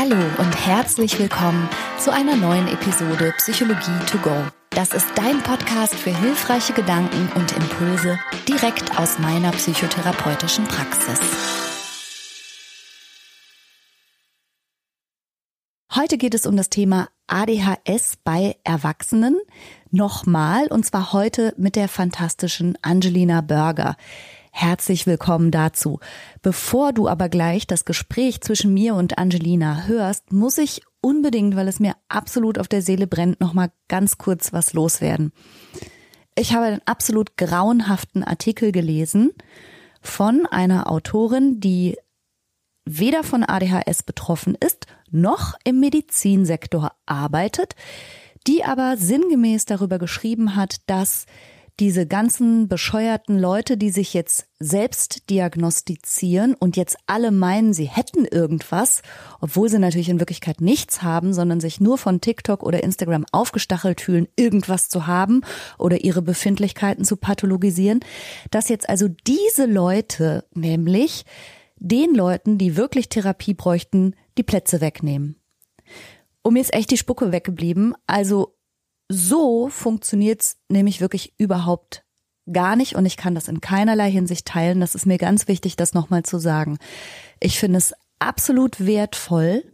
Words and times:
Hallo 0.00 0.14
und 0.38 0.54
herzlich 0.64 1.18
willkommen 1.18 1.68
zu 1.98 2.12
einer 2.12 2.36
neuen 2.36 2.68
Episode 2.68 3.34
Psychologie 3.38 3.98
to 4.06 4.18
go. 4.18 4.44
Das 4.70 4.92
ist 4.94 5.08
dein 5.16 5.42
Podcast 5.42 5.96
für 5.96 6.16
hilfreiche 6.16 6.72
Gedanken 6.72 7.28
und 7.34 7.50
Impulse 7.56 8.16
direkt 8.46 8.96
aus 8.96 9.18
meiner 9.18 9.50
psychotherapeutischen 9.50 10.66
Praxis. 10.66 11.18
Heute 15.96 16.16
geht 16.16 16.34
es 16.34 16.46
um 16.46 16.56
das 16.56 16.70
Thema 16.70 17.08
ADHS 17.26 18.18
bei 18.22 18.54
Erwachsenen. 18.62 19.36
Nochmal, 19.90 20.68
und 20.68 20.86
zwar 20.86 21.12
heute 21.12 21.54
mit 21.56 21.74
der 21.74 21.88
fantastischen 21.88 22.78
Angelina 22.82 23.40
Burger. 23.40 23.96
Herzlich 24.50 25.06
willkommen 25.06 25.50
dazu. 25.50 26.00
Bevor 26.42 26.92
du 26.92 27.08
aber 27.08 27.28
gleich 27.28 27.66
das 27.66 27.84
Gespräch 27.84 28.40
zwischen 28.40 28.74
mir 28.74 28.94
und 28.94 29.18
Angelina 29.18 29.86
hörst, 29.86 30.32
muss 30.32 30.58
ich 30.58 30.82
unbedingt, 31.00 31.54
weil 31.56 31.68
es 31.68 31.80
mir 31.80 31.94
absolut 32.08 32.58
auf 32.58 32.68
der 32.68 32.82
Seele 32.82 33.06
brennt, 33.06 33.40
nochmal 33.40 33.70
ganz 33.88 34.18
kurz 34.18 34.52
was 34.52 34.72
loswerden. 34.72 35.32
Ich 36.36 36.52
habe 36.54 36.66
einen 36.66 36.82
absolut 36.86 37.36
grauenhaften 37.36 38.24
Artikel 38.24 38.72
gelesen 38.72 39.32
von 40.00 40.46
einer 40.46 40.90
Autorin, 40.90 41.60
die 41.60 41.96
weder 42.84 43.22
von 43.24 43.44
ADHS 43.44 44.02
betroffen 44.02 44.54
ist, 44.54 44.86
noch 45.10 45.54
im 45.64 45.80
Medizinsektor 45.80 46.92
arbeitet, 47.06 47.74
die 48.46 48.64
aber 48.64 48.96
sinngemäß 48.96 49.66
darüber 49.66 49.98
geschrieben 49.98 50.56
hat, 50.56 50.76
dass 50.86 51.26
diese 51.80 52.06
ganzen 52.06 52.66
bescheuerten 52.66 53.38
Leute, 53.38 53.76
die 53.76 53.90
sich 53.90 54.12
jetzt 54.12 54.48
selbst 54.58 55.30
diagnostizieren 55.30 56.54
und 56.54 56.76
jetzt 56.76 56.96
alle 57.06 57.30
meinen, 57.30 57.72
sie 57.72 57.84
hätten 57.84 58.24
irgendwas, 58.24 59.02
obwohl 59.40 59.68
sie 59.68 59.78
natürlich 59.78 60.08
in 60.08 60.18
Wirklichkeit 60.18 60.60
nichts 60.60 61.02
haben, 61.02 61.32
sondern 61.32 61.60
sich 61.60 61.80
nur 61.80 61.96
von 61.96 62.20
TikTok 62.20 62.64
oder 62.64 62.82
Instagram 62.82 63.26
aufgestachelt 63.30 64.00
fühlen, 64.00 64.26
irgendwas 64.34 64.88
zu 64.88 65.06
haben 65.06 65.42
oder 65.78 66.02
ihre 66.02 66.22
Befindlichkeiten 66.22 67.04
zu 67.04 67.16
pathologisieren, 67.16 68.00
dass 68.50 68.68
jetzt 68.68 68.88
also 68.88 69.06
diese 69.26 69.66
Leute 69.66 70.44
nämlich 70.54 71.24
den 71.76 72.14
Leuten, 72.14 72.58
die 72.58 72.76
wirklich 72.76 73.08
Therapie 73.08 73.54
bräuchten, 73.54 74.14
die 74.36 74.42
Plätze 74.42 74.80
wegnehmen. 74.80 75.36
Und 76.42 76.54
mir 76.54 76.60
ist 76.60 76.74
echt 76.74 76.90
die 76.90 76.96
Spucke 76.96 77.30
weggeblieben. 77.30 77.94
Also 78.06 78.57
so 79.08 79.68
funktioniert's 79.68 80.58
nämlich 80.68 81.00
wirklich 81.00 81.34
überhaupt 81.38 82.04
gar 82.52 82.76
nicht 82.76 82.94
und 82.94 83.06
ich 83.06 83.16
kann 83.16 83.34
das 83.34 83.48
in 83.48 83.60
keinerlei 83.60 84.10
Hinsicht 84.10 84.46
teilen. 84.46 84.80
Das 84.80 84.94
ist 84.94 85.06
mir 85.06 85.18
ganz 85.18 85.48
wichtig, 85.48 85.76
das 85.76 85.94
nochmal 85.94 86.22
zu 86.22 86.38
sagen. 86.38 86.78
Ich 87.40 87.58
finde 87.58 87.78
es 87.78 87.94
absolut 88.18 88.84
wertvoll, 88.84 89.64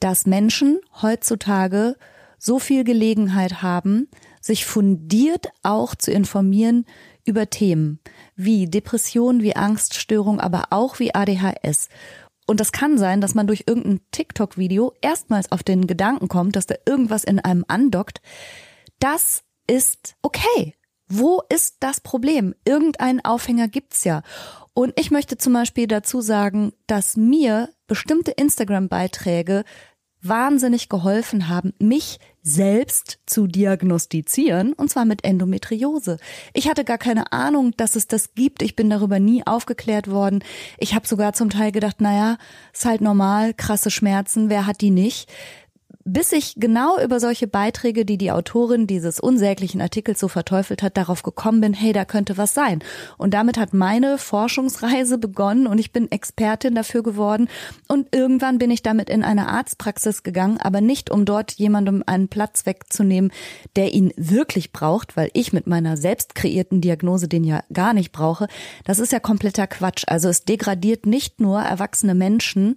dass 0.00 0.26
Menschen 0.26 0.80
heutzutage 1.00 1.96
so 2.38 2.58
viel 2.58 2.84
Gelegenheit 2.84 3.62
haben, 3.62 4.08
sich 4.40 4.66
fundiert 4.66 5.48
auch 5.62 5.94
zu 5.94 6.12
informieren 6.12 6.84
über 7.24 7.50
Themen 7.50 7.98
wie 8.36 8.66
Depression, 8.66 9.42
wie 9.42 9.56
Angststörung, 9.56 10.40
aber 10.40 10.66
auch 10.70 10.98
wie 10.98 11.14
ADHS. 11.14 11.88
Und 12.46 12.60
das 12.60 12.72
kann 12.72 12.96
sein, 12.96 13.20
dass 13.20 13.34
man 13.34 13.46
durch 13.46 13.64
irgendein 13.66 14.00
TikTok-Video 14.12 14.94
erstmals 15.00 15.50
auf 15.50 15.62
den 15.62 15.86
Gedanken 15.86 16.28
kommt, 16.28 16.56
dass 16.56 16.66
da 16.66 16.76
irgendwas 16.86 17.24
in 17.24 17.40
einem 17.40 17.64
andockt. 17.68 18.20
Das 19.00 19.42
ist 19.66 20.14
okay. 20.22 20.74
Wo 21.08 21.42
ist 21.48 21.76
das 21.80 22.00
Problem? 22.00 22.54
Irgendeinen 22.64 23.24
Aufhänger 23.24 23.68
gibt's 23.68 24.04
ja. 24.04 24.22
Und 24.74 24.92
ich 24.98 25.10
möchte 25.10 25.38
zum 25.38 25.52
Beispiel 25.52 25.86
dazu 25.86 26.20
sagen, 26.20 26.72
dass 26.86 27.16
mir 27.16 27.70
bestimmte 27.86 28.32
Instagram-Beiträge 28.32 29.64
wahnsinnig 30.28 30.88
geholfen 30.88 31.48
haben, 31.48 31.72
mich 31.78 32.18
selbst 32.42 33.18
zu 33.26 33.48
diagnostizieren, 33.48 34.72
und 34.72 34.88
zwar 34.88 35.04
mit 35.04 35.24
Endometriose. 35.24 36.18
Ich 36.54 36.68
hatte 36.68 36.84
gar 36.84 36.98
keine 36.98 37.32
Ahnung, 37.32 37.72
dass 37.76 37.96
es 37.96 38.06
das 38.06 38.34
gibt. 38.34 38.62
Ich 38.62 38.76
bin 38.76 38.88
darüber 38.88 39.18
nie 39.18 39.44
aufgeklärt 39.44 40.08
worden. 40.08 40.44
Ich 40.78 40.94
habe 40.94 41.08
sogar 41.08 41.32
zum 41.32 41.50
Teil 41.50 41.72
gedacht, 41.72 42.00
naja, 42.00 42.38
ist 42.72 42.84
halt 42.84 43.00
normal, 43.00 43.52
krasse 43.52 43.90
Schmerzen, 43.90 44.48
wer 44.48 44.66
hat 44.66 44.80
die 44.80 44.92
nicht? 44.92 45.28
Bis 46.06 46.30
ich 46.30 46.54
genau 46.56 46.98
über 47.02 47.18
solche 47.18 47.48
Beiträge, 47.48 48.04
die 48.04 48.16
die 48.16 48.30
Autorin 48.30 48.86
dieses 48.86 49.18
unsäglichen 49.18 49.80
Artikels 49.80 50.20
so 50.20 50.28
verteufelt 50.28 50.82
hat, 50.82 50.96
darauf 50.96 51.24
gekommen 51.24 51.60
bin, 51.60 51.74
hey, 51.74 51.92
da 51.92 52.04
könnte 52.04 52.38
was 52.38 52.54
sein. 52.54 52.78
Und 53.18 53.34
damit 53.34 53.58
hat 53.58 53.74
meine 53.74 54.16
Forschungsreise 54.16 55.18
begonnen 55.18 55.66
und 55.66 55.78
ich 55.78 55.92
bin 55.92 56.10
Expertin 56.10 56.76
dafür 56.76 57.02
geworden. 57.02 57.48
Und 57.88 58.14
irgendwann 58.14 58.58
bin 58.58 58.70
ich 58.70 58.84
damit 58.84 59.10
in 59.10 59.24
eine 59.24 59.48
Arztpraxis 59.48 60.22
gegangen, 60.22 60.58
aber 60.58 60.80
nicht, 60.80 61.10
um 61.10 61.24
dort 61.24 61.52
jemandem 61.52 62.04
einen 62.06 62.28
Platz 62.28 62.66
wegzunehmen, 62.66 63.32
der 63.74 63.92
ihn 63.92 64.12
wirklich 64.16 64.70
braucht, 64.70 65.16
weil 65.16 65.30
ich 65.32 65.52
mit 65.52 65.66
meiner 65.66 65.96
selbst 65.96 66.36
kreierten 66.36 66.80
Diagnose 66.80 67.26
den 67.26 67.42
ja 67.42 67.64
gar 67.72 67.94
nicht 67.94 68.12
brauche. 68.12 68.46
Das 68.84 69.00
ist 69.00 69.10
ja 69.10 69.18
kompletter 69.18 69.66
Quatsch. 69.66 70.04
Also 70.06 70.28
es 70.28 70.44
degradiert 70.44 71.04
nicht 71.04 71.40
nur 71.40 71.60
erwachsene 71.60 72.14
Menschen, 72.14 72.76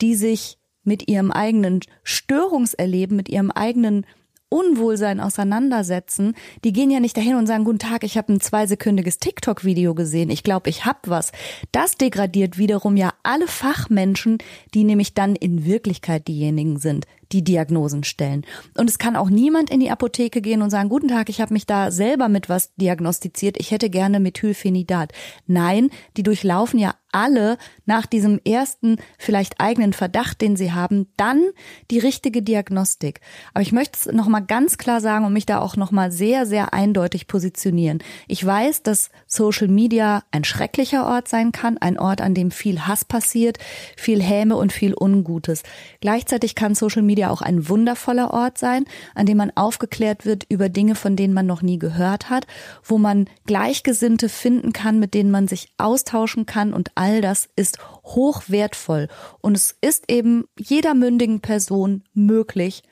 die 0.00 0.14
sich 0.14 0.58
mit 0.84 1.08
ihrem 1.08 1.30
eigenen 1.30 1.80
Störungserleben, 2.02 3.16
mit 3.16 3.28
ihrem 3.28 3.50
eigenen 3.50 4.06
Unwohlsein 4.52 5.18
auseinandersetzen, 5.18 6.34
die 6.62 6.74
gehen 6.74 6.90
ja 6.90 7.00
nicht 7.00 7.16
dahin 7.16 7.36
und 7.36 7.46
sagen, 7.46 7.64
guten 7.64 7.78
Tag, 7.78 8.04
ich 8.04 8.18
habe 8.18 8.34
ein 8.34 8.40
zweisekündiges 8.40 9.18
TikTok-Video 9.18 9.94
gesehen, 9.94 10.28
ich 10.28 10.42
glaube, 10.42 10.68
ich 10.68 10.84
hab 10.84 11.08
was. 11.08 11.32
Das 11.72 11.96
degradiert 11.96 12.58
wiederum 12.58 12.98
ja 12.98 13.14
alle 13.22 13.46
Fachmenschen, 13.46 14.38
die 14.74 14.84
nämlich 14.84 15.14
dann 15.14 15.36
in 15.36 15.64
Wirklichkeit 15.64 16.28
diejenigen 16.28 16.78
sind, 16.78 17.06
die 17.32 17.42
Diagnosen 17.42 18.04
stellen. 18.04 18.44
Und 18.76 18.90
es 18.90 18.98
kann 18.98 19.16
auch 19.16 19.30
niemand 19.30 19.70
in 19.70 19.80
die 19.80 19.90
Apotheke 19.90 20.40
gehen 20.40 20.62
und 20.62 20.70
sagen, 20.70 20.88
guten 20.88 21.08
Tag, 21.08 21.28
ich 21.28 21.40
habe 21.40 21.52
mich 21.52 21.66
da 21.66 21.90
selber 21.90 22.28
mit 22.28 22.48
was 22.48 22.74
diagnostiziert, 22.76 23.56
ich 23.58 23.70
hätte 23.70 23.90
gerne 23.90 24.20
Methylphenidat. 24.20 25.12
Nein, 25.46 25.90
die 26.16 26.22
durchlaufen 26.22 26.78
ja 26.78 26.94
alle 27.12 27.58
nach 27.84 28.06
diesem 28.06 28.40
ersten 28.44 28.96
vielleicht 29.18 29.60
eigenen 29.60 29.92
Verdacht, 29.92 30.40
den 30.40 30.56
sie 30.56 30.72
haben, 30.72 31.08
dann 31.16 31.42
die 31.90 31.98
richtige 31.98 32.42
Diagnostik. 32.42 33.20
Aber 33.52 33.62
ich 33.62 33.72
möchte 33.72 33.98
es 33.98 34.12
nochmal 34.12 34.44
ganz 34.44 34.78
klar 34.78 35.00
sagen 35.00 35.26
und 35.26 35.34
mich 35.34 35.46
da 35.46 35.60
auch 35.60 35.76
nochmal 35.76 36.10
sehr, 36.10 36.46
sehr 36.46 36.72
eindeutig 36.72 37.26
positionieren. 37.26 38.02
Ich 38.28 38.44
weiß, 38.44 38.82
dass 38.82 39.10
Social 39.26 39.68
Media 39.68 40.24
ein 40.30 40.44
schrecklicher 40.44 41.06
Ort 41.06 41.28
sein 41.28 41.52
kann, 41.52 41.78
ein 41.78 41.98
Ort, 41.98 42.22
an 42.22 42.34
dem 42.34 42.50
viel 42.50 42.86
Hass 42.86 43.04
passiert, 43.04 43.58
viel 43.96 44.22
Häme 44.22 44.56
und 44.56 44.72
viel 44.72 44.94
Ungutes. 44.98 45.62
Gleichzeitig 46.00 46.54
kann 46.54 46.74
Social 46.74 47.02
Media 47.02 47.21
ja 47.22 47.30
auch 47.30 47.42
ein 47.42 47.68
wundervoller 47.68 48.32
Ort 48.32 48.58
sein, 48.58 48.84
an 49.14 49.26
dem 49.26 49.38
man 49.38 49.52
aufgeklärt 49.54 50.26
wird 50.26 50.44
über 50.48 50.68
Dinge, 50.68 50.94
von 50.94 51.16
denen 51.16 51.34
man 51.34 51.46
noch 51.46 51.62
nie 51.62 51.78
gehört 51.78 52.30
hat, 52.30 52.46
wo 52.84 52.98
man 52.98 53.28
Gleichgesinnte 53.46 54.28
finden 54.28 54.72
kann, 54.72 54.98
mit 54.98 55.14
denen 55.14 55.30
man 55.30 55.48
sich 55.48 55.72
austauschen 55.78 56.46
kann 56.46 56.74
und 56.74 56.90
all 56.94 57.20
das 57.20 57.48
ist 57.56 57.78
hochwertvoll. 58.04 59.08
Und 59.40 59.56
es 59.56 59.76
ist 59.80 60.10
eben 60.10 60.44
jeder 60.58 60.94
mündigen 60.94 61.40
Person 61.40 62.04
möglich, 62.12 62.82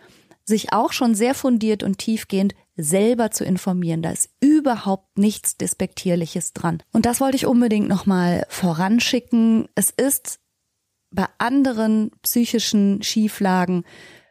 sich 0.45 0.73
auch 0.73 0.93
schon 0.93 1.15
sehr 1.15 1.35
fundiert 1.35 1.83
und 1.83 1.99
tiefgehend 1.99 2.55
selber 2.77 3.31
zu 3.31 3.45
informieren. 3.45 4.03
Da 4.03 4.11
ist 4.11 4.31
überhaupt 4.41 5.19
nichts 5.19 5.57
Despektierliches 5.57 6.53
dran. 6.53 6.83
Und 6.93 7.07
das 7.07 7.21
wollte 7.21 7.37
ich 7.37 7.47
unbedingt 7.47 7.89
nochmal 7.89 8.47
voranschicken. 8.49 9.69
Es 9.75 9.91
ist 9.91 10.41
bei 11.11 11.27
anderen 11.39 12.13
psychischen 12.23 13.03
Schieflagen 13.03 13.85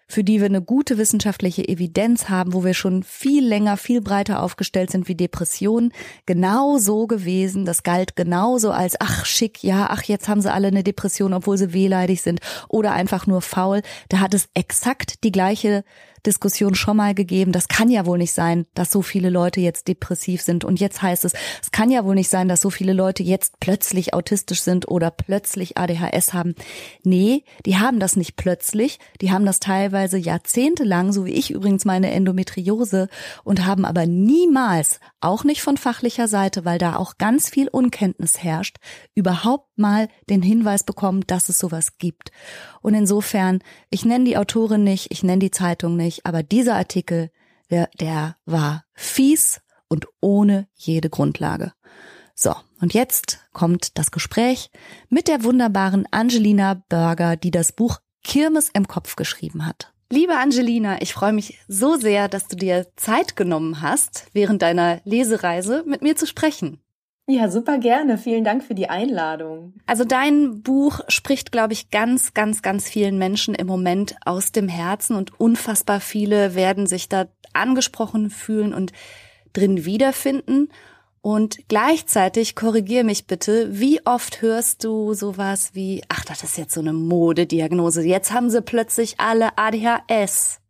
für 0.10 0.24
die 0.24 0.40
wir 0.40 0.48
eine 0.48 0.62
gute 0.62 0.98
wissenschaftliche 0.98 1.68
Evidenz 1.68 2.30
haben, 2.30 2.54
wo 2.54 2.66
wir 2.66 2.74
schon 2.74 3.04
viel 3.04 3.48
länger, 3.48 3.78
viel 3.78 4.02
breiter 4.02 4.42
aufgestellt 4.42 4.90
sind 4.90 5.08
wie 5.08 5.16
Depressionen, 5.16 5.94
genau 6.26 6.80
so 6.80 7.06
gewesen. 7.06 7.64
Das 7.64 7.84
galt 7.84 8.16
genauso 8.16 8.72
als, 8.72 8.96
ach 9.00 9.26
schick, 9.26 9.64
ja, 9.64 9.88
ach 9.92 10.02
jetzt 10.04 10.28
haben 10.28 10.42
sie 10.42 10.52
alle 10.52 10.68
eine 10.68 10.84
Depression, 10.84 11.34
obwohl 11.34 11.58
sie 11.58 11.74
wehleidig 11.74 12.24
sind 12.24 12.40
oder 12.68 12.94
einfach 12.94 13.28
nur 13.28 13.42
faul. 13.42 13.84
Da 14.10 14.20
hat 14.20 14.34
es 14.34 14.50
exakt 14.56 15.24
die 15.24 15.32
gleiche 15.32 15.84
Diskussion 16.26 16.76
schon 16.76 16.98
mal 16.98 17.14
gegeben. 17.14 17.52
Das 17.52 17.68
kann 17.68 17.90
ja 17.90 18.06
wohl 18.06 18.18
nicht 18.18 18.34
sein, 18.34 18.66
dass 18.74 18.92
so 18.92 19.02
viele 19.02 19.30
Leute 19.30 19.62
jetzt 19.62 19.88
depressiv 19.88 20.42
sind. 20.42 20.64
Und 20.64 20.80
jetzt 20.80 21.02
heißt 21.02 21.26
es, 21.26 21.34
es 21.62 21.72
kann 21.72 21.92
ja 21.92 22.06
wohl 22.06 22.16
nicht 22.16 22.30
sein, 22.30 22.48
dass 22.48 22.62
so 22.62 22.70
viele 22.70 22.94
Leute 22.94 23.24
jetzt 23.24 23.60
plötzlich 23.60 24.14
autistisch 24.14 24.62
sind 24.62 24.88
oder 24.88 25.12
plötzlich 25.12 25.78
ADHS 25.78 26.34
haben. 26.34 26.56
Nee, 27.04 27.44
die 27.66 27.78
haben 27.78 28.00
das 28.00 28.16
nicht 28.16 28.36
plötzlich. 28.36 29.00
Die 29.22 29.32
haben 29.32 29.46
das 29.46 29.60
teilweise 29.60 30.18
jahrzehntelang, 30.18 31.12
so 31.14 31.26
wie 31.26 31.34
ich 31.34 31.52
übrigens 31.52 31.86
meine 31.86 32.12
Endometriose, 32.12 33.08
und 33.44 33.66
haben 33.66 33.86
aber 33.86 34.06
niemals, 34.06 35.00
auch 35.22 35.44
nicht 35.44 35.62
von 35.62 35.78
fachlicher 35.78 36.28
Seite, 36.28 36.66
weil 36.66 36.78
da 36.78 36.96
auch 36.96 37.18
ganz 37.18 37.50
viel 37.50 37.68
Unkenntnis 37.68 38.42
herrscht, 38.42 38.78
überhaupt 39.16 39.78
mal 39.78 40.08
den 40.30 40.42
Hinweis 40.42 40.84
bekommen, 40.84 41.24
dass 41.28 41.50
es 41.50 41.60
sowas 41.60 41.98
gibt. 41.98 42.32
Und 42.82 42.94
insofern, 42.94 43.60
ich 43.90 44.06
nenne 44.06 44.26
die 44.26 44.38
Autorin 44.38 44.84
nicht, 44.84 45.08
ich 45.12 45.24
nenne 45.24 45.40
die 45.40 45.52
Zeitung 45.52 45.96
nicht, 45.96 46.09
nicht, 46.10 46.26
aber 46.26 46.42
dieser 46.42 46.76
Artikel, 46.76 47.30
der, 47.70 47.88
der 48.00 48.36
war 48.46 48.84
fies 48.94 49.62
und 49.90 50.08
ohne 50.22 50.68
jede 50.76 51.10
Grundlage. 51.12 51.74
So, 52.34 52.56
und 52.82 52.96
jetzt 52.96 53.40
kommt 53.54 54.00
das 54.00 54.10
Gespräch 54.10 54.72
mit 55.10 55.28
der 55.28 55.44
wunderbaren 55.44 56.08
Angelina 56.10 56.82
Berger, 56.90 57.36
die 57.36 57.52
das 57.52 57.72
Buch 57.72 58.00
Kirmes 58.24 58.70
im 58.74 58.88
Kopf 58.88 59.16
geschrieben 59.16 59.68
hat. 59.68 59.94
Liebe 60.10 60.36
Angelina, 60.36 61.00
ich 61.04 61.14
freue 61.14 61.34
mich 61.34 61.60
so 61.68 61.96
sehr, 61.96 62.28
dass 62.28 62.48
du 62.48 62.56
dir 62.56 62.88
Zeit 62.96 63.36
genommen 63.36 63.84
hast, 63.84 64.26
während 64.34 64.64
deiner 64.64 65.02
Lesereise 65.04 65.84
mit 65.86 66.02
mir 66.02 66.16
zu 66.16 66.26
sprechen. 66.26 66.82
Ja, 67.32 67.48
super 67.48 67.78
gerne. 67.78 68.18
Vielen 68.18 68.44
Dank 68.44 68.64
für 68.64 68.74
die 68.74 68.90
Einladung. 68.90 69.74
Also 69.86 70.04
dein 70.04 70.64
Buch 70.64 71.02
spricht, 71.10 71.52
glaube 71.52 71.74
ich, 71.74 71.92
ganz, 71.92 72.34
ganz, 72.34 72.64
ganz 72.64 72.90
vielen 72.90 73.20
Menschen 73.20 73.54
im 73.54 73.68
Moment 73.68 74.16
aus 74.26 74.52
dem 74.52 74.68
Herzen 74.68 75.16
und 75.16 75.40
unfassbar 75.40 76.00
viele 76.00 76.56
werden 76.56 76.88
sich 76.88 77.08
da 77.08 77.28
angesprochen 77.54 78.32
fühlen 78.32 78.74
und 78.74 78.94
drin 79.54 79.86
wiederfinden. 79.86 80.70
Und 81.22 81.60
gleichzeitig 81.68 82.56
korrigier 82.56 83.04
mich 83.04 83.28
bitte, 83.28 83.80
wie 83.80 84.04
oft 84.08 84.42
hörst 84.42 84.84
du 84.84 85.14
sowas 85.14 85.76
wie, 85.76 86.02
ach, 86.10 86.26
das 86.26 86.44
ist 86.44 86.58
jetzt 86.58 86.74
so 86.74 86.80
eine 86.80 86.94
Modediagnose, 86.94 88.02
jetzt 88.02 88.32
haben 88.32 88.50
sie 88.50 88.64
plötzlich 88.64 89.20
alle 89.20 89.56
ADHS. 89.56 90.62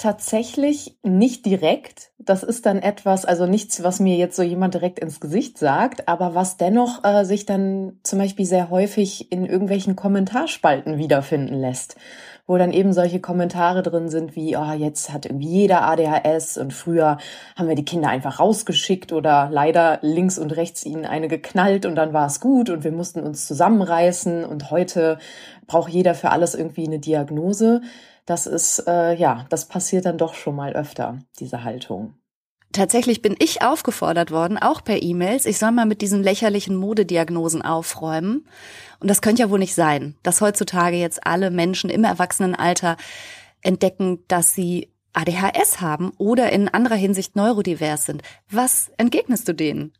Tatsächlich 0.00 0.96
nicht 1.02 1.44
direkt. 1.44 2.12
Das 2.16 2.42
ist 2.42 2.64
dann 2.64 2.78
etwas, 2.78 3.26
also 3.26 3.44
nichts, 3.44 3.82
was 3.82 4.00
mir 4.00 4.16
jetzt 4.16 4.34
so 4.34 4.42
jemand 4.42 4.72
direkt 4.72 4.98
ins 4.98 5.20
Gesicht 5.20 5.58
sagt, 5.58 6.08
aber 6.08 6.34
was 6.34 6.56
dennoch 6.56 7.04
äh, 7.04 7.26
sich 7.26 7.44
dann 7.44 7.98
zum 8.02 8.18
Beispiel 8.18 8.46
sehr 8.46 8.70
häufig 8.70 9.30
in 9.30 9.44
irgendwelchen 9.44 9.96
Kommentarspalten 9.96 10.96
wiederfinden 10.96 11.54
lässt 11.54 11.96
wo 12.50 12.58
dann 12.58 12.72
eben 12.72 12.92
solche 12.92 13.20
Kommentare 13.20 13.80
drin 13.80 14.08
sind 14.08 14.34
wie, 14.34 14.56
oh, 14.56 14.72
jetzt 14.72 15.12
hat 15.12 15.24
irgendwie 15.24 15.46
jeder 15.46 15.82
ADHS 15.82 16.58
und 16.58 16.72
früher 16.72 17.18
haben 17.54 17.68
wir 17.68 17.76
die 17.76 17.84
Kinder 17.84 18.08
einfach 18.08 18.40
rausgeschickt 18.40 19.12
oder 19.12 19.48
leider 19.52 20.00
links 20.02 20.36
und 20.36 20.56
rechts 20.56 20.84
ihnen 20.84 21.06
eine 21.06 21.28
geknallt 21.28 21.86
und 21.86 21.94
dann 21.94 22.12
war 22.12 22.26
es 22.26 22.40
gut 22.40 22.68
und 22.68 22.82
wir 22.82 22.90
mussten 22.90 23.20
uns 23.20 23.46
zusammenreißen 23.46 24.44
und 24.44 24.72
heute 24.72 25.18
braucht 25.68 25.92
jeder 25.92 26.16
für 26.16 26.30
alles 26.30 26.56
irgendwie 26.56 26.88
eine 26.88 26.98
Diagnose. 26.98 27.82
Das 28.30 28.46
ist, 28.46 28.84
äh, 28.86 29.16
ja, 29.16 29.44
das 29.48 29.66
passiert 29.66 30.06
dann 30.06 30.16
doch 30.16 30.34
schon 30.34 30.54
mal 30.54 30.74
öfter, 30.74 31.18
diese 31.40 31.64
Haltung. 31.64 32.14
Tatsächlich 32.70 33.22
bin 33.22 33.34
ich 33.40 33.62
aufgefordert 33.62 34.30
worden, 34.30 34.56
auch 34.56 34.84
per 34.84 35.02
E-Mails, 35.02 35.46
ich 35.46 35.58
soll 35.58 35.72
mal 35.72 35.84
mit 35.84 36.00
diesen 36.00 36.22
lächerlichen 36.22 36.76
Modediagnosen 36.76 37.60
aufräumen. 37.60 38.46
Und 39.00 39.10
das 39.10 39.20
könnte 39.20 39.42
ja 39.42 39.50
wohl 39.50 39.58
nicht 39.58 39.74
sein, 39.74 40.14
dass 40.22 40.40
heutzutage 40.40 40.96
jetzt 40.96 41.26
alle 41.26 41.50
Menschen 41.50 41.90
im 41.90 42.04
Erwachsenenalter 42.04 42.96
entdecken, 43.62 44.22
dass 44.28 44.54
sie 44.54 44.92
ADHS 45.12 45.80
haben 45.80 46.12
oder 46.16 46.52
in 46.52 46.68
anderer 46.68 46.94
Hinsicht 46.94 47.34
neurodivers 47.34 48.04
sind. 48.04 48.22
Was 48.48 48.92
entgegnest 48.96 49.48
du 49.48 49.54
denen? 49.54 49.92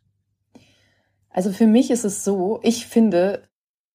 Also 1.31 1.51
für 1.51 1.67
mich 1.67 1.91
ist 1.91 2.05
es 2.05 2.23
so, 2.23 2.61
ich 2.63 2.87
finde 2.87 3.43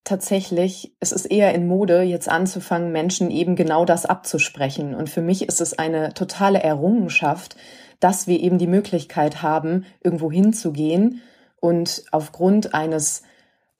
tatsächlich, 0.07 0.95
es 1.01 1.13
ist 1.13 1.27
eher 1.27 1.53
in 1.53 1.67
Mode, 1.67 2.03
jetzt 2.03 2.29
anzufangen, 2.29 2.93
Menschen 2.93 3.31
eben 3.31 3.57
genau 3.57 3.85
das 3.85 4.07
abzusprechen. 4.07 4.95
Und 4.95 5.11
für 5.11 5.21
mich 5.21 5.47
ist 5.47 5.61
es 5.61 5.79
eine 5.79 6.15
totale 6.15 6.63
Errungenschaft, 6.63 7.57
dass 8.01 8.27
wir 8.27 8.41
eben 8.41 8.57
die 8.57 8.69
Möglichkeit 8.69 9.43
haben, 9.43 9.85
irgendwo 10.03 10.31
hinzugehen 10.31 11.23
und 11.61 12.05
aufgrund 12.13 12.73
eines 12.73 13.23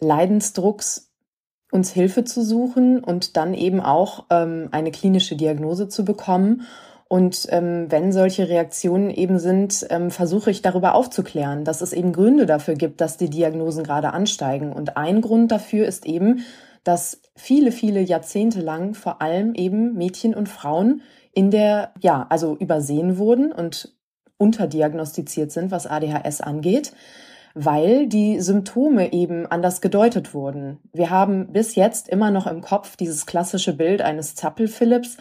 Leidensdrucks 0.01 1.13
uns 1.71 1.93
Hilfe 1.93 2.25
zu 2.25 2.43
suchen 2.43 3.03
und 3.03 3.37
dann 3.37 3.55
eben 3.55 3.81
auch 3.81 4.27
ähm, 4.31 4.69
eine 4.73 4.91
klinische 4.91 5.37
Diagnose 5.37 5.89
zu 5.89 6.05
bekommen. 6.05 6.67
Und 7.09 7.47
ähm, 7.51 7.87
wenn 7.89 8.11
solche 8.11 8.49
Reaktionen 8.49 9.11
eben 9.11 9.39
sind, 9.39 9.87
ähm, 9.91 10.11
versuche 10.11 10.51
ich 10.51 10.61
darüber 10.61 10.95
aufzuklären, 10.95 11.65
dass 11.65 11.81
es 11.81 11.93
eben 11.93 12.13
Gründe 12.13 12.47
dafür 12.47 12.75
gibt, 12.75 13.01
dass 13.01 13.17
die 13.17 13.31
Diagnosen 13.31 13.85
gerade 13.85 14.13
ansteigen. 14.13 14.73
Und 14.73 14.97
ein 14.97 15.21
Grund 15.21 15.53
dafür 15.53 15.87
ist 15.87 16.05
eben, 16.05 16.45
dass 16.83 17.21
viele, 17.37 17.71
viele 17.71 18.01
Jahrzehnte 18.01 18.61
lang 18.61 18.95
vor 18.95 19.23
allem 19.23 19.55
eben 19.55 19.95
Mädchen 19.95 20.35
und 20.35 20.49
Frauen 20.49 21.03
in 21.33 21.51
der, 21.51 21.93
ja, 22.01 22.27
also 22.29 22.57
übersehen 22.57 23.19
wurden 23.19 23.53
und 23.53 23.95
unterdiagnostiziert 24.39 25.53
sind, 25.53 25.71
was 25.71 25.87
ADHS 25.87 26.41
angeht 26.41 26.93
weil 27.59 28.07
die 28.07 28.39
Symptome 28.43 29.15
eben 29.15 29.47
anders 29.47 29.81
gedeutet 29.81 30.35
wurden. 30.35 30.79
Wir 30.93 31.09
haben 31.09 31.55
bis 31.55 31.75
jetzt 31.75 32.07
immer 32.07 32.31
noch 32.31 32.47
im 32.47 32.61
Kopf 32.61 32.97
dieses 32.97 33.25
klassische 33.25 33.73
Bild 33.73 34.03
eines 34.03 34.35
Zappel-Philipps, 34.35 35.17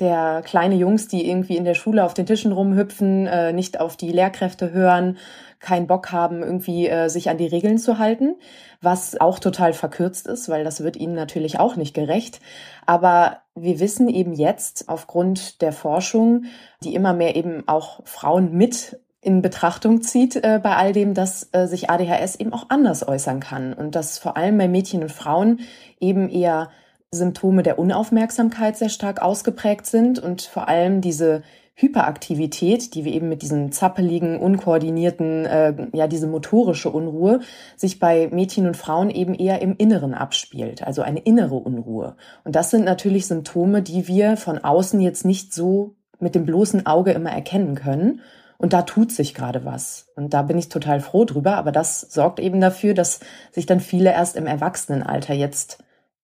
der 0.00 0.42
kleine 0.44 0.76
Jungs, 0.76 1.08
die 1.08 1.28
irgendwie 1.28 1.56
in 1.56 1.64
der 1.64 1.74
Schule 1.74 2.04
auf 2.04 2.14
den 2.14 2.26
Tischen 2.26 2.52
rumhüpfen, 2.52 3.26
äh, 3.26 3.52
nicht 3.52 3.80
auf 3.80 3.96
die 3.96 4.12
Lehrkräfte 4.12 4.72
hören, 4.72 5.18
keinen 5.60 5.86
Bock 5.86 6.12
haben, 6.12 6.42
irgendwie 6.42 6.88
äh, 6.88 7.08
sich 7.08 7.30
an 7.30 7.38
die 7.38 7.46
Regeln 7.46 7.78
zu 7.78 7.98
halten, 7.98 8.36
was 8.80 9.20
auch 9.20 9.38
total 9.38 9.72
verkürzt 9.72 10.26
ist, 10.26 10.48
weil 10.48 10.62
das 10.62 10.82
wird 10.82 10.96
ihnen 10.96 11.14
natürlich 11.14 11.58
auch 11.58 11.76
nicht 11.76 11.94
gerecht. 11.94 12.40
Aber 12.86 13.38
wir 13.54 13.80
wissen 13.80 14.08
eben 14.08 14.32
jetzt 14.32 14.88
aufgrund 14.88 15.60
der 15.62 15.72
Forschung, 15.72 16.44
die 16.84 16.94
immer 16.94 17.12
mehr 17.12 17.34
eben 17.34 17.64
auch 17.66 18.00
Frauen 18.04 18.52
mit 18.52 19.00
in 19.20 19.42
Betrachtung 19.42 20.00
zieht 20.00 20.36
äh, 20.36 20.60
bei 20.62 20.76
all 20.76 20.92
dem, 20.92 21.12
dass 21.12 21.48
äh, 21.52 21.66
sich 21.66 21.90
ADHS 21.90 22.36
eben 22.36 22.52
auch 22.52 22.66
anders 22.68 23.06
äußern 23.06 23.40
kann 23.40 23.72
und 23.72 23.96
dass 23.96 24.16
vor 24.16 24.36
allem 24.36 24.56
bei 24.56 24.68
Mädchen 24.68 25.02
und 25.02 25.12
Frauen 25.12 25.60
eben 25.98 26.28
eher 26.28 26.70
Symptome 27.10 27.62
der 27.62 27.78
Unaufmerksamkeit 27.78 28.76
sehr 28.76 28.90
stark 28.90 29.22
ausgeprägt 29.22 29.86
sind 29.86 30.18
und 30.18 30.42
vor 30.42 30.68
allem 30.68 31.00
diese 31.00 31.42
Hyperaktivität, 31.74 32.94
die 32.94 33.04
wir 33.04 33.12
eben 33.12 33.28
mit 33.28 33.40
diesen 33.40 33.70
zappeligen, 33.70 34.38
unkoordinierten, 34.38 35.46
äh, 35.46 35.86
ja, 35.92 36.08
diese 36.08 36.26
motorische 36.26 36.90
Unruhe, 36.90 37.40
sich 37.76 38.00
bei 38.00 38.28
Mädchen 38.32 38.66
und 38.66 38.76
Frauen 38.76 39.10
eben 39.10 39.34
eher 39.34 39.62
im 39.62 39.76
Inneren 39.76 40.12
abspielt, 40.12 40.82
also 40.82 41.02
eine 41.02 41.20
innere 41.20 41.54
Unruhe. 41.54 42.16
Und 42.44 42.56
das 42.56 42.70
sind 42.70 42.84
natürlich 42.84 43.26
Symptome, 43.26 43.80
die 43.80 44.08
wir 44.08 44.36
von 44.36 44.58
außen 44.58 45.00
jetzt 45.00 45.24
nicht 45.24 45.54
so 45.54 45.94
mit 46.18 46.34
dem 46.34 46.44
bloßen 46.44 46.84
Auge 46.84 47.12
immer 47.12 47.30
erkennen 47.30 47.76
können. 47.76 48.20
Und 48.58 48.72
da 48.72 48.82
tut 48.82 49.12
sich 49.12 49.34
gerade 49.34 49.64
was. 49.64 50.08
Und 50.16 50.34
da 50.34 50.42
bin 50.42 50.58
ich 50.58 50.68
total 50.68 50.98
froh 50.98 51.24
drüber. 51.24 51.56
Aber 51.56 51.70
das 51.70 52.00
sorgt 52.00 52.40
eben 52.40 52.60
dafür, 52.60 52.92
dass 52.92 53.20
sich 53.52 53.66
dann 53.66 53.78
viele 53.78 54.10
erst 54.10 54.36
im 54.36 54.46
Erwachsenenalter 54.46 55.32
jetzt 55.32 55.78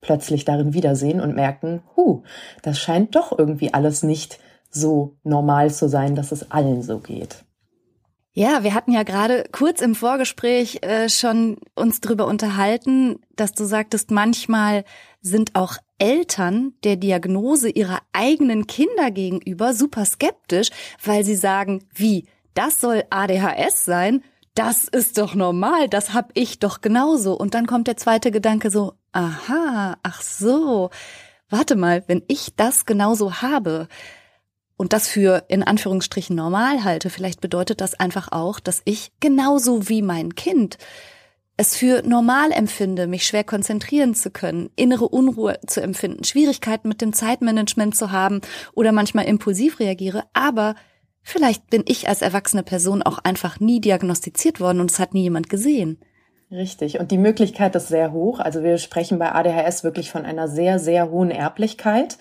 plötzlich 0.05 0.45
darin 0.45 0.75
wiedersehen 0.75 1.21
und 1.21 1.35
merken, 1.35 1.83
hu, 1.97 2.23
das 2.63 2.79
scheint 2.79 3.17
doch 3.17 3.37
irgendwie 3.37 3.75
alles 3.75 4.03
nicht 4.03 4.39
so 4.71 5.17
normal 5.25 5.73
zu 5.73 5.89
sein, 5.89 6.15
dass 6.15 6.31
es 6.31 6.51
allen 6.51 6.83
so 6.83 6.99
geht. 6.99 7.45
Ja, 8.37 8.65
wir 8.65 8.75
hatten 8.75 8.93
ja 8.93 9.05
gerade 9.05 9.45
kurz 9.53 9.81
im 9.81 9.95
Vorgespräch 9.95 10.81
äh, 10.83 11.09
schon 11.09 11.57
uns 11.77 12.01
drüber 12.01 12.27
unterhalten, 12.27 13.21
dass 13.37 13.53
du 13.53 13.65
sagtest, 13.65 14.11
manchmal 14.11 14.85
sind 15.21 15.55
auch 15.55 15.77
Eltern 15.99 16.75
der 16.83 16.97
Diagnose 16.97 17.71
ihrer 17.71 18.01
eigenen 18.13 18.67
Kinder 18.67 19.13
gegenüber 19.13 19.73
super 19.73 20.05
skeptisch, 20.05 20.71
weil 21.03 21.25
sie 21.25 21.37
sagen, 21.37 21.85
wie, 21.95 22.27
das 22.55 22.81
soll 22.81 23.05
ADHS 23.09 23.85
sein? 23.85 24.25
Das 24.55 24.85
ist 24.85 25.19
doch 25.19 25.35
normal, 25.35 25.89
das 25.89 26.15
hab 26.15 26.31
ich 26.35 26.61
doch 26.61 26.81
genauso. 26.81 27.35
Und 27.35 27.55
dann 27.55 27.67
kommt 27.67 27.89
der 27.89 27.97
zweite 27.97 28.31
Gedanke 28.31 28.71
so, 28.71 28.95
aha, 29.13 29.97
ach 30.03 30.23
so, 30.23 30.91
warte 31.49 31.75
mal, 31.75 32.05
wenn 32.07 32.23
ich 32.29 32.55
das 32.55 32.87
genauso 32.87 33.43
habe, 33.43 33.89
und 34.77 34.93
das 34.93 35.09
für 35.09 35.45
in 35.49 35.63
Anführungsstrichen 35.63 36.35
normal 36.35 36.85
halte, 36.85 37.11
vielleicht 37.11 37.41
bedeutet 37.41 37.81
das 37.81 37.99
einfach 37.99 38.33
auch, 38.33 38.61
dass 38.61 38.83
ich 38.85 39.13
genauso 39.21 39.89
wie 39.89 40.03
mein 40.03 40.35
Kind 40.35 40.79
es 41.57 41.77
für 41.77 42.03
normal 42.03 42.51
empfinde, 42.51 43.07
mich 43.07 43.25
schwer 43.25 43.45
konzentrieren 43.45 44.17
zu 44.17 44.33
können, 44.33 44.71
innere 44.75 45.09
Unruhe 45.09 45.61
zu 45.69 45.81
empfinden, 45.81 46.25
Schwierigkeiten 46.25 46.89
mit 46.89 47.01
dem 47.01 47.13
Zeitmanagement 47.13 47.95
zu 47.95 48.11
haben 48.11 48.41
oder 48.73 48.91
manchmal 48.91 49.27
impulsiv 49.27 49.79
reagiere, 49.79 50.25
aber 50.33 50.75
vielleicht 51.25 51.69
bin 51.71 51.83
ich 51.87 52.09
als 52.09 52.23
erwachsene 52.23 52.63
Person 52.63 53.03
auch 53.03 53.19
einfach 53.19 53.59
nie 53.59 53.81
diagnostiziert 53.81 54.61
worden 54.61 54.81
und 54.81 54.91
es 54.93 55.01
hat 55.01 55.15
nie 55.15 55.23
jemand 55.23 55.49
gesehen. 55.49 55.99
Richtig. 56.51 57.01
Und 57.01 57.11
die 57.11 57.19
Möglichkeit 57.19 57.75
ist 57.75 57.89
sehr 57.89 58.13
hoch. 58.13 58.39
Also 58.39 58.63
wir 58.63 58.79
sprechen 58.79 59.19
bei 59.19 59.33
ADHS 59.33 59.83
wirklich 59.83 60.13
von 60.13 60.25
einer 60.25 60.47
sehr, 60.47 60.79
sehr 60.79 61.11
hohen 61.11 61.33
Erblichkeit. 61.33 62.19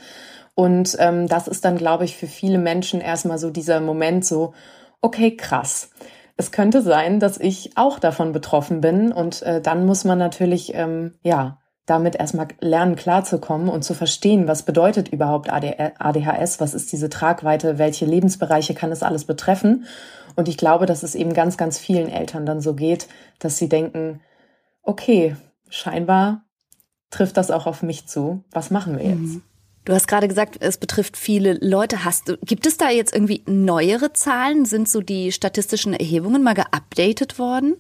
Und 0.55 0.95
ähm, 0.99 1.27
das 1.27 1.47
ist 1.47 1.65
dann, 1.65 1.77
glaube 1.77 2.05
ich, 2.05 2.15
für 2.15 2.27
viele 2.27 2.57
Menschen 2.57 3.01
erstmal 3.01 3.37
so 3.37 3.49
dieser 3.49 3.79
Moment 3.79 4.25
so, 4.25 4.53
okay, 5.01 5.35
krass. 5.35 5.91
Es 6.35 6.51
könnte 6.51 6.81
sein, 6.81 7.19
dass 7.19 7.39
ich 7.39 7.71
auch 7.75 7.99
davon 7.99 8.31
betroffen 8.31 8.81
bin 8.81 9.11
und 9.11 9.43
äh, 9.43 9.61
dann 9.61 9.85
muss 9.85 10.03
man 10.03 10.17
natürlich, 10.17 10.73
ähm, 10.73 11.13
ja, 11.21 11.59
damit 11.85 12.15
erstmal 12.15 12.47
lernen, 12.61 12.95
klarzukommen 12.95 13.67
und 13.67 13.83
zu 13.83 13.93
verstehen, 13.93 14.47
was 14.47 14.63
bedeutet 14.63 15.09
überhaupt 15.09 15.49
ADHS, 15.51 16.61
was 16.61 16.73
ist 16.73 16.91
diese 16.91 17.09
Tragweite, 17.09 17.77
welche 17.77 18.05
Lebensbereiche 18.05 18.73
kann 18.73 18.91
es 18.91 19.03
alles 19.03 19.25
betreffen. 19.25 19.85
Und 20.35 20.47
ich 20.47 20.57
glaube, 20.57 20.85
dass 20.85 21.03
es 21.03 21.13
eben 21.13 21.33
ganz, 21.33 21.57
ganz 21.57 21.77
vielen 21.77 22.09
Eltern 22.09 22.45
dann 22.45 22.61
so 22.61 22.73
geht, 22.73 23.07
dass 23.39 23.57
sie 23.57 23.67
denken, 23.67 24.21
okay, 24.81 25.35
scheinbar 25.69 26.45
trifft 27.09 27.37
das 27.37 27.51
auch 27.51 27.67
auf 27.67 27.83
mich 27.83 28.07
zu. 28.07 28.43
Was 28.51 28.71
machen 28.71 28.97
wir 28.97 29.05
jetzt? 29.05 29.19
Mhm. 29.19 29.43
Du 29.85 29.93
hast 29.93 30.07
gerade 30.07 30.29
gesagt, 30.29 30.57
es 30.61 30.77
betrifft 30.77 31.17
viele 31.17 31.57
Leute. 31.59 32.05
Hast 32.05 32.37
gibt 32.45 32.65
es 32.65 32.77
da 32.77 32.89
jetzt 32.89 33.13
irgendwie 33.13 33.43
neuere 33.45 34.13
Zahlen? 34.13 34.63
Sind 34.63 34.87
so 34.87 35.01
die 35.01 35.33
statistischen 35.33 35.93
Erhebungen 35.93 36.41
mal 36.41 36.53
geupdatet 36.53 37.37
worden? 37.37 37.75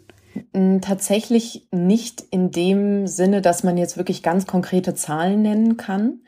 Tatsächlich 0.81 1.67
nicht 1.71 2.21
in 2.31 2.49
dem 2.49 3.05
Sinne, 3.05 3.41
dass 3.41 3.63
man 3.63 3.77
jetzt 3.77 3.97
wirklich 3.97 4.23
ganz 4.23 4.47
konkrete 4.47 4.95
Zahlen 4.95 5.43
nennen 5.43 5.77
kann. 5.77 6.21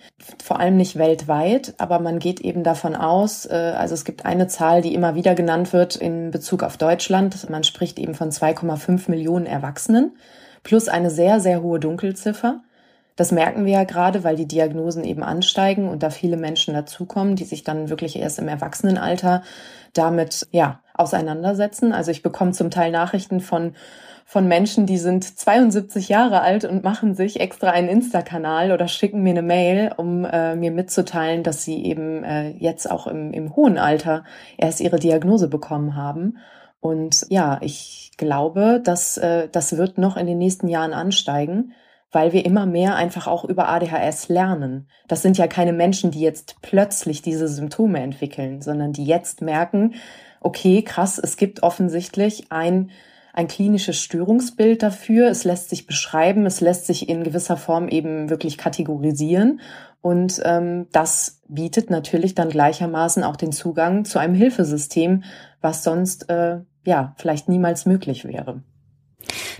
Vor 0.44 0.60
allem 0.60 0.78
nicht 0.78 0.98
weltweit, 0.98 1.74
aber 1.80 2.00
man 2.00 2.20
geht 2.20 2.40
eben 2.40 2.64
davon 2.64 2.96
aus, 2.96 3.46
äh, 3.48 3.74
also 3.76 3.96
es 3.96 4.06
gibt 4.06 4.26
eine 4.26 4.48
Zahl, 4.48 4.82
die 4.84 4.94
immer 4.94 5.16
wieder 5.16 5.34
genannt 5.34 5.74
wird 5.74 5.96
in 5.96 6.30
Bezug 6.30 6.62
auf 6.62 6.78
Deutschland. 6.78 7.50
Man 7.50 7.64
spricht 7.64 7.98
eben 7.98 8.14
von 8.14 8.32
2,5 8.32 9.10
Millionen 9.10 9.48
Erwachsenen 9.48 10.12
plus 10.62 10.88
eine 10.88 11.10
sehr, 11.10 11.40
sehr 11.40 11.64
hohe 11.64 11.80
Dunkelziffer. 11.80 12.62
Das 13.16 13.32
merken 13.32 13.66
wir 13.66 13.74
ja 13.74 13.84
gerade, 13.86 14.26
weil 14.26 14.36
die 14.36 14.48
Diagnosen 14.48 15.06
eben 15.06 15.24
ansteigen 15.24 15.88
und 15.88 16.04
da 16.04 16.10
viele 16.10 16.36
Menschen 16.36 16.74
dazukommen, 16.74 17.38
die 17.38 17.46
sich 17.46 17.64
dann 17.64 17.90
wirklich 17.90 18.18
erst 18.18 18.40
im 18.40 18.50
Erwachsenenalter 18.50 19.42
damit, 19.94 20.48
ja, 20.52 20.82
auseinandersetzen. 20.96 21.94
Also 21.94 22.12
ich 22.12 22.24
bekomme 22.24 22.52
zum 22.52 22.72
Teil 22.72 22.92
Nachrichten 22.92 23.40
von 23.40 23.74
von 24.28 24.48
Menschen, 24.48 24.88
die 24.88 24.98
sind 24.98 25.24
72 25.24 26.10
Jahre 26.10 26.42
alt 26.42 26.66
und 26.66 26.84
machen 26.84 27.14
sich 27.14 27.40
extra 27.40 27.70
einen 27.70 27.88
Insta-Kanal 27.88 28.72
oder 28.72 28.88
schicken 28.88 29.22
mir 29.22 29.30
eine 29.30 29.44
Mail, 29.44 29.94
um 29.98 30.26
äh, 30.26 30.56
mir 30.56 30.72
mitzuteilen, 30.72 31.44
dass 31.44 31.64
sie 31.64 31.86
eben 31.86 32.24
äh, 32.24 32.50
jetzt 32.50 32.90
auch 32.90 33.06
im, 33.06 33.32
im 33.32 33.56
hohen 33.56 33.78
Alter 33.78 34.24
erst 34.58 34.82
ihre 34.82 34.98
Diagnose 34.98 35.48
bekommen 35.48 35.96
haben. 35.96 36.40
Und 36.80 37.28
ja, 37.30 37.60
ich 37.62 38.14
glaube, 38.18 38.82
dass 38.84 39.18
äh, 39.18 39.48
das 39.52 39.78
wird 39.78 40.00
noch 40.00 40.18
in 40.18 40.26
den 40.26 40.40
nächsten 40.40 40.68
Jahren 40.68 40.94
ansteigen, 40.94 41.74
weil 42.12 42.34
wir 42.34 42.46
immer 42.46 42.66
mehr 42.66 42.96
einfach 42.96 43.28
auch 43.28 43.46
über 43.46 43.70
ADHS 43.70 44.30
lernen. 44.30 44.88
Das 45.08 45.22
sind 45.22 45.38
ja 45.38 45.46
keine 45.48 45.74
Menschen, 45.74 46.10
die 46.10 46.22
jetzt 46.22 46.56
plötzlich 46.62 47.22
diese 47.22 47.48
Symptome 47.48 48.00
entwickeln, 48.00 48.62
sondern 48.62 48.92
die 48.92 49.06
jetzt 49.06 49.42
merken, 49.42 49.94
okay, 50.46 50.84
krass, 50.84 51.20
es 51.20 51.38
gibt 51.38 51.64
offensichtlich 51.64 52.52
ein 52.52 52.92
ein 53.36 53.50
klinisches 53.50 54.00
Störungsbild 54.00 54.82
dafür. 54.82 55.28
Es 55.28 55.44
lässt 55.44 55.70
sich 55.70 55.88
beschreiben, 55.88 56.46
es 56.46 56.62
lässt 56.62 56.88
sich 56.88 57.10
in 57.10 57.26
gewisser 57.26 57.58
Form 57.58 57.90
eben 57.90 58.30
wirklich 58.30 58.58
kategorisieren. 58.58 59.60
Und 60.00 60.42
ähm, 60.46 60.88
das 60.94 61.42
bietet 61.50 61.90
natürlich 61.90 62.34
dann 62.34 62.50
gleichermaßen 62.50 63.26
auch 63.26 63.36
den 63.36 63.52
Zugang 63.52 64.06
zu 64.06 64.20
einem 64.20 64.36
Hilfesystem, 64.36 65.24
was 65.60 65.84
sonst 65.84 66.30
äh, 66.30 66.60
ja 66.86 67.14
vielleicht 67.18 67.50
niemals 67.50 67.86
möglich 67.86 68.24
wäre. 68.24 68.62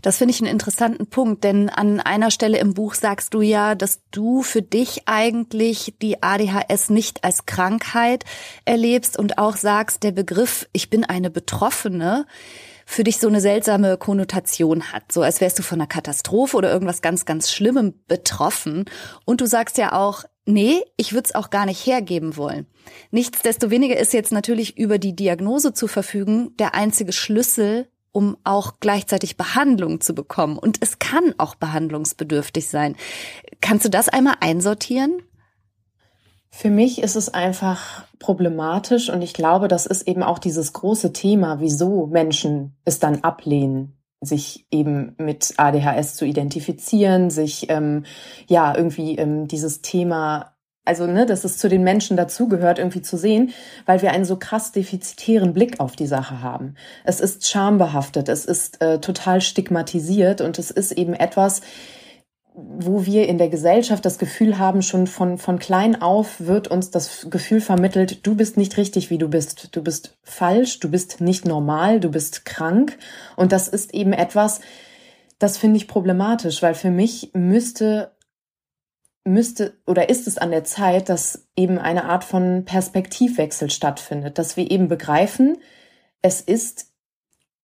Das 0.02 0.18
finde 0.18 0.34
ich 0.34 0.42
einen 0.42 0.52
interessanten 0.52 1.08
Punkt, 1.08 1.44
denn 1.44 1.70
an 1.70 2.00
einer 2.00 2.32
Stelle 2.32 2.60
im 2.60 2.74
Buch 2.74 2.94
sagst 2.94 3.34
du 3.34 3.42
ja, 3.42 3.76
dass 3.76 4.02
du 4.12 4.42
für 4.42 4.62
dich 4.62 5.04
eigentlich 5.06 5.96
die 6.02 6.22
ADHS 6.22 6.90
nicht 6.90 7.24
als 7.24 7.46
Krankheit 7.46 8.24
erlebst 8.66 9.18
und 9.18 9.38
auch 9.38 9.58
sagst, 9.58 10.04
der 10.04 10.12
Begriff, 10.12 10.68
ich 10.74 10.90
bin 10.90 11.04
eine 11.04 11.30
Betroffene, 11.30 12.26
für 12.86 13.04
dich 13.04 13.18
so 13.18 13.28
eine 13.28 13.42
seltsame 13.42 13.98
Konnotation 13.98 14.94
hat, 14.94 15.12
so 15.12 15.24
als 15.24 15.42
wärst 15.42 15.58
du 15.58 15.64
von 15.64 15.80
einer 15.82 15.88
Katastrophe 15.88 16.56
oder 16.56 16.72
irgendwas 16.72 17.02
ganz, 17.02 17.26
ganz 17.26 17.52
Schlimmem 17.52 17.96
betroffen. 18.08 18.86
Und 19.26 19.42
du 19.42 19.48
sagst 19.48 19.80
ja 19.80 19.94
auch, 19.94 20.24
nee, 20.46 20.84
ich 20.96 21.14
würde 21.14 21.26
es 21.26 21.36
auch 21.36 21.50
gar 21.50 21.66
nicht 21.66 21.86
hergeben 21.86 22.38
wollen. 22.38 22.68
Nichtsdestoweniger 23.12 23.98
ist 23.98 24.14
jetzt 24.14 24.32
natürlich 24.32 24.78
über 24.78 25.00
die 25.00 25.16
Diagnose 25.16 25.74
zu 25.74 25.88
verfügen 25.88 26.56
der 26.58 26.76
einzige 26.76 27.12
Schlüssel, 27.12 27.90
um 28.16 28.38
auch 28.46 28.76
gleichzeitig 28.80 29.36
Behandlung 29.36 30.00
zu 30.00 30.16
bekommen. 30.16 30.58
Und 30.58 30.78
es 30.80 31.00
kann 31.00 31.36
auch 31.38 31.56
behandlungsbedürftig 31.56 32.70
sein. 32.70 32.96
Kannst 33.60 33.84
du 33.84 33.90
das 33.90 34.08
einmal 34.08 34.36
einsortieren? 34.40 35.22
Für 36.50 36.70
mich 36.70 37.04
ist 37.04 37.18
es 37.18 37.34
einfach 37.34 38.06
problematisch 38.18 39.10
und 39.10 39.22
ich 39.22 39.34
glaube, 39.34 39.68
das 39.68 39.86
ist 39.86 40.08
eben 40.08 40.24
auch 40.24 40.40
dieses 40.40 40.72
große 40.72 41.12
Thema, 41.12 41.60
wieso 41.60 42.08
Menschen 42.08 42.78
es 42.86 43.00
dann 43.00 43.26
ablehnen, 43.26 43.98
sich 44.22 44.66
eben 44.72 45.16
mit 45.18 45.56
ADHS 45.58 46.16
zu 46.16 46.26
identifizieren, 46.26 47.30
sich 47.30 47.70
ähm, 47.70 48.06
ja 48.48 48.74
irgendwie 48.74 49.18
ähm, 49.18 49.50
dieses 49.50 49.82
Thema 49.82 50.55
also, 50.86 51.08
ne, 51.08 51.26
dass 51.26 51.44
es 51.44 51.58
zu 51.58 51.68
den 51.68 51.84
Menschen 51.84 52.16
dazugehört, 52.16 52.80
irgendwie 52.80 53.02
zu 53.02 53.18
sehen, 53.18 53.52
weil 53.86 54.02
wir 54.02 54.12
einen 54.12 54.26
so 54.26 54.38
krass 54.38 54.72
defizitären 54.72 55.54
Blick 55.54 55.80
auf 55.80 55.96
die 55.96 56.08
Sache 56.08 56.42
haben. 56.42 56.76
Es 57.04 57.20
ist 57.20 57.48
schambehaftet, 57.48 58.30
es 58.30 58.46
ist 58.46 58.82
äh, 58.82 59.00
total 59.00 59.42
stigmatisiert 59.42 60.42
und 60.42 60.60
es 60.60 60.72
ist 60.72 60.92
eben 60.92 61.14
etwas, 61.14 61.62
wo 62.56 63.06
wir 63.06 63.28
in 63.28 63.38
der 63.38 63.50
Gesellschaft 63.50 64.06
das 64.06 64.18
Gefühl 64.18 64.58
haben, 64.58 64.82
schon 64.82 65.08
von, 65.08 65.38
von 65.38 65.60
klein 65.60 66.02
auf 66.02 66.40
wird 66.40 66.70
uns 66.70 66.90
das 66.90 67.28
Gefühl 67.30 67.60
vermittelt, 67.60 68.26
du 68.26 68.36
bist 68.36 68.56
nicht 68.56 68.78
richtig, 68.78 69.10
wie 69.10 69.18
du 69.18 69.28
bist. 69.28 69.76
Du 69.76 69.84
bist 69.84 70.18
falsch, 70.24 70.80
du 70.80 70.90
bist 70.90 71.20
nicht 71.20 71.46
normal, 71.46 72.00
du 72.00 72.10
bist 72.10 72.46
krank. 72.46 72.98
Und 73.36 73.52
das 73.52 73.68
ist 73.68 73.94
eben 73.94 74.14
etwas, 74.14 74.62
das 75.38 75.58
finde 75.58 75.78
ich 75.78 75.88
problematisch, 75.88 76.62
weil 76.62 76.76
für 76.76 76.92
mich 76.92 77.32
müsste, 77.34 78.12
müsste 79.26 79.74
oder 79.86 80.10
ist 80.10 80.28
es 80.28 80.38
an 80.38 80.52
der 80.52 80.64
Zeit, 80.64 81.10
dass 81.10 81.48
eben 81.56 81.78
eine 81.78 82.06
Art 82.06 82.24
von 82.24 82.64
Perspektivwechsel 82.64 83.70
stattfindet, 83.70 84.38
dass 84.38 84.56
wir 84.56 84.70
eben 84.70 84.88
begreifen, 84.88 85.58
es 86.22 86.42
ist 86.42 86.92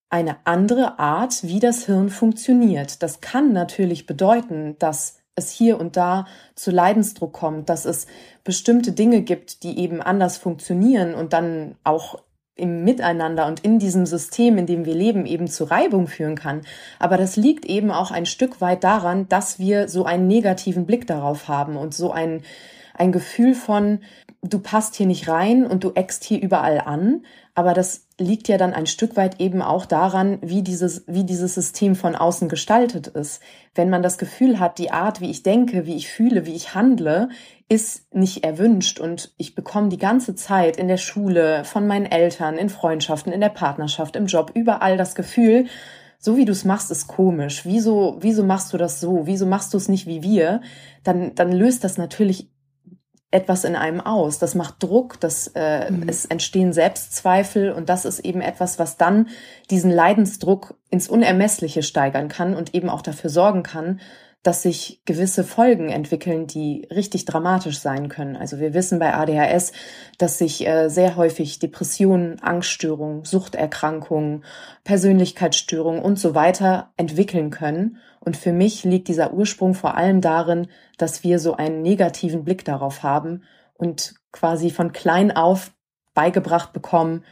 eine 0.09 0.37
andere 0.45 0.99
Art, 0.99 1.43
wie 1.43 1.59
das 1.59 1.85
Hirn 1.85 2.09
funktioniert. 2.09 3.01
Das 3.01 3.21
kann 3.21 3.53
natürlich 3.53 4.05
bedeuten, 4.05 4.75
dass 4.77 5.19
es 5.35 5.51
hier 5.51 5.79
und 5.79 5.95
da 5.95 6.25
zu 6.55 6.71
Leidensdruck 6.71 7.31
kommt, 7.31 7.69
dass 7.69 7.85
es 7.85 8.07
bestimmte 8.43 8.91
Dinge 8.91 9.21
gibt, 9.21 9.63
die 9.63 9.79
eben 9.79 10.01
anders 10.01 10.37
funktionieren 10.37 11.15
und 11.15 11.31
dann 11.31 11.75
auch 11.83 12.21
im 12.55 12.83
Miteinander 12.83 13.47
und 13.47 13.61
in 13.61 13.79
diesem 13.79 14.05
System, 14.05 14.57
in 14.57 14.65
dem 14.65 14.85
wir 14.85 14.93
leben, 14.93 15.25
eben 15.25 15.47
zu 15.47 15.63
Reibung 15.63 16.07
führen 16.07 16.35
kann. 16.35 16.61
Aber 16.99 17.17
das 17.17 17.35
liegt 17.35 17.65
eben 17.65 17.91
auch 17.91 18.11
ein 18.11 18.25
Stück 18.25 18.61
weit 18.61 18.83
daran, 18.83 19.27
dass 19.29 19.57
wir 19.57 19.87
so 19.87 20.05
einen 20.05 20.27
negativen 20.27 20.85
Blick 20.85 21.07
darauf 21.07 21.47
haben 21.47 21.77
und 21.77 21.93
so 21.93 22.11
ein, 22.11 22.43
ein 22.93 23.11
Gefühl 23.11 23.55
von, 23.55 23.99
du 24.41 24.59
passt 24.59 24.95
hier 24.95 25.05
nicht 25.05 25.27
rein 25.27 25.65
und 25.65 25.83
du 25.83 25.91
eckst 25.93 26.23
hier 26.23 26.41
überall 26.41 26.81
an. 26.81 27.23
Aber 27.53 27.73
das 27.73 28.07
liegt 28.17 28.47
ja 28.47 28.57
dann 28.57 28.73
ein 28.73 28.85
Stück 28.85 29.17
weit 29.17 29.41
eben 29.41 29.61
auch 29.61 29.85
daran, 29.85 30.39
wie 30.41 30.61
dieses, 30.61 31.03
wie 31.07 31.25
dieses 31.25 31.53
System 31.53 31.95
von 31.95 32.15
außen 32.15 32.47
gestaltet 32.47 33.07
ist. 33.07 33.41
Wenn 33.75 33.89
man 33.89 34.03
das 34.03 34.17
Gefühl 34.17 34.59
hat, 34.59 34.77
die 34.77 34.91
Art, 34.91 35.19
wie 35.19 35.29
ich 35.29 35.43
denke, 35.43 35.85
wie 35.85 35.95
ich 35.95 36.09
fühle, 36.09 36.45
wie 36.45 36.53
ich 36.53 36.75
handle, 36.75 37.29
ist 37.71 38.13
nicht 38.13 38.43
erwünscht 38.43 38.99
und 38.99 39.33
ich 39.37 39.55
bekomme 39.55 39.87
die 39.87 39.97
ganze 39.97 40.35
Zeit 40.35 40.75
in 40.75 40.89
der 40.89 40.97
Schule, 40.97 41.63
von 41.63 41.87
meinen 41.87 42.05
Eltern, 42.05 42.57
in 42.57 42.67
Freundschaften, 42.67 43.31
in 43.31 43.39
der 43.39 43.47
Partnerschaft, 43.47 44.17
im 44.17 44.25
Job, 44.25 44.51
überall 44.55 44.97
das 44.97 45.15
Gefühl, 45.15 45.67
so 46.19 46.35
wie 46.35 46.43
du 46.43 46.51
es 46.51 46.65
machst, 46.65 46.91
ist 46.91 47.07
komisch. 47.07 47.61
Wieso, 47.63 48.17
wieso 48.19 48.43
machst 48.43 48.73
du 48.73 48.77
das 48.77 48.99
so? 48.99 49.25
Wieso 49.25 49.45
machst 49.45 49.73
du 49.73 49.77
es 49.77 49.87
nicht 49.87 50.05
wie 50.05 50.21
wir? 50.21 50.59
Dann, 51.05 51.33
dann 51.33 51.53
löst 51.53 51.85
das 51.85 51.97
natürlich 51.97 52.51
etwas 53.31 53.63
in 53.63 53.77
einem 53.77 54.01
aus. 54.01 54.37
Das 54.37 54.53
macht 54.53 54.83
Druck, 54.83 55.21
das, 55.21 55.47
äh, 55.55 55.89
mhm. 55.89 56.09
es 56.09 56.25
entstehen 56.25 56.73
Selbstzweifel 56.73 57.71
und 57.71 57.87
das 57.87 58.03
ist 58.03 58.19
eben 58.19 58.41
etwas, 58.41 58.79
was 58.79 58.97
dann 58.97 59.29
diesen 59.69 59.91
Leidensdruck 59.91 60.75
ins 60.89 61.07
Unermessliche 61.07 61.83
steigern 61.83 62.27
kann 62.27 62.53
und 62.53 62.75
eben 62.75 62.89
auch 62.89 63.01
dafür 63.01 63.29
sorgen 63.29 63.63
kann, 63.63 64.01
dass 64.43 64.63
sich 64.63 65.01
gewisse 65.05 65.43
Folgen 65.43 65.89
entwickeln, 65.89 66.47
die 66.47 66.87
richtig 66.89 67.25
dramatisch 67.25 67.79
sein 67.79 68.09
können. 68.09 68.35
Also 68.35 68.59
wir 68.59 68.73
wissen 68.73 68.97
bei 68.97 69.13
ADHS, 69.13 69.71
dass 70.17 70.39
sich 70.39 70.65
äh, 70.65 70.89
sehr 70.89 71.15
häufig 71.15 71.59
Depressionen, 71.59 72.41
Angststörungen, 72.41 73.23
Suchterkrankungen, 73.23 74.43
Persönlichkeitsstörungen 74.83 76.01
und 76.01 76.17
so 76.17 76.33
weiter 76.33 76.91
entwickeln 76.97 77.51
können. 77.51 77.97
Und 78.19 78.35
für 78.35 78.51
mich 78.51 78.83
liegt 78.83 79.09
dieser 79.09 79.33
Ursprung 79.33 79.75
vor 79.75 79.95
allem 79.95 80.21
darin, 80.21 80.67
dass 80.97 81.23
wir 81.23 81.37
so 81.37 81.55
einen 81.55 81.83
negativen 81.83 82.43
Blick 82.43 82.65
darauf 82.65 83.03
haben 83.03 83.43
und 83.75 84.15
quasi 84.31 84.71
von 84.71 84.91
klein 84.91 85.31
auf 85.31 85.71
beigebracht 86.13 86.73
bekommen, 86.73 87.23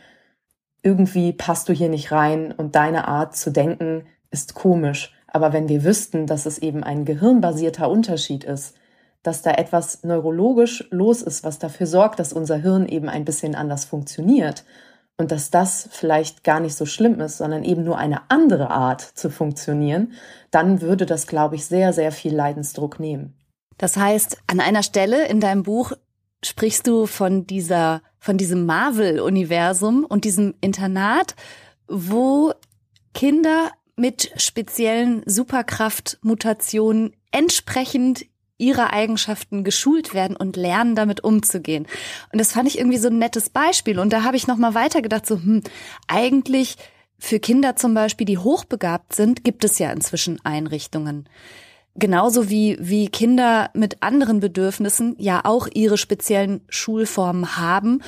irgendwie 0.82 1.34
passt 1.34 1.70
du 1.70 1.74
hier 1.74 1.90
nicht 1.90 2.12
rein 2.12 2.52
und 2.52 2.76
deine 2.76 3.08
Art 3.08 3.36
zu 3.36 3.52
denken 3.52 4.06
ist 4.32 4.54
komisch. 4.54 5.14
Aber 5.32 5.54
wenn 5.54 5.70
wir 5.70 5.84
wüssten, 5.84 6.28
dass 6.28 6.46
es 6.46 6.58
eben 6.58 6.84
ein 6.84 7.06
gehirnbasierter 7.06 7.90
Unterschied 7.90 8.44
ist, 8.44 8.76
dass 9.24 9.42
da 9.42 9.52
etwas 9.52 10.04
neurologisch 10.04 10.88
los 10.92 11.22
ist, 11.22 11.44
was 11.44 11.60
dafür 11.60 11.88
sorgt, 11.88 12.20
dass 12.20 12.34
unser 12.34 12.58
Hirn 12.58 12.88
eben 12.88 13.10
ein 13.10 13.26
bisschen 13.26 13.54
anders 13.56 13.86
funktioniert 13.86 14.64
und 15.18 15.32
dass 15.32 15.52
das 15.52 15.90
vielleicht 15.92 16.44
gar 16.46 16.62
nicht 16.62 16.76
so 16.76 16.86
schlimm 16.86 17.20
ist, 17.20 17.38
sondern 17.38 17.64
eben 17.64 17.84
nur 17.84 17.98
eine 17.98 18.22
andere 18.30 18.70
Art 18.70 19.02
zu 19.02 19.30
funktionieren, 19.30 20.14
dann 20.50 20.82
würde 20.82 21.06
das, 21.06 21.28
glaube 21.28 21.56
ich, 21.56 21.66
sehr, 21.66 21.92
sehr 21.92 22.14
viel 22.14 22.34
Leidensdruck 22.34 23.00
nehmen. 23.00 23.36
Das 23.78 23.98
heißt, 23.98 24.38
an 24.48 24.62
einer 24.62 24.84
Stelle 24.84 25.28
in 25.28 25.42
deinem 25.42 25.64
Buch 25.64 25.92
sprichst 26.44 26.88
du 26.88 27.06
von 27.06 27.46
dieser, 27.46 28.02
von 28.18 28.38
diesem 28.38 28.66
Marvel-Universum 28.66 30.06
und 30.06 30.24
diesem 30.24 30.54
Internat, 30.62 31.36
wo 31.88 32.54
Kinder 33.14 33.72
mit 34.00 34.32
speziellen 34.38 35.22
Superkraftmutationen 35.26 37.14
entsprechend 37.32 38.26
ihrer 38.58 38.92
Eigenschaften 38.92 39.64
geschult 39.64 40.14
werden 40.14 40.36
und 40.36 40.56
lernen, 40.56 40.96
damit 40.96 41.24
umzugehen. 41.24 41.88
Und 42.32 42.40
das 42.40 42.52
fand 42.52 42.68
ich 42.68 42.78
irgendwie 42.78 42.98
so 42.98 43.08
ein 43.08 43.20
nettes 43.20 43.50
Beispiel. 43.50 44.00
Und 44.00 44.12
da 44.12 44.24
habe 44.24 44.38
ich 44.38 44.48
noch 44.48 44.58
mal 44.58 44.74
weitergedacht, 44.74 45.26
so, 45.26 45.36
hm, 45.36 45.64
eigentlich 46.08 46.76
für 47.18 47.40
Kinder 47.40 47.76
zum 47.76 47.94
Beispiel, 47.94 48.26
die 48.26 48.38
hochbegabt 48.38 49.14
sind, 49.14 49.44
gibt 49.44 49.64
es 49.64 49.80
ja 49.80 49.92
inzwischen 49.92 50.40
Einrichtungen. 50.46 51.28
Genauso 51.96 52.50
wie, 52.50 52.78
wie 52.80 53.10
Kinder 53.10 53.70
mit 53.74 54.02
anderen 54.02 54.40
Bedürfnissen 54.40 55.16
ja 55.20 55.42
auch 55.44 55.68
ihre 55.74 55.98
speziellen 55.98 56.62
Schulformen 56.70 57.58
haben 57.58 58.02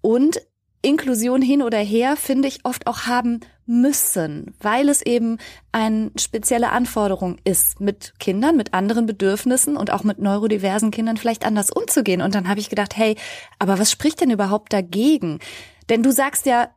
und 0.00 0.40
Inklusion 0.82 1.42
hin 1.42 1.62
oder 1.62 1.78
her, 1.78 2.16
finde 2.16 2.48
ich, 2.48 2.64
oft 2.64 2.86
auch 2.86 3.02
haben 3.06 3.40
müssen, 3.66 4.54
weil 4.60 4.88
es 4.88 5.02
eben 5.02 5.38
eine 5.72 6.12
spezielle 6.16 6.70
Anforderung 6.70 7.38
ist, 7.44 7.80
mit 7.80 8.14
Kindern, 8.18 8.56
mit 8.56 8.74
anderen 8.74 9.06
Bedürfnissen 9.06 9.76
und 9.76 9.90
auch 9.90 10.04
mit 10.04 10.18
neurodiversen 10.18 10.90
Kindern 10.90 11.16
vielleicht 11.16 11.44
anders 11.44 11.70
umzugehen. 11.70 12.22
Und 12.22 12.34
dann 12.34 12.48
habe 12.48 12.60
ich 12.60 12.70
gedacht, 12.70 12.96
hey, 12.96 13.16
aber 13.58 13.78
was 13.78 13.90
spricht 13.90 14.20
denn 14.20 14.30
überhaupt 14.30 14.72
dagegen? 14.72 15.40
Denn 15.88 16.02
du 16.02 16.12
sagst 16.12 16.46
ja, 16.46 16.70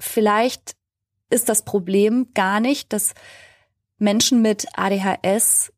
vielleicht 0.00 0.76
ist 1.30 1.48
das 1.48 1.64
Problem 1.64 2.28
gar 2.34 2.60
nicht, 2.60 2.92
dass 2.92 3.14
Menschen 3.98 4.40
mit 4.40 4.66
ADHS 4.74 5.72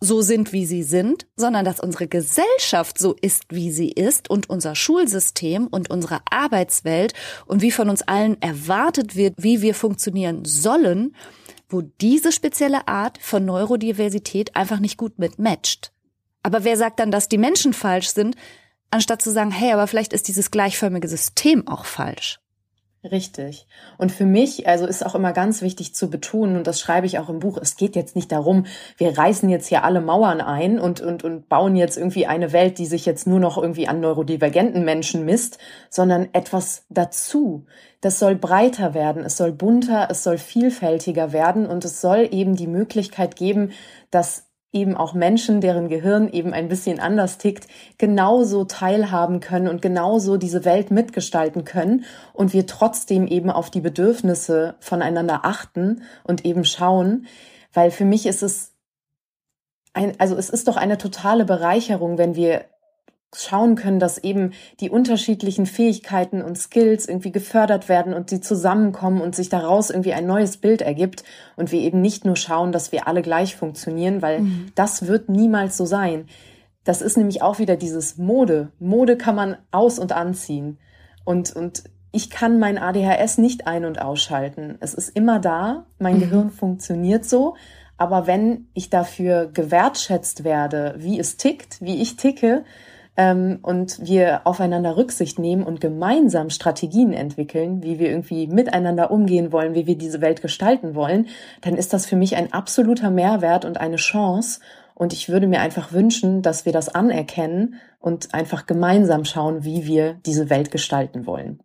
so 0.00 0.22
sind, 0.22 0.52
wie 0.52 0.64
sie 0.64 0.82
sind, 0.82 1.26
sondern 1.36 1.64
dass 1.64 1.78
unsere 1.78 2.08
Gesellschaft 2.08 2.98
so 2.98 3.14
ist, 3.20 3.44
wie 3.50 3.70
sie 3.70 3.90
ist 3.90 4.30
und 4.30 4.48
unser 4.48 4.74
Schulsystem 4.74 5.66
und 5.66 5.90
unsere 5.90 6.20
Arbeitswelt 6.30 7.12
und 7.46 7.60
wie 7.60 7.70
von 7.70 7.90
uns 7.90 8.02
allen 8.02 8.40
erwartet 8.40 9.14
wird, 9.14 9.34
wie 9.38 9.60
wir 9.60 9.74
funktionieren 9.74 10.44
sollen, 10.46 11.14
wo 11.68 11.82
diese 11.82 12.32
spezielle 12.32 12.88
Art 12.88 13.18
von 13.20 13.44
Neurodiversität 13.44 14.56
einfach 14.56 14.80
nicht 14.80 14.96
gut 14.96 15.18
mit 15.18 15.38
matcht. 15.38 15.92
Aber 16.42 16.64
wer 16.64 16.78
sagt 16.78 16.98
dann, 16.98 17.10
dass 17.10 17.28
die 17.28 17.38
Menschen 17.38 17.74
falsch 17.74 18.08
sind, 18.08 18.36
anstatt 18.90 19.20
zu 19.20 19.30
sagen, 19.30 19.50
hey, 19.50 19.72
aber 19.72 19.86
vielleicht 19.86 20.14
ist 20.14 20.28
dieses 20.28 20.50
gleichförmige 20.50 21.08
System 21.08 21.68
auch 21.68 21.84
falsch? 21.84 22.40
Richtig. 23.02 23.66
Und 23.96 24.12
für 24.12 24.26
mich, 24.26 24.68
also 24.68 24.84
ist 24.84 25.06
auch 25.06 25.14
immer 25.14 25.32
ganz 25.32 25.62
wichtig 25.62 25.94
zu 25.94 26.10
betonen, 26.10 26.56
und 26.58 26.66
das 26.66 26.78
schreibe 26.78 27.06
ich 27.06 27.18
auch 27.18 27.30
im 27.30 27.38
Buch, 27.38 27.56
es 27.56 27.76
geht 27.76 27.96
jetzt 27.96 28.14
nicht 28.14 28.30
darum, 28.30 28.66
wir 28.98 29.16
reißen 29.16 29.48
jetzt 29.48 29.68
hier 29.68 29.84
alle 29.84 30.02
Mauern 30.02 30.42
ein 30.42 30.78
und, 30.78 31.00
und, 31.00 31.24
und 31.24 31.48
bauen 31.48 31.76
jetzt 31.76 31.96
irgendwie 31.96 32.26
eine 32.26 32.52
Welt, 32.52 32.76
die 32.76 32.84
sich 32.84 33.06
jetzt 33.06 33.26
nur 33.26 33.40
noch 33.40 33.56
irgendwie 33.56 33.88
an 33.88 34.00
neurodivergenten 34.00 34.84
Menschen 34.84 35.24
misst, 35.24 35.56
sondern 35.88 36.28
etwas 36.34 36.84
dazu. 36.90 37.64
Das 38.02 38.18
soll 38.18 38.36
breiter 38.36 38.92
werden, 38.92 39.24
es 39.24 39.38
soll 39.38 39.52
bunter, 39.52 40.08
es 40.10 40.22
soll 40.22 40.36
vielfältiger 40.36 41.32
werden 41.32 41.64
und 41.64 41.86
es 41.86 42.02
soll 42.02 42.28
eben 42.30 42.54
die 42.54 42.66
Möglichkeit 42.66 43.34
geben, 43.34 43.72
dass 44.10 44.49
eben 44.72 44.96
auch 44.96 45.14
Menschen, 45.14 45.60
deren 45.60 45.88
Gehirn 45.88 46.28
eben 46.28 46.52
ein 46.52 46.68
bisschen 46.68 47.00
anders 47.00 47.38
tickt, 47.38 47.66
genauso 47.98 48.64
teilhaben 48.64 49.40
können 49.40 49.68
und 49.68 49.82
genauso 49.82 50.36
diese 50.36 50.64
Welt 50.64 50.90
mitgestalten 50.90 51.64
können 51.64 52.04
und 52.32 52.52
wir 52.52 52.66
trotzdem 52.66 53.26
eben 53.26 53.50
auf 53.50 53.70
die 53.70 53.80
Bedürfnisse 53.80 54.76
voneinander 54.78 55.40
achten 55.44 56.02
und 56.22 56.44
eben 56.44 56.64
schauen, 56.64 57.26
weil 57.72 57.90
für 57.90 58.04
mich 58.04 58.26
ist 58.26 58.42
es 58.42 58.72
ein, 59.92 60.12
also 60.18 60.36
es 60.36 60.50
ist 60.50 60.68
doch 60.68 60.76
eine 60.76 60.98
totale 60.98 61.44
Bereicherung, 61.44 62.16
wenn 62.16 62.36
wir 62.36 62.64
schauen 63.34 63.76
können, 63.76 64.00
dass 64.00 64.18
eben 64.18 64.52
die 64.80 64.90
unterschiedlichen 64.90 65.66
Fähigkeiten 65.66 66.42
und 66.42 66.58
Skills 66.58 67.06
irgendwie 67.06 67.30
gefördert 67.30 67.88
werden 67.88 68.12
und 68.12 68.28
sie 68.28 68.40
zusammenkommen 68.40 69.20
und 69.20 69.36
sich 69.36 69.48
daraus 69.48 69.90
irgendwie 69.90 70.14
ein 70.14 70.26
neues 70.26 70.56
Bild 70.56 70.82
ergibt 70.82 71.22
und 71.56 71.70
wir 71.70 71.80
eben 71.80 72.00
nicht 72.00 72.24
nur 72.24 72.36
schauen, 72.36 72.72
dass 72.72 72.90
wir 72.90 73.06
alle 73.06 73.22
gleich 73.22 73.54
funktionieren, 73.54 74.20
weil 74.20 74.40
mhm. 74.40 74.72
das 74.74 75.06
wird 75.06 75.28
niemals 75.28 75.76
so 75.76 75.84
sein. 75.84 76.26
Das 76.84 77.02
ist 77.02 77.16
nämlich 77.16 77.42
auch 77.42 77.58
wieder 77.58 77.76
dieses 77.76 78.18
Mode. 78.18 78.72
Mode 78.80 79.16
kann 79.16 79.36
man 79.36 79.56
aus- 79.70 79.98
und 79.98 80.12
anziehen. 80.12 80.78
Und, 81.24 81.54
und 81.54 81.84
ich 82.10 82.30
kann 82.30 82.58
mein 82.58 82.78
ADHS 82.78 83.38
nicht 83.38 83.66
ein- 83.66 83.84
und 83.84 84.00
ausschalten. 84.00 84.76
Es 84.80 84.94
ist 84.94 85.10
immer 85.10 85.38
da. 85.38 85.86
Mein 85.98 86.16
mhm. 86.16 86.20
Gehirn 86.20 86.50
funktioniert 86.50 87.24
so. 87.24 87.54
Aber 87.96 88.26
wenn 88.26 88.68
ich 88.72 88.88
dafür 88.88 89.50
gewertschätzt 89.52 90.42
werde, 90.42 90.94
wie 90.96 91.20
es 91.20 91.36
tickt, 91.36 91.82
wie 91.82 92.00
ich 92.00 92.16
ticke, 92.16 92.64
ähm, 93.20 93.58
und 93.60 93.98
wir 94.00 94.46
aufeinander 94.46 94.96
Rücksicht 94.96 95.38
nehmen 95.38 95.62
und 95.62 95.82
gemeinsam 95.82 96.48
Strategien 96.48 97.12
entwickeln, 97.12 97.82
wie 97.82 97.98
wir 97.98 98.08
irgendwie 98.08 98.46
miteinander 98.46 99.10
umgehen 99.10 99.52
wollen, 99.52 99.74
wie 99.74 99.86
wir 99.86 99.98
diese 99.98 100.22
Welt 100.22 100.40
gestalten 100.40 100.94
wollen, 100.94 101.28
dann 101.60 101.76
ist 101.76 101.92
das 101.92 102.06
für 102.06 102.16
mich 102.16 102.36
ein 102.36 102.54
absoluter 102.54 103.10
Mehrwert 103.10 103.66
und 103.66 103.78
eine 103.78 103.96
Chance. 103.96 104.60
Und 104.94 105.12
ich 105.12 105.28
würde 105.28 105.48
mir 105.48 105.60
einfach 105.60 105.92
wünschen, 105.92 106.40
dass 106.40 106.64
wir 106.64 106.72
das 106.72 106.88
anerkennen 106.88 107.74
und 107.98 108.32
einfach 108.32 108.64
gemeinsam 108.64 109.26
schauen, 109.26 109.64
wie 109.64 109.84
wir 109.84 110.14
diese 110.24 110.48
Welt 110.48 110.70
gestalten 110.70 111.26
wollen. 111.26 111.60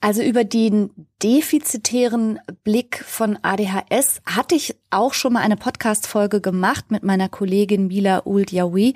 Also 0.00 0.22
über 0.22 0.44
den 0.44 0.90
defizitären 1.24 2.38
Blick 2.62 3.02
von 3.04 3.36
ADHS 3.42 4.22
hatte 4.24 4.54
ich 4.54 4.76
auch 4.90 5.12
schon 5.12 5.32
mal 5.32 5.42
eine 5.42 5.56
Podcast-Folge 5.56 6.40
gemacht 6.40 6.92
mit 6.92 7.02
meiner 7.02 7.28
Kollegin 7.28 7.88
Mila 7.88 8.22
Uld-Yawi. 8.24 8.94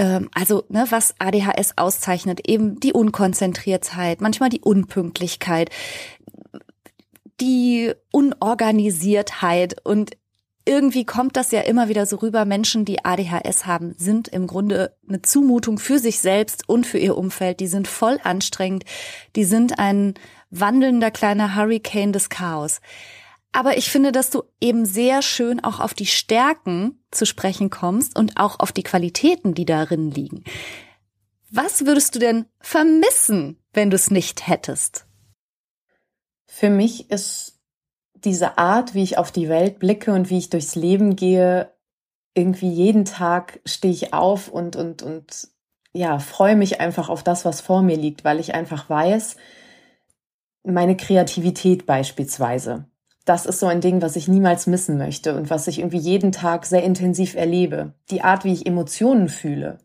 Ähm, 0.00 0.30
also, 0.32 0.64
ne, 0.70 0.86
was 0.88 1.14
ADHS 1.18 1.74
auszeichnet, 1.76 2.48
eben 2.48 2.80
die 2.80 2.94
Unkonzentriertheit, 2.94 4.22
manchmal 4.22 4.48
die 4.48 4.62
Unpünktlichkeit, 4.62 5.68
die 7.38 7.92
Unorganisiertheit 8.10 9.76
und 9.84 10.12
irgendwie 10.64 11.04
kommt 11.04 11.36
das 11.36 11.50
ja 11.50 11.62
immer 11.62 11.88
wieder 11.88 12.06
so 12.06 12.16
rüber. 12.16 12.44
Menschen, 12.44 12.84
die 12.84 13.04
ADHS 13.04 13.66
haben, 13.66 13.94
sind 13.98 14.28
im 14.28 14.46
Grunde 14.46 14.94
eine 15.08 15.20
Zumutung 15.20 15.78
für 15.78 15.98
sich 15.98 16.20
selbst 16.20 16.68
und 16.68 16.86
für 16.86 16.98
ihr 16.98 17.16
Umfeld. 17.16 17.60
Die 17.60 17.66
sind 17.66 17.88
voll 17.88 18.18
anstrengend. 18.22 18.84
Die 19.36 19.44
sind 19.44 19.78
ein 19.78 20.14
wandelnder 20.50 21.10
kleiner 21.10 21.56
Hurricane 21.56 22.12
des 22.12 22.28
Chaos. 22.28 22.80
Aber 23.52 23.76
ich 23.76 23.90
finde, 23.90 24.12
dass 24.12 24.30
du 24.30 24.44
eben 24.60 24.86
sehr 24.86 25.22
schön 25.22 25.62
auch 25.62 25.80
auf 25.80 25.92
die 25.92 26.06
Stärken 26.06 27.02
zu 27.10 27.26
sprechen 27.26 27.68
kommst 27.68 28.16
und 28.16 28.36
auch 28.36 28.60
auf 28.60 28.70
die 28.70 28.84
Qualitäten, 28.84 29.54
die 29.54 29.64
darin 29.64 30.10
liegen. 30.10 30.44
Was 31.50 31.84
würdest 31.84 32.14
du 32.14 32.20
denn 32.20 32.46
vermissen, 32.60 33.58
wenn 33.72 33.90
du 33.90 33.96
es 33.96 34.10
nicht 34.10 34.46
hättest? 34.46 35.06
Für 36.46 36.70
mich 36.70 37.10
ist 37.10 37.60
diese 38.14 38.58
Art, 38.58 38.94
wie 38.94 39.02
ich 39.02 39.18
auf 39.18 39.32
die 39.32 39.48
Welt 39.48 39.78
blicke 39.78 40.12
und 40.12 40.30
wie 40.30 40.38
ich 40.38 40.50
durchs 40.50 40.76
Leben 40.76 41.16
gehe, 41.16 41.72
irgendwie 42.34 42.70
jeden 42.70 43.04
Tag 43.04 43.60
stehe 43.64 43.92
ich 43.92 44.12
auf 44.12 44.48
und, 44.48 44.76
und, 44.76 45.02
und 45.02 45.48
ja, 45.92 46.18
freue 46.20 46.54
mich 46.54 46.80
einfach 46.80 47.08
auf 47.08 47.24
das, 47.24 47.44
was 47.44 47.60
vor 47.60 47.82
mir 47.82 47.96
liegt, 47.96 48.24
weil 48.24 48.38
ich 48.38 48.54
einfach 48.54 48.88
weiß, 48.88 49.36
meine 50.62 50.96
Kreativität 50.96 51.86
beispielsweise. 51.86 52.89
Das 53.24 53.46
ist 53.46 53.60
so 53.60 53.66
ein 53.66 53.80
Ding, 53.80 54.02
was 54.02 54.16
ich 54.16 54.28
niemals 54.28 54.66
missen 54.66 54.96
möchte 54.98 55.36
und 55.36 55.50
was 55.50 55.66
ich 55.66 55.78
irgendwie 55.78 55.98
jeden 55.98 56.32
Tag 56.32 56.66
sehr 56.66 56.82
intensiv 56.82 57.34
erlebe. 57.34 57.92
Die 58.10 58.22
Art, 58.22 58.44
wie 58.44 58.52
ich 58.52 58.66
Emotionen 58.66 59.28
fühle. 59.28 59.78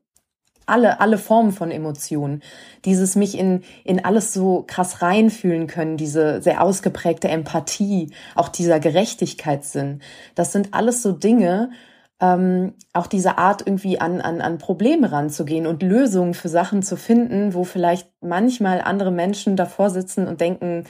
Alle, 0.68 1.00
alle 1.00 1.20
Formen 1.20 1.52
von 1.52 1.70
Emotionen. 1.70 2.42
Dieses 2.86 3.16
mich 3.16 3.38
in, 3.38 3.62
in 3.84 4.04
alles 4.04 4.34
so 4.34 4.64
krass 4.66 5.02
reinfühlen 5.02 5.68
können, 5.68 5.98
diese 5.98 6.42
sehr 6.42 6.64
ausgeprägte 6.64 7.28
Empathie, 7.28 8.12
auch 8.34 8.50
dieser 8.50 8.80
Gerechtigkeitssinn. 8.80 10.02
Das 10.34 10.52
sind 10.52 10.74
alles 10.74 11.04
so 11.04 11.12
Dinge, 11.12 11.70
ähm, 12.20 12.74
auch 12.94 13.08
diese 13.08 13.38
Art 13.38 13.62
irgendwie 13.66 14.00
an, 14.00 14.22
an, 14.22 14.42
an 14.42 14.58
Probleme 14.58 15.12
ranzugehen 15.12 15.68
und 15.68 15.84
Lösungen 15.84 16.34
für 16.34 16.50
Sachen 16.50 16.82
zu 16.82 16.96
finden, 16.96 17.54
wo 17.54 17.64
vielleicht 17.64 18.10
manchmal 18.22 18.82
andere 18.82 19.12
Menschen 19.12 19.56
davor 19.56 19.90
sitzen 19.90 20.28
und 20.28 20.42
denken, 20.42 20.86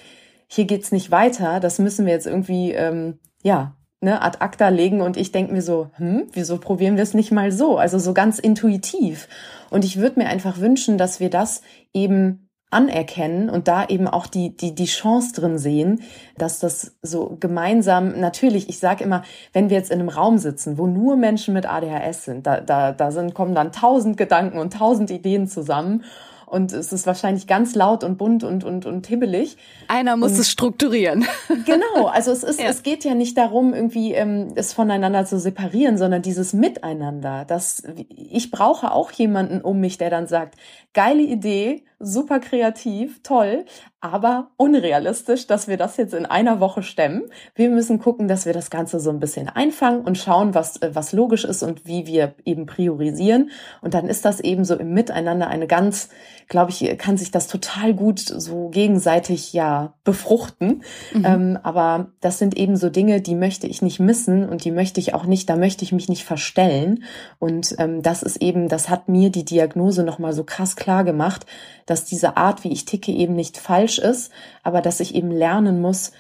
hier 0.48 0.66
geht's 0.66 0.92
nicht 0.92 1.12
weiter, 1.12 1.60
das 1.60 1.80
müssen 1.80 2.06
wir 2.06 2.14
jetzt 2.14 2.28
irgendwie, 2.28 2.72
ähm, 2.72 3.20
ja, 3.44 3.76
ne, 4.02 4.22
ad 4.22 4.38
acta 4.40 4.70
legen 4.70 5.02
und 5.02 5.18
ich 5.18 5.32
denke 5.32 5.54
mir 5.54 5.62
so, 5.62 5.90
hm, 5.96 6.28
wieso 6.32 6.58
probieren 6.58 6.96
wir 6.96 7.04
es 7.04 7.14
nicht 7.14 7.32
mal 7.32 7.52
so? 7.52 7.78
Also 7.78 7.98
so 8.00 8.14
ganz 8.14 8.40
intuitiv. 8.40 9.28
Und 9.70 9.84
ich 9.84 9.98
würde 9.98 10.20
mir 10.20 10.28
einfach 10.28 10.60
wünschen, 10.60 10.98
dass 10.98 11.20
wir 11.20 11.30
das 11.30 11.62
eben 11.94 12.46
anerkennen 12.72 13.50
und 13.50 13.68
da 13.68 13.86
eben 13.86 14.08
auch 14.08 14.28
die, 14.28 14.56
die, 14.56 14.76
die 14.76 14.86
Chance 14.86 15.34
drin 15.34 15.58
sehen, 15.58 16.02
dass 16.38 16.60
das 16.60 16.98
so 17.02 17.38
gemeinsam, 17.40 18.20
natürlich, 18.20 18.70
ich 18.70 18.80
sage 18.80 19.04
immer, 19.04 19.24
wenn 19.54 19.70
wir 19.70 19.78
jetzt 19.78 19.92
in 19.92 20.00
einem 20.00 20.10
Raum 20.10 20.38
sitzen, 20.40 20.78
wo 20.78 20.86
nur 20.86 21.16
Menschen 21.16 21.54
mit 21.54 21.66
ADHS 21.68 22.26
sind, 22.26 22.46
da, 22.46 22.60
da, 22.60 22.92
da 22.92 23.12
sind, 23.12 23.34
kommen 23.34 23.56
dann 23.56 23.72
tausend 23.72 24.18
Gedanken 24.18 24.58
und 24.58 24.74
tausend 24.74 25.10
Ideen 25.10 25.48
zusammen 25.48 26.04
und 26.46 26.72
es 26.72 26.94
ist 26.94 27.08
wahrscheinlich 27.08 27.48
ganz 27.48 27.76
laut 27.76 28.04
und 28.04 28.18
bunt 28.18 28.44
und 28.44 28.64
und 28.64 28.86
und 28.86 29.08
hibbelig. 29.08 29.58
Einer 29.88 30.16
muss 30.16 30.34
und, 30.34 30.40
es 30.40 30.50
strukturieren. 30.50 31.26
Genau, 31.66 32.08
also 32.08 32.32
es 32.32 32.44
ist 32.44 32.60
ja. 32.60 32.68
es 32.68 32.84
geht 32.84 33.04
ja 33.04 33.16
nicht 33.16 33.38
darum 33.38 33.74
irgendwie 33.74 34.14
ähm, 34.14 34.54
es 34.56 34.74
voneinander 34.74 35.26
zu 35.26 35.40
separieren, 35.40 35.98
sondern 35.98 36.22
dieses 36.22 36.54
Miteinander. 36.54 37.46
Das 37.46 37.84
ich 38.10 38.52
brauche 38.52 38.92
auch 38.92 39.12
jemanden 39.12 39.62
um 39.62 39.80
mich, 39.80 39.98
der 39.98 40.10
dann 40.10 40.28
sagt, 40.28 40.56
geile 40.94 41.24
Idee, 41.24 41.84
super 42.00 42.40
kreativ, 42.40 43.22
toll, 43.24 43.66
aber 44.12 44.52
unrealistisch, 44.58 45.48
dass 45.48 45.68
wir 45.68 45.78
das 45.78 45.98
jetzt 45.98 46.14
in 46.14 46.26
einer 46.26 46.60
Woche 46.60 46.84
stemmen. 46.84 47.24
Wir 47.56 47.70
müssen 47.70 48.00
gucken, 48.00 48.28
dass 48.28 48.46
wir 48.46 48.54
das 48.54 48.70
Ganze 48.70 49.00
so 49.00 49.10
ein 49.10 49.20
bisschen 49.20 49.50
einfangen 49.50 50.02
und 50.02 50.18
schauen, 50.18 50.54
was, 50.54 50.82
äh, 50.82 50.92
was 50.94 51.14
logisch 51.14 51.46
ist 51.46 51.64
und 51.64 51.86
wie 51.86 52.08
wir 52.08 52.36
eben 52.46 52.66
priorisieren. 52.66 53.50
Und 53.82 53.94
dann 53.94 54.08
ist 54.08 54.26
das 54.26 54.40
eben 54.40 54.66
so 54.66 54.76
im 54.76 54.94
Miteinander 54.94 55.48
eine 55.48 55.68
ganz, 55.68 56.10
glaube 56.48 56.72
ich, 56.72 56.98
kann 56.98 57.18
sich 57.18 57.32
das 57.32 57.48
total 57.48 57.94
gut 57.94 58.20
so 58.20 58.70
gegenseitig 58.70 59.54
ja 59.54 59.94
befruchten. 60.04 60.84
Mhm. 61.14 61.26
Ähm, 61.26 61.60
aber 61.64 62.12
das 62.22 62.38
sind 62.38 62.56
eben 62.58 62.76
so 62.78 62.90
Dinge, 62.90 63.22
die 63.22 63.36
möchte 63.36 63.68
ich 63.68 63.82
nicht 63.82 64.00
missen 64.00 64.48
und 64.48 64.64
die 64.64 64.72
möchte 64.72 65.00
ich 65.00 65.14
auch 65.14 65.26
nicht, 65.26 65.50
da 65.50 65.56
möchte 65.56 65.84
ich 65.84 65.92
mich 65.92 66.10
nicht 66.10 66.24
verstellen. 66.24 67.04
Und 67.40 67.76
ähm, 67.80 68.02
das 68.02 68.24
ist 68.24 68.38
eben, 68.38 68.70
das 68.70 68.90
hat 68.90 69.10
mir 69.10 69.30
die 69.30 69.46
Diagnose 69.46 70.04
nochmal 70.04 70.34
so 70.34 70.44
krass 70.44 70.76
klar 70.76 71.04
gemacht, 71.04 71.46
dass 71.86 72.06
diese 72.06 72.38
Art, 72.38 72.64
wie 72.64 72.72
ich 72.72 72.86
ticke, 72.86 73.12
eben 73.12 73.36
nicht 73.36 73.58
falsch 73.58 73.95
ist, 74.00 74.32
aber 74.64 74.82
dass 74.82 75.00
ich 75.00 75.16
eben 75.16 75.32
lernen 75.32 75.82
muss, 75.82 76.12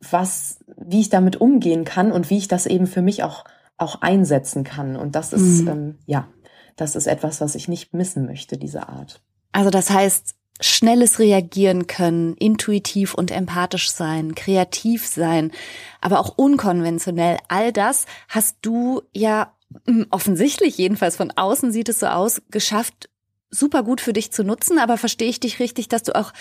was, 0.00 0.58
wie 0.76 1.00
ich 1.00 1.08
damit 1.08 1.40
umgehen 1.40 1.84
kann 1.84 2.12
und 2.12 2.30
wie 2.30 2.38
ich 2.38 2.48
das 2.48 2.66
eben 2.66 2.86
für 2.86 3.02
mich 3.02 3.24
auch, 3.24 3.44
auch 3.76 4.00
einsetzen 4.00 4.64
kann. 4.64 4.96
Und 4.96 5.14
das 5.14 5.32
ist, 5.32 5.62
mhm. 5.62 5.68
ähm, 5.68 5.98
ja, 6.06 6.28
das 6.76 6.94
ist 6.94 7.06
etwas, 7.06 7.40
was 7.40 7.54
ich 7.54 7.68
nicht 7.68 7.92
missen 7.92 8.26
möchte, 8.26 8.56
diese 8.56 8.88
Art. 8.88 9.20
Also 9.52 9.70
das 9.70 9.90
heißt, 9.90 10.34
schnelles 10.60 11.18
Reagieren 11.18 11.86
können, 11.86 12.34
intuitiv 12.34 13.14
und 13.14 13.30
empathisch 13.30 13.90
sein, 13.90 14.34
kreativ 14.34 15.06
sein, 15.06 15.52
aber 16.00 16.20
auch 16.20 16.36
unkonventionell. 16.36 17.38
All 17.48 17.72
das 17.72 18.06
hast 18.28 18.58
du 18.62 19.02
ja 19.12 19.52
hm, 19.86 20.06
offensichtlich, 20.10 20.78
jedenfalls 20.78 21.16
von 21.16 21.30
außen 21.30 21.72
sieht 21.72 21.88
es 21.88 22.00
so 22.00 22.06
aus, 22.06 22.42
geschafft, 22.50 23.10
super 23.50 23.82
gut 23.82 24.00
für 24.00 24.12
dich 24.12 24.32
zu 24.32 24.44
nutzen, 24.44 24.78
aber 24.78 24.98
verstehe 24.98 25.28
ich 25.28 25.40
dich 25.40 25.58
richtig, 25.58 25.88
dass 25.88 26.02
du 26.02 26.14
auch 26.14 26.32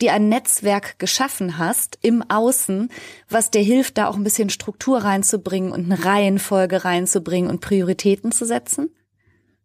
dir 0.00 0.12
ein 0.12 0.28
Netzwerk 0.28 0.98
geschaffen 0.98 1.58
hast 1.58 1.98
im 2.02 2.28
Außen, 2.28 2.90
was 3.28 3.50
dir 3.50 3.62
hilft, 3.62 3.98
da 3.98 4.08
auch 4.08 4.16
ein 4.16 4.24
bisschen 4.24 4.50
Struktur 4.50 4.98
reinzubringen 4.98 5.72
und 5.72 5.84
eine 5.84 6.04
Reihenfolge 6.04 6.84
reinzubringen 6.84 7.50
und 7.50 7.60
Prioritäten 7.60 8.32
zu 8.32 8.44
setzen? 8.44 8.90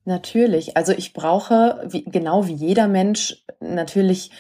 Natürlich. 0.05 0.77
Also 0.77 0.93
ich 0.93 1.13
brauche, 1.13 1.83
wie, 1.87 2.03
genau 2.03 2.47
wie 2.47 2.53
jeder 2.53 2.87
Mensch, 2.87 3.43
natürlich 3.59 4.31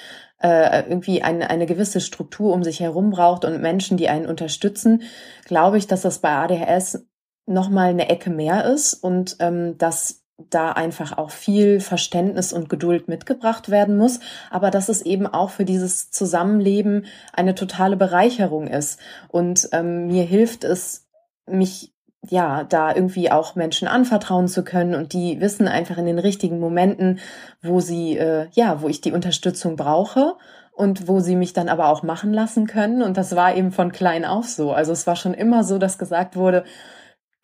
äh, 0.41 0.89
irgendwie 0.89 1.21
eine, 1.21 1.49
eine 1.49 1.65
gewisse 1.65 2.01
Struktur 2.01 2.53
um 2.53 2.63
sich 2.63 2.79
herum 2.79 3.11
braucht 3.11 3.45
und 3.45 3.61
Menschen, 3.61 3.97
die 3.97 4.09
einen 4.09 4.25
unterstützen, 4.25 5.03
glaube 5.45 5.77
ich, 5.77 5.87
dass 5.87 6.01
das 6.01 6.19
bei 6.19 6.29
ADHS 6.29 7.05
noch 7.45 7.69
mal 7.69 7.89
eine 7.89 8.09
Ecke 8.09 8.29
mehr 8.29 8.65
ist 8.65 8.93
und 8.93 9.37
ähm, 9.39 9.77
dass 9.77 10.20
da 10.49 10.71
einfach 10.71 11.17
auch 11.17 11.31
viel 11.31 11.79
Verständnis 11.79 12.53
und 12.53 12.69
Geduld 12.69 13.07
mitgebracht 13.07 13.69
werden 13.69 13.97
muss, 13.97 14.19
aber 14.49 14.71
dass 14.71 14.89
es 14.89 15.01
eben 15.01 15.27
auch 15.27 15.49
für 15.49 15.65
dieses 15.65 16.11
Zusammenleben 16.11 17.05
eine 17.33 17.55
totale 17.55 17.95
Bereicherung 17.95 18.67
ist. 18.67 18.99
Und 19.29 19.69
ähm, 19.71 20.07
mir 20.07 20.23
hilft 20.23 20.63
es, 20.63 21.07
mich 21.47 21.93
ja, 22.29 22.63
da 22.63 22.93
irgendwie 22.93 23.31
auch 23.31 23.55
Menschen 23.55 23.87
anvertrauen 23.87 24.47
zu 24.47 24.63
können 24.63 24.93
und 24.93 25.13
die 25.13 25.41
wissen 25.41 25.67
einfach 25.67 25.97
in 25.97 26.05
den 26.05 26.19
richtigen 26.19 26.59
Momenten, 26.59 27.19
wo 27.63 27.79
sie, 27.79 28.17
äh, 28.17 28.47
ja, 28.51 28.81
wo 28.81 28.87
ich 28.87 29.01
die 29.01 29.11
Unterstützung 29.11 29.75
brauche 29.75 30.35
und 30.71 31.07
wo 31.07 31.19
sie 31.19 31.35
mich 31.35 31.53
dann 31.53 31.67
aber 31.67 31.89
auch 31.89 32.03
machen 32.03 32.31
lassen 32.31 32.67
können. 32.67 33.01
Und 33.01 33.17
das 33.17 33.35
war 33.35 33.55
eben 33.55 33.71
von 33.71 33.91
klein 33.91 34.23
auf 34.23 34.47
so. 34.47 34.71
Also 34.71 34.91
es 34.91 35.07
war 35.07 35.15
schon 35.15 35.33
immer 35.33 35.63
so, 35.63 35.79
dass 35.79 35.97
gesagt 35.97 36.35
wurde, 36.35 36.63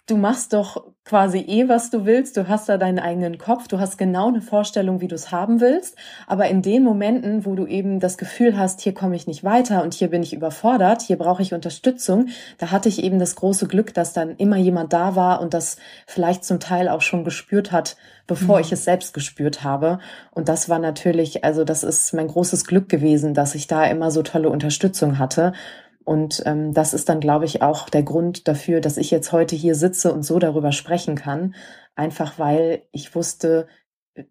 du 0.07 0.15
machst 0.15 0.53
doch 0.53 0.85
quasi 1.03 1.39
eh, 1.39 1.69
was 1.69 1.89
du 1.89 2.05
willst. 2.05 2.37
Du 2.37 2.47
hast 2.47 2.67
da 2.69 2.77
deinen 2.77 2.99
eigenen 2.99 3.37
Kopf. 3.37 3.67
Du 3.67 3.79
hast 3.79 3.97
genau 3.97 4.29
eine 4.29 4.41
Vorstellung, 4.41 5.01
wie 5.01 5.07
du 5.07 5.15
es 5.15 5.31
haben 5.31 5.59
willst. 5.59 5.97
Aber 6.27 6.47
in 6.47 6.61
den 6.61 6.83
Momenten, 6.83 7.45
wo 7.45 7.55
du 7.55 7.65
eben 7.65 7.99
das 7.99 8.17
Gefühl 8.17 8.57
hast, 8.57 8.81
hier 8.81 8.93
komme 8.93 9.15
ich 9.15 9.27
nicht 9.27 9.43
weiter 9.43 9.83
und 9.83 9.93
hier 9.93 10.09
bin 10.09 10.23
ich 10.23 10.33
überfordert, 10.33 11.01
hier 11.01 11.17
brauche 11.17 11.41
ich 11.41 11.53
Unterstützung, 11.53 12.27
da 12.57 12.71
hatte 12.71 12.89
ich 12.89 13.03
eben 13.03 13.19
das 13.19 13.35
große 13.35 13.67
Glück, 13.67 13.93
dass 13.93 14.13
dann 14.13 14.35
immer 14.37 14.57
jemand 14.57 14.93
da 14.93 15.15
war 15.15 15.41
und 15.41 15.53
das 15.53 15.77
vielleicht 16.05 16.43
zum 16.43 16.59
Teil 16.59 16.89
auch 16.89 17.01
schon 17.01 17.23
gespürt 17.23 17.71
hat, 17.71 17.97
bevor 18.27 18.57
mhm. 18.57 18.61
ich 18.61 18.71
es 18.71 18.85
selbst 18.85 19.13
gespürt 19.13 19.63
habe. 19.63 19.99
Und 20.31 20.49
das 20.49 20.69
war 20.69 20.79
natürlich, 20.79 21.43
also 21.43 21.63
das 21.63 21.83
ist 21.83 22.13
mein 22.13 22.27
großes 22.27 22.65
Glück 22.65 22.89
gewesen, 22.89 23.33
dass 23.33 23.55
ich 23.55 23.67
da 23.67 23.85
immer 23.85 24.11
so 24.11 24.23
tolle 24.23 24.49
Unterstützung 24.49 25.19
hatte. 25.19 25.53
Und 26.07 26.41
ähm, 26.45 26.73
das 26.73 26.93
ist 26.93 27.09
dann, 27.09 27.19
glaube 27.19 27.43
ich, 27.43 27.61
auch 27.61 27.89
der 27.89 28.01
Grund 28.01 28.47
dafür, 28.47 28.79
dass 28.79 28.95
ich 28.95 29.11
jetzt 29.11 29.33
heute 29.33 29.57
hier 29.57 29.75
sitze 29.75 30.13
und 30.13 30.23
so 30.23 30.39
darüber 30.39 30.71
sprechen 30.71 31.15
kann. 31.15 31.53
Einfach 31.97 32.39
weil 32.39 32.83
ich 32.93 33.13
wusste, 33.13 33.67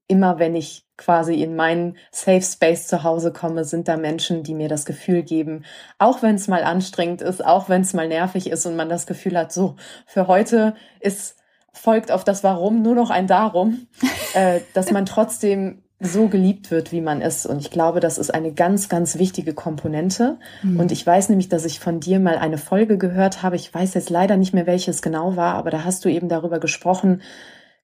immer 0.06 0.38
wenn 0.38 0.54
ich 0.54 0.86
quasi 0.96 1.34
in 1.34 1.54
meinen 1.54 1.98
Safe 2.10 2.40
Space 2.40 2.86
zu 2.86 3.02
Hause 3.02 3.30
komme, 3.30 3.64
sind 3.64 3.88
da 3.88 3.98
Menschen, 3.98 4.42
die 4.42 4.54
mir 4.54 4.68
das 4.68 4.86
Gefühl 4.86 5.22
geben, 5.22 5.66
auch 5.98 6.22
wenn 6.22 6.36
es 6.36 6.48
mal 6.48 6.64
anstrengend 6.64 7.20
ist, 7.20 7.44
auch 7.44 7.68
wenn 7.68 7.82
es 7.82 7.92
mal 7.92 8.08
nervig 8.08 8.48
ist 8.48 8.64
und 8.64 8.76
man 8.76 8.88
das 8.88 9.06
Gefühl 9.06 9.36
hat, 9.36 9.52
so, 9.52 9.76
für 10.06 10.28
heute 10.28 10.74
ist 11.00 11.36
folgt 11.74 12.10
auf 12.10 12.24
das 12.24 12.42
Warum 12.42 12.80
nur 12.80 12.94
noch 12.94 13.10
ein 13.10 13.26
Darum, 13.26 13.86
äh, 14.32 14.60
dass 14.72 14.92
man 14.92 15.04
trotzdem 15.04 15.82
so 15.98 16.28
geliebt 16.28 16.70
wird, 16.70 16.92
wie 16.92 17.00
man 17.00 17.22
ist. 17.22 17.46
Und 17.46 17.58
ich 17.58 17.70
glaube, 17.70 18.00
das 18.00 18.18
ist 18.18 18.32
eine 18.32 18.52
ganz, 18.52 18.88
ganz 18.88 19.18
wichtige 19.18 19.54
Komponente. 19.54 20.38
Mhm. 20.62 20.78
Und 20.78 20.92
ich 20.92 21.06
weiß 21.06 21.30
nämlich, 21.30 21.48
dass 21.48 21.64
ich 21.64 21.80
von 21.80 22.00
dir 22.00 22.20
mal 22.20 22.36
eine 22.36 22.58
Folge 22.58 22.98
gehört 22.98 23.42
habe. 23.42 23.56
Ich 23.56 23.72
weiß 23.72 23.94
jetzt 23.94 24.10
leider 24.10 24.36
nicht 24.36 24.52
mehr, 24.52 24.66
welches 24.66 25.00
genau 25.00 25.36
war, 25.36 25.54
aber 25.54 25.70
da 25.70 25.84
hast 25.84 26.04
du 26.04 26.10
eben 26.10 26.28
darüber 26.28 26.60
gesprochen, 26.60 27.22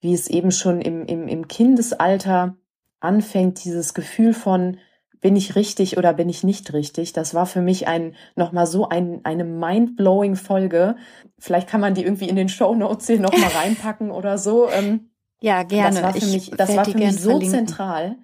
wie 0.00 0.12
es 0.12 0.28
eben 0.28 0.50
schon 0.50 0.80
im, 0.82 1.06
im, 1.06 1.26
im 1.26 1.48
Kindesalter 1.48 2.56
anfängt, 3.00 3.64
dieses 3.64 3.94
Gefühl 3.94 4.34
von, 4.34 4.76
bin 5.22 5.36
ich 5.36 5.54
richtig 5.54 5.96
oder 5.96 6.12
bin 6.12 6.28
ich 6.28 6.42
nicht 6.42 6.72
richtig? 6.72 7.12
Das 7.12 7.32
war 7.32 7.46
für 7.46 7.62
mich 7.62 7.86
ein, 7.86 8.14
nochmal 8.34 8.66
so 8.66 8.88
ein, 8.88 9.20
eine 9.22 9.44
mind-blowing 9.44 10.34
Folge. 10.34 10.96
Vielleicht 11.38 11.68
kann 11.68 11.80
man 11.80 11.94
die 11.94 12.02
irgendwie 12.02 12.28
in 12.28 12.36
den 12.36 12.48
Show 12.48 12.74
Notes 12.74 13.06
hier 13.06 13.20
nochmal 13.20 13.50
reinpacken 13.54 14.10
oder 14.10 14.36
so. 14.36 14.68
Ähm, 14.68 15.11
ja, 15.42 15.62
gerne. 15.64 16.00
Das 16.00 16.02
war 16.02 16.14
für 16.14 16.26
mich, 16.26 16.50
das 16.50 16.76
war 16.76 16.84
für 16.84 16.96
mich 16.96 17.20
so 17.20 17.30
verlinken. 17.30 17.50
zentral. 17.50 18.16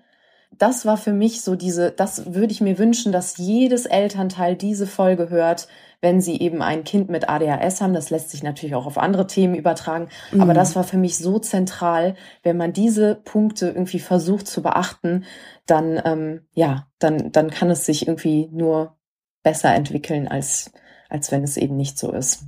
Das 0.57 0.87
war 0.87 0.96
für 0.96 1.12
mich 1.12 1.42
so 1.42 1.57
diese, 1.57 1.90
das 1.92 2.33
würde 2.35 2.52
ich 2.52 2.61
mir 2.61 2.78
wünschen, 2.78 3.12
dass 3.12 3.37
jedes 3.37 3.87
Elternteil 3.87 4.57
diese 4.57 4.87
Folge 4.87 5.28
hört, 5.28 5.68
wenn 6.00 6.20
sie 6.20 6.40
eben 6.40 6.62
ein 6.62 6.85
Kind 6.85 7.11
mit 7.11 7.28
ADHS 7.28 7.81
haben. 7.81 7.92
Das 7.92 8.11
lässt 8.11 8.31
sich 8.31 8.42
natürlich 8.42 8.74
auch 8.74 8.87
auf 8.87 8.98
andere 8.98 9.26
Themen 9.26 9.54
übertragen. 9.54 10.09
Mhm. 10.33 10.40
Aber 10.40 10.54
das 10.54 10.74
war 10.74 10.85
für 10.85 10.96
mich 10.96 11.18
so 11.18 11.38
zentral. 11.38 12.14
Wenn 12.42 12.57
man 12.57 12.72
diese 12.72 13.16
Punkte 13.16 13.68
irgendwie 13.68 14.00
versucht 14.00 14.46
zu 14.46 14.62
beachten, 14.62 15.24
dann, 15.66 16.00
ähm, 16.04 16.46
ja, 16.54 16.87
dann, 16.98 17.31
dann 17.31 17.50
kann 17.50 17.70
es 17.70 17.85
sich 17.85 18.07
irgendwie 18.07 18.48
nur 18.50 18.96
besser 19.42 19.74
entwickeln, 19.74 20.28
als, 20.28 20.72
als 21.09 21.31
wenn 21.31 21.42
es 21.42 21.57
eben 21.57 21.76
nicht 21.76 21.98
so 21.98 22.12
ist. 22.12 22.44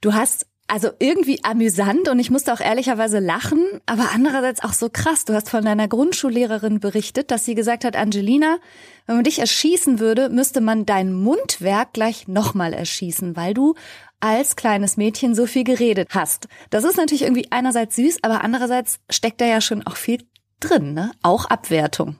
Du 0.00 0.14
hast 0.14 0.47
also 0.68 0.90
irgendwie 0.98 1.42
amüsant 1.42 2.08
und 2.08 2.18
ich 2.18 2.30
musste 2.30 2.52
auch 2.52 2.60
ehrlicherweise 2.60 3.18
lachen, 3.18 3.64
aber 3.86 4.10
andererseits 4.14 4.62
auch 4.62 4.74
so 4.74 4.90
krass. 4.92 5.24
Du 5.24 5.32
hast 5.34 5.48
von 5.48 5.64
deiner 5.64 5.88
Grundschullehrerin 5.88 6.78
berichtet, 6.78 7.30
dass 7.30 7.46
sie 7.46 7.54
gesagt 7.54 7.84
hat, 7.84 7.96
Angelina, 7.96 8.58
wenn 9.06 9.16
man 9.16 9.24
dich 9.24 9.38
erschießen 9.38 9.98
würde, 9.98 10.28
müsste 10.28 10.60
man 10.60 10.84
dein 10.84 11.14
Mundwerk 11.14 11.94
gleich 11.94 12.28
nochmal 12.28 12.74
erschießen, 12.74 13.34
weil 13.34 13.54
du 13.54 13.74
als 14.20 14.56
kleines 14.56 14.96
Mädchen 14.98 15.34
so 15.34 15.46
viel 15.46 15.64
geredet 15.64 16.08
hast. 16.10 16.48
Das 16.70 16.84
ist 16.84 16.98
natürlich 16.98 17.22
irgendwie 17.22 17.48
einerseits 17.50 17.96
süß, 17.96 18.18
aber 18.22 18.44
andererseits 18.44 19.00
steckt 19.10 19.40
da 19.40 19.46
ja 19.46 19.60
schon 19.60 19.86
auch 19.86 19.96
viel 19.96 20.22
drin, 20.60 20.92
ne? 20.92 21.12
Auch 21.22 21.46
Abwertung. 21.46 22.16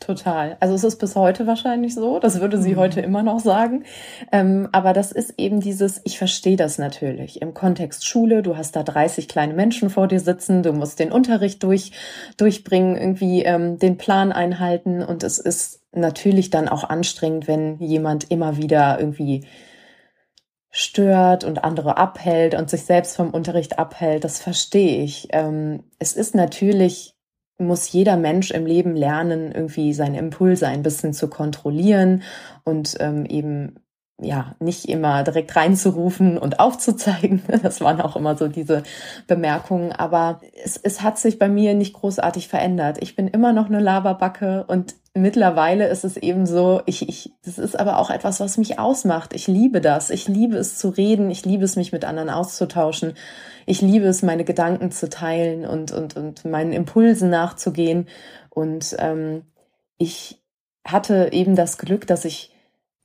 Total. 0.00 0.56
Also 0.60 0.74
es 0.74 0.84
ist 0.84 0.98
bis 0.98 1.16
heute 1.16 1.46
wahrscheinlich 1.46 1.94
so. 1.94 2.18
Das 2.18 2.40
würde 2.40 2.60
sie 2.60 2.74
mhm. 2.74 2.78
heute 2.78 3.00
immer 3.00 3.22
noch 3.22 3.40
sagen. 3.40 3.84
Ähm, 4.32 4.68
aber 4.72 4.92
das 4.92 5.12
ist 5.12 5.34
eben 5.38 5.60
dieses, 5.60 6.00
ich 6.04 6.18
verstehe 6.18 6.56
das 6.56 6.78
natürlich. 6.78 7.40
Im 7.40 7.54
Kontext 7.54 8.06
Schule, 8.06 8.42
du 8.42 8.56
hast 8.56 8.76
da 8.76 8.82
30 8.82 9.28
kleine 9.28 9.54
Menschen 9.54 9.88
vor 9.90 10.06
dir 10.08 10.20
sitzen, 10.20 10.62
du 10.62 10.72
musst 10.72 10.98
den 10.98 11.12
Unterricht 11.12 11.62
durch, 11.62 11.92
durchbringen, 12.36 12.96
irgendwie 12.96 13.44
ähm, 13.44 13.78
den 13.78 13.96
Plan 13.96 14.32
einhalten. 14.32 15.02
Und 15.02 15.22
es 15.22 15.38
ist 15.38 15.80
natürlich 15.92 16.50
dann 16.50 16.68
auch 16.68 16.84
anstrengend, 16.84 17.48
wenn 17.48 17.78
jemand 17.78 18.30
immer 18.30 18.58
wieder 18.58 18.98
irgendwie 18.98 19.46
stört 20.70 21.44
und 21.44 21.62
andere 21.62 21.96
abhält 21.96 22.56
und 22.56 22.68
sich 22.68 22.84
selbst 22.84 23.16
vom 23.16 23.30
Unterricht 23.30 23.78
abhält. 23.78 24.24
Das 24.24 24.40
verstehe 24.40 25.02
ich. 25.02 25.28
Ähm, 25.30 25.84
es 26.00 26.14
ist 26.14 26.34
natürlich 26.34 27.13
muss 27.58 27.90
jeder 27.92 28.16
Mensch 28.16 28.50
im 28.50 28.66
Leben 28.66 28.96
lernen, 28.96 29.52
irgendwie 29.52 29.92
seine 29.92 30.18
Impulse 30.18 30.66
ein 30.66 30.82
bisschen 30.82 31.12
zu 31.12 31.28
kontrollieren 31.28 32.22
und 32.64 32.96
ähm, 33.00 33.26
eben 33.26 33.76
ja, 34.20 34.54
nicht 34.60 34.88
immer 34.88 35.24
direkt 35.24 35.54
reinzurufen 35.56 36.38
und 36.38 36.60
aufzuzeigen. 36.60 37.42
Das 37.62 37.80
waren 37.80 38.00
auch 38.00 38.16
immer 38.16 38.36
so 38.36 38.48
diese 38.48 38.82
Bemerkungen. 39.26 39.92
Aber 39.92 40.40
es, 40.64 40.76
es 40.76 41.02
hat 41.02 41.18
sich 41.18 41.38
bei 41.38 41.48
mir 41.48 41.74
nicht 41.74 41.94
großartig 41.94 42.48
verändert. 42.48 42.98
Ich 43.00 43.16
bin 43.16 43.28
immer 43.28 43.52
noch 43.52 43.66
eine 43.66 43.80
Lavabacke 43.80 44.64
und 44.66 44.94
mittlerweile 45.14 45.86
ist 45.86 46.04
es 46.04 46.16
eben 46.16 46.44
so, 46.44 46.82
ich, 46.86 47.08
ich, 47.08 47.32
das 47.44 47.58
ist 47.58 47.78
aber 47.78 47.98
auch 47.98 48.10
etwas, 48.10 48.40
was 48.40 48.58
mich 48.58 48.78
ausmacht. 48.78 49.32
Ich 49.32 49.46
liebe 49.46 49.80
das. 49.80 50.10
Ich 50.10 50.28
liebe 50.28 50.56
es 50.56 50.76
zu 50.78 50.88
reden. 50.88 51.30
Ich 51.30 51.44
liebe 51.44 51.64
es, 51.64 51.76
mich 51.76 51.92
mit 51.92 52.04
anderen 52.04 52.30
auszutauschen. 52.30 53.14
Ich 53.64 53.80
liebe 53.80 54.06
es, 54.06 54.22
meine 54.22 54.44
Gedanken 54.44 54.90
zu 54.90 55.08
teilen 55.08 55.64
und, 55.64 55.92
und, 55.92 56.16
und 56.16 56.44
meinen 56.44 56.72
Impulsen 56.72 57.30
nachzugehen. 57.30 58.08
Und 58.50 58.96
ähm, 58.98 59.44
ich 59.98 60.42
hatte 60.86 61.30
eben 61.32 61.54
das 61.54 61.78
Glück, 61.78 62.06
dass 62.06 62.24
ich 62.24 62.52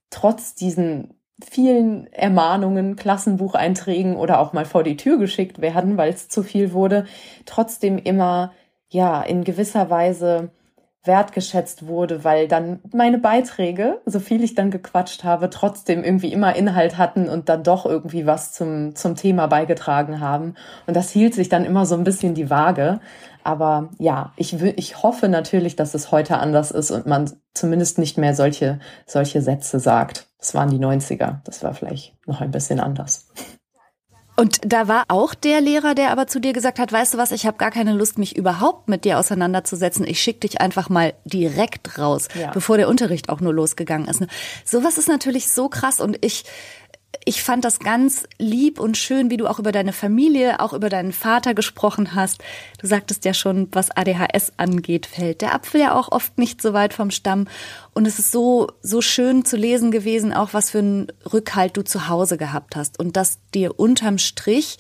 trotz 0.10 0.56
diesen 0.56 1.13
vielen 1.48 2.12
Ermahnungen, 2.12 2.95
Klassenbucheinträgen 2.95 4.17
oder 4.17 4.39
auch 4.39 4.52
mal 4.52 4.65
vor 4.65 4.84
die 4.84 4.98
Tür 4.98 5.17
geschickt 5.17 5.62
werden, 5.62 5.95
weil 5.95 6.12
es 6.12 6.28
zu 6.28 6.43
viel 6.43 6.74
wurde, 6.74 7.06
trotzdem 7.45 7.98
immer 7.98 8.52
ja 8.89 9.22
in 9.22 9.43
gewisser 9.43 9.89
Weise 9.89 10.50
wertgeschätzt 11.04 11.88
wurde, 11.88 12.24
weil 12.24 12.48
dann 12.48 12.80
meine 12.94 13.20
Beiträge, 13.20 14.02
so 14.06 14.20
viel 14.20 14.44
ich 14.44 14.56
dann 14.56 14.70
gequatscht 14.70 15.24
habe, 15.24 15.50
trotzdem 15.50 16.04
irgendwie 16.04 16.32
immer 16.32 16.56
Inhalt 16.56 16.98
hatten 16.98 17.30
und 17.30 17.48
dann 17.48 17.64
doch 17.64 17.86
irgendwie 17.86 18.26
was 18.26 18.52
zum, 18.52 18.96
zum 18.96 19.16
Thema 19.16 19.48
beigetragen 19.48 20.20
haben. 20.20 20.56
Und 20.88 20.96
das 20.96 21.12
hielt 21.12 21.34
sich 21.34 21.48
dann 21.48 21.64
immer 21.64 21.86
so 21.86 21.96
ein 21.96 22.04
bisschen 22.04 22.34
die 22.34 22.50
Waage. 22.50 23.00
Aber 23.44 23.90
ja, 23.98 24.34
ich, 24.36 24.62
ich 24.62 25.02
hoffe 25.02 25.30
natürlich, 25.30 25.78
dass 25.78 25.94
es 25.94 26.12
heute 26.12 26.38
anders 26.38 26.72
ist 26.72 26.92
und 26.92 27.06
man 27.06 27.32
zumindest 27.54 27.98
nicht 27.98 28.18
mehr 28.18 28.36
solche, 28.36 28.80
solche 29.06 29.42
Sätze 29.42 29.80
sagt. 29.80 30.28
Das 30.38 30.54
waren 30.54 30.70
die 30.70 30.80
90er. 30.80 31.38
Das 31.46 31.64
war 31.64 31.74
vielleicht 31.74 32.16
noch 32.28 32.42
ein 32.42 32.52
bisschen 32.52 32.82
anders. 32.82 33.30
Und 34.39 34.62
da 34.63 34.88
war 34.88 35.04
auch 35.10 35.34
der 35.34 35.60
Lehrer, 35.60 35.95
der 35.95 36.12
aber 36.12 36.25
zu 36.28 36.39
dir 36.39 36.54
gesagt 36.54 36.80
hat, 36.80 36.93
weißt 36.93 37.13
du 37.13 37.17
was, 37.17 37.34
ich 37.34 37.45
habe 37.45 37.58
gar 37.58 37.71
keine 37.71 37.91
Lust, 37.91 38.17
mich 38.17 38.38
überhaupt 38.38 38.88
mit 38.88 39.04
dir 39.04 39.19
auseinanderzusetzen. 39.19 40.08
Ich 40.08 40.21
schicke 40.21 40.47
dich 40.47 40.62
einfach 40.62 40.88
mal 40.88 41.13
direkt 41.25 41.97
raus, 41.97 42.30
ja. 42.39 42.49
bevor 42.52 42.78
der 42.78 42.88
Unterricht 42.88 43.28
auch 43.28 43.41
nur 43.41 43.54
losgegangen 43.54 44.08
ist. 44.08 44.23
Sowas 44.63 44.97
ist 44.97 45.10
natürlich 45.10 45.49
so 45.49 45.67
krass 45.67 45.99
und 45.99 46.23
ich 46.23 46.45
ich 47.30 47.44
fand 47.44 47.63
das 47.63 47.78
ganz 47.78 48.24
lieb 48.39 48.80
und 48.80 48.98
schön, 48.98 49.30
wie 49.30 49.38
du 49.38 49.46
auch 49.46 49.60
über 49.60 49.72
deine 49.72 49.94
Familie, 49.94 50.60
auch 50.60 50.74
über 50.74 50.89
deinen 50.89 51.12
Vater 51.12 51.54
gesprochen 51.54 52.15
hast. 52.15 52.44
Du 52.80 52.88
sagtest 52.88 53.24
ja 53.24 53.36
schon, 53.36 53.68
was 53.72 53.92
ADHS 53.92 54.54
angeht, 54.58 55.06
fällt 55.06 55.42
der 55.42 55.54
Apfel 55.54 55.82
ja 55.82 55.94
auch 55.94 56.12
oft 56.12 56.39
nicht 56.39 56.60
so 56.60 56.74
weit 56.74 56.92
vom 56.92 57.12
Stamm. 57.12 57.48
Und 57.94 58.08
es 58.08 58.18
ist 58.18 58.32
so, 58.32 58.72
so 58.82 59.04
schön 59.04 59.46
zu 59.46 59.58
lesen 59.58 59.92
gewesen, 59.92 60.34
auch 60.34 60.56
was 60.56 60.72
für 60.72 60.80
einen 60.80 61.12
Rückhalt 61.32 61.78
du 61.78 61.84
zu 61.84 62.08
Hause 62.08 62.36
gehabt 62.36 62.76
hast. 62.76 62.98
Und 62.98 63.15
dass 63.15 63.38
dir 63.54 63.80
unterm 63.80 64.18
Strich 64.18 64.80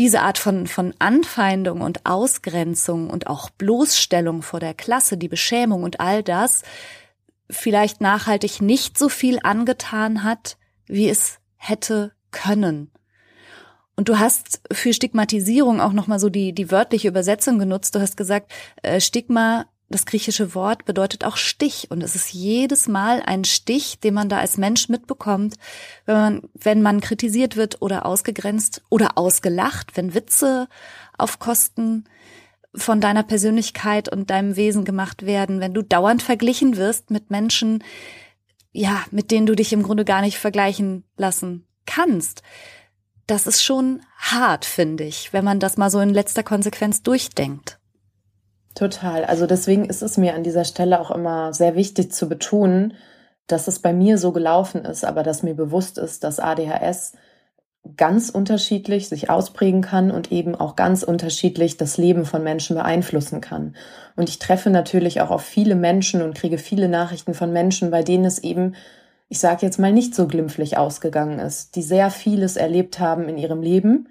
diese 0.00 0.22
Art 0.22 0.38
von, 0.38 0.66
von 0.66 0.94
Anfeindung 0.98 1.80
und 1.80 2.06
Ausgrenzung 2.06 3.08
und 3.08 3.28
auch 3.28 3.50
Bloßstellung 3.50 4.42
vor 4.42 4.58
der 4.58 4.74
Klasse, 4.74 5.16
die 5.16 5.28
Beschämung 5.28 5.84
und 5.84 6.00
all 6.00 6.24
das 6.24 6.62
vielleicht 7.48 8.00
nachhaltig 8.00 8.60
nicht 8.60 8.98
so 8.98 9.08
viel 9.08 9.38
angetan 9.44 10.24
hat, 10.24 10.56
wie 10.86 11.08
es 11.08 11.38
hätte 11.56 12.12
können. 12.30 12.90
Und 13.96 14.10
du 14.10 14.18
hast 14.18 14.60
für 14.70 14.92
Stigmatisierung 14.92 15.80
auch 15.80 15.92
nochmal 15.92 16.18
so 16.18 16.28
die, 16.28 16.52
die 16.52 16.70
wörtliche 16.70 17.08
Übersetzung 17.08 17.58
genutzt. 17.58 17.94
Du 17.94 18.00
hast 18.00 18.16
gesagt, 18.16 18.52
äh, 18.82 19.00
Stigma, 19.00 19.64
das 19.88 20.04
griechische 20.04 20.54
Wort, 20.54 20.84
bedeutet 20.84 21.24
auch 21.24 21.38
Stich. 21.38 21.90
Und 21.90 22.02
es 22.02 22.14
ist 22.14 22.34
jedes 22.34 22.88
Mal 22.88 23.22
ein 23.24 23.44
Stich, 23.44 23.98
den 24.00 24.12
man 24.12 24.28
da 24.28 24.38
als 24.38 24.58
Mensch 24.58 24.90
mitbekommt, 24.90 25.54
wenn 26.04 26.14
man, 26.14 26.42
wenn 26.52 26.82
man 26.82 27.00
kritisiert 27.00 27.56
wird 27.56 27.80
oder 27.80 28.04
ausgegrenzt 28.04 28.82
oder 28.90 29.16
ausgelacht, 29.16 29.96
wenn 29.96 30.12
Witze 30.12 30.68
auf 31.16 31.38
Kosten 31.38 32.04
von 32.74 33.00
deiner 33.00 33.22
Persönlichkeit 33.22 34.10
und 34.10 34.28
deinem 34.28 34.56
Wesen 34.56 34.84
gemacht 34.84 35.24
werden, 35.24 35.60
wenn 35.60 35.72
du 35.72 35.80
dauernd 35.80 36.22
verglichen 36.22 36.76
wirst 36.76 37.10
mit 37.10 37.30
Menschen, 37.30 37.82
ja, 38.76 39.04
mit 39.10 39.30
denen 39.30 39.46
du 39.46 39.54
dich 39.54 39.72
im 39.72 39.82
Grunde 39.82 40.04
gar 40.04 40.20
nicht 40.20 40.38
vergleichen 40.38 41.04
lassen 41.16 41.66
kannst. 41.86 42.42
Das 43.26 43.46
ist 43.46 43.62
schon 43.62 44.02
hart, 44.18 44.64
finde 44.64 45.04
ich, 45.04 45.32
wenn 45.32 45.44
man 45.44 45.58
das 45.58 45.76
mal 45.76 45.90
so 45.90 45.98
in 46.00 46.10
letzter 46.10 46.42
Konsequenz 46.42 47.02
durchdenkt. 47.02 47.78
Total. 48.74 49.24
Also 49.24 49.46
deswegen 49.46 49.86
ist 49.86 50.02
es 50.02 50.18
mir 50.18 50.34
an 50.34 50.44
dieser 50.44 50.64
Stelle 50.64 51.00
auch 51.00 51.10
immer 51.10 51.54
sehr 51.54 51.74
wichtig 51.74 52.12
zu 52.12 52.28
betonen, 52.28 52.94
dass 53.46 53.66
es 53.66 53.78
bei 53.78 53.92
mir 53.92 54.18
so 54.18 54.32
gelaufen 54.32 54.84
ist, 54.84 55.04
aber 55.04 55.22
dass 55.22 55.42
mir 55.42 55.54
bewusst 55.54 55.96
ist, 55.96 56.22
dass 56.22 56.38
ADHS 56.38 57.14
ganz 57.96 58.30
unterschiedlich 58.30 59.08
sich 59.08 59.30
ausprägen 59.30 59.82
kann 59.82 60.10
und 60.10 60.32
eben 60.32 60.54
auch 60.54 60.76
ganz 60.76 61.02
unterschiedlich 61.02 61.76
das 61.76 61.98
Leben 61.98 62.24
von 62.24 62.42
Menschen 62.42 62.76
beeinflussen 62.76 63.40
kann. 63.40 63.76
Und 64.16 64.28
ich 64.28 64.38
treffe 64.38 64.70
natürlich 64.70 65.20
auch 65.20 65.30
auf 65.30 65.42
viele 65.42 65.74
Menschen 65.74 66.22
und 66.22 66.34
kriege 66.34 66.58
viele 66.58 66.88
Nachrichten 66.88 67.34
von 67.34 67.52
Menschen, 67.52 67.90
bei 67.90 68.02
denen 68.02 68.24
es 68.24 68.38
eben, 68.38 68.74
ich 69.28 69.38
sage 69.38 69.64
jetzt 69.64 69.78
mal, 69.78 69.92
nicht 69.92 70.14
so 70.14 70.26
glimpflich 70.26 70.78
ausgegangen 70.78 71.38
ist, 71.38 71.76
die 71.76 71.82
sehr 71.82 72.10
vieles 72.10 72.56
erlebt 72.56 72.98
haben 72.98 73.28
in 73.28 73.38
ihrem 73.38 73.62
Leben 73.62 74.08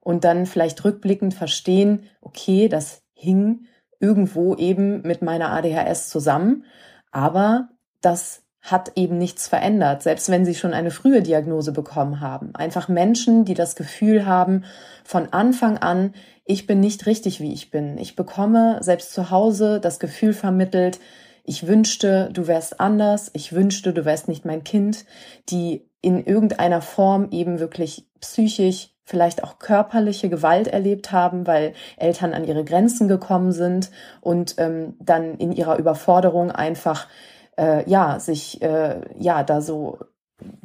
und 0.00 0.24
dann 0.24 0.46
vielleicht 0.46 0.84
rückblickend 0.84 1.34
verstehen, 1.34 2.04
okay, 2.20 2.68
das 2.68 3.02
hing 3.14 3.66
irgendwo 4.00 4.56
eben 4.56 5.02
mit 5.02 5.22
meiner 5.22 5.50
ADHS 5.50 6.08
zusammen, 6.08 6.64
aber 7.12 7.68
das 8.00 8.41
hat 8.62 8.92
eben 8.94 9.18
nichts 9.18 9.48
verändert, 9.48 10.02
selbst 10.02 10.30
wenn 10.30 10.44
sie 10.44 10.54
schon 10.54 10.72
eine 10.72 10.92
frühe 10.92 11.20
Diagnose 11.20 11.72
bekommen 11.72 12.20
haben. 12.20 12.54
Einfach 12.54 12.88
Menschen, 12.88 13.44
die 13.44 13.54
das 13.54 13.74
Gefühl 13.74 14.24
haben, 14.24 14.64
von 15.04 15.32
Anfang 15.32 15.78
an, 15.78 16.14
ich 16.44 16.66
bin 16.66 16.78
nicht 16.80 17.06
richtig, 17.06 17.40
wie 17.40 17.52
ich 17.52 17.70
bin. 17.70 17.98
Ich 17.98 18.14
bekomme 18.14 18.78
selbst 18.80 19.12
zu 19.12 19.30
Hause 19.30 19.80
das 19.80 19.98
Gefühl 19.98 20.32
vermittelt, 20.32 21.00
ich 21.44 21.66
wünschte, 21.66 22.30
du 22.32 22.46
wärst 22.46 22.78
anders, 22.78 23.30
ich 23.34 23.52
wünschte, 23.52 23.92
du 23.92 24.04
wärst 24.04 24.28
nicht 24.28 24.44
mein 24.44 24.62
Kind, 24.62 25.04
die 25.48 25.88
in 26.00 26.24
irgendeiner 26.24 26.82
Form 26.82 27.28
eben 27.32 27.58
wirklich 27.58 28.06
psychisch, 28.20 28.90
vielleicht 29.04 29.42
auch 29.42 29.58
körperliche 29.58 30.28
Gewalt 30.28 30.68
erlebt 30.68 31.10
haben, 31.10 31.48
weil 31.48 31.74
Eltern 31.96 32.32
an 32.32 32.44
ihre 32.44 32.64
Grenzen 32.64 33.08
gekommen 33.08 33.50
sind 33.50 33.90
und 34.20 34.54
ähm, 34.58 34.94
dann 35.00 35.36
in 35.38 35.50
ihrer 35.50 35.78
Überforderung 35.78 36.52
einfach 36.52 37.08
äh, 37.56 37.88
ja, 37.88 38.18
sich 38.18 38.62
äh, 38.62 39.00
ja 39.18 39.42
da 39.42 39.60
so 39.60 39.98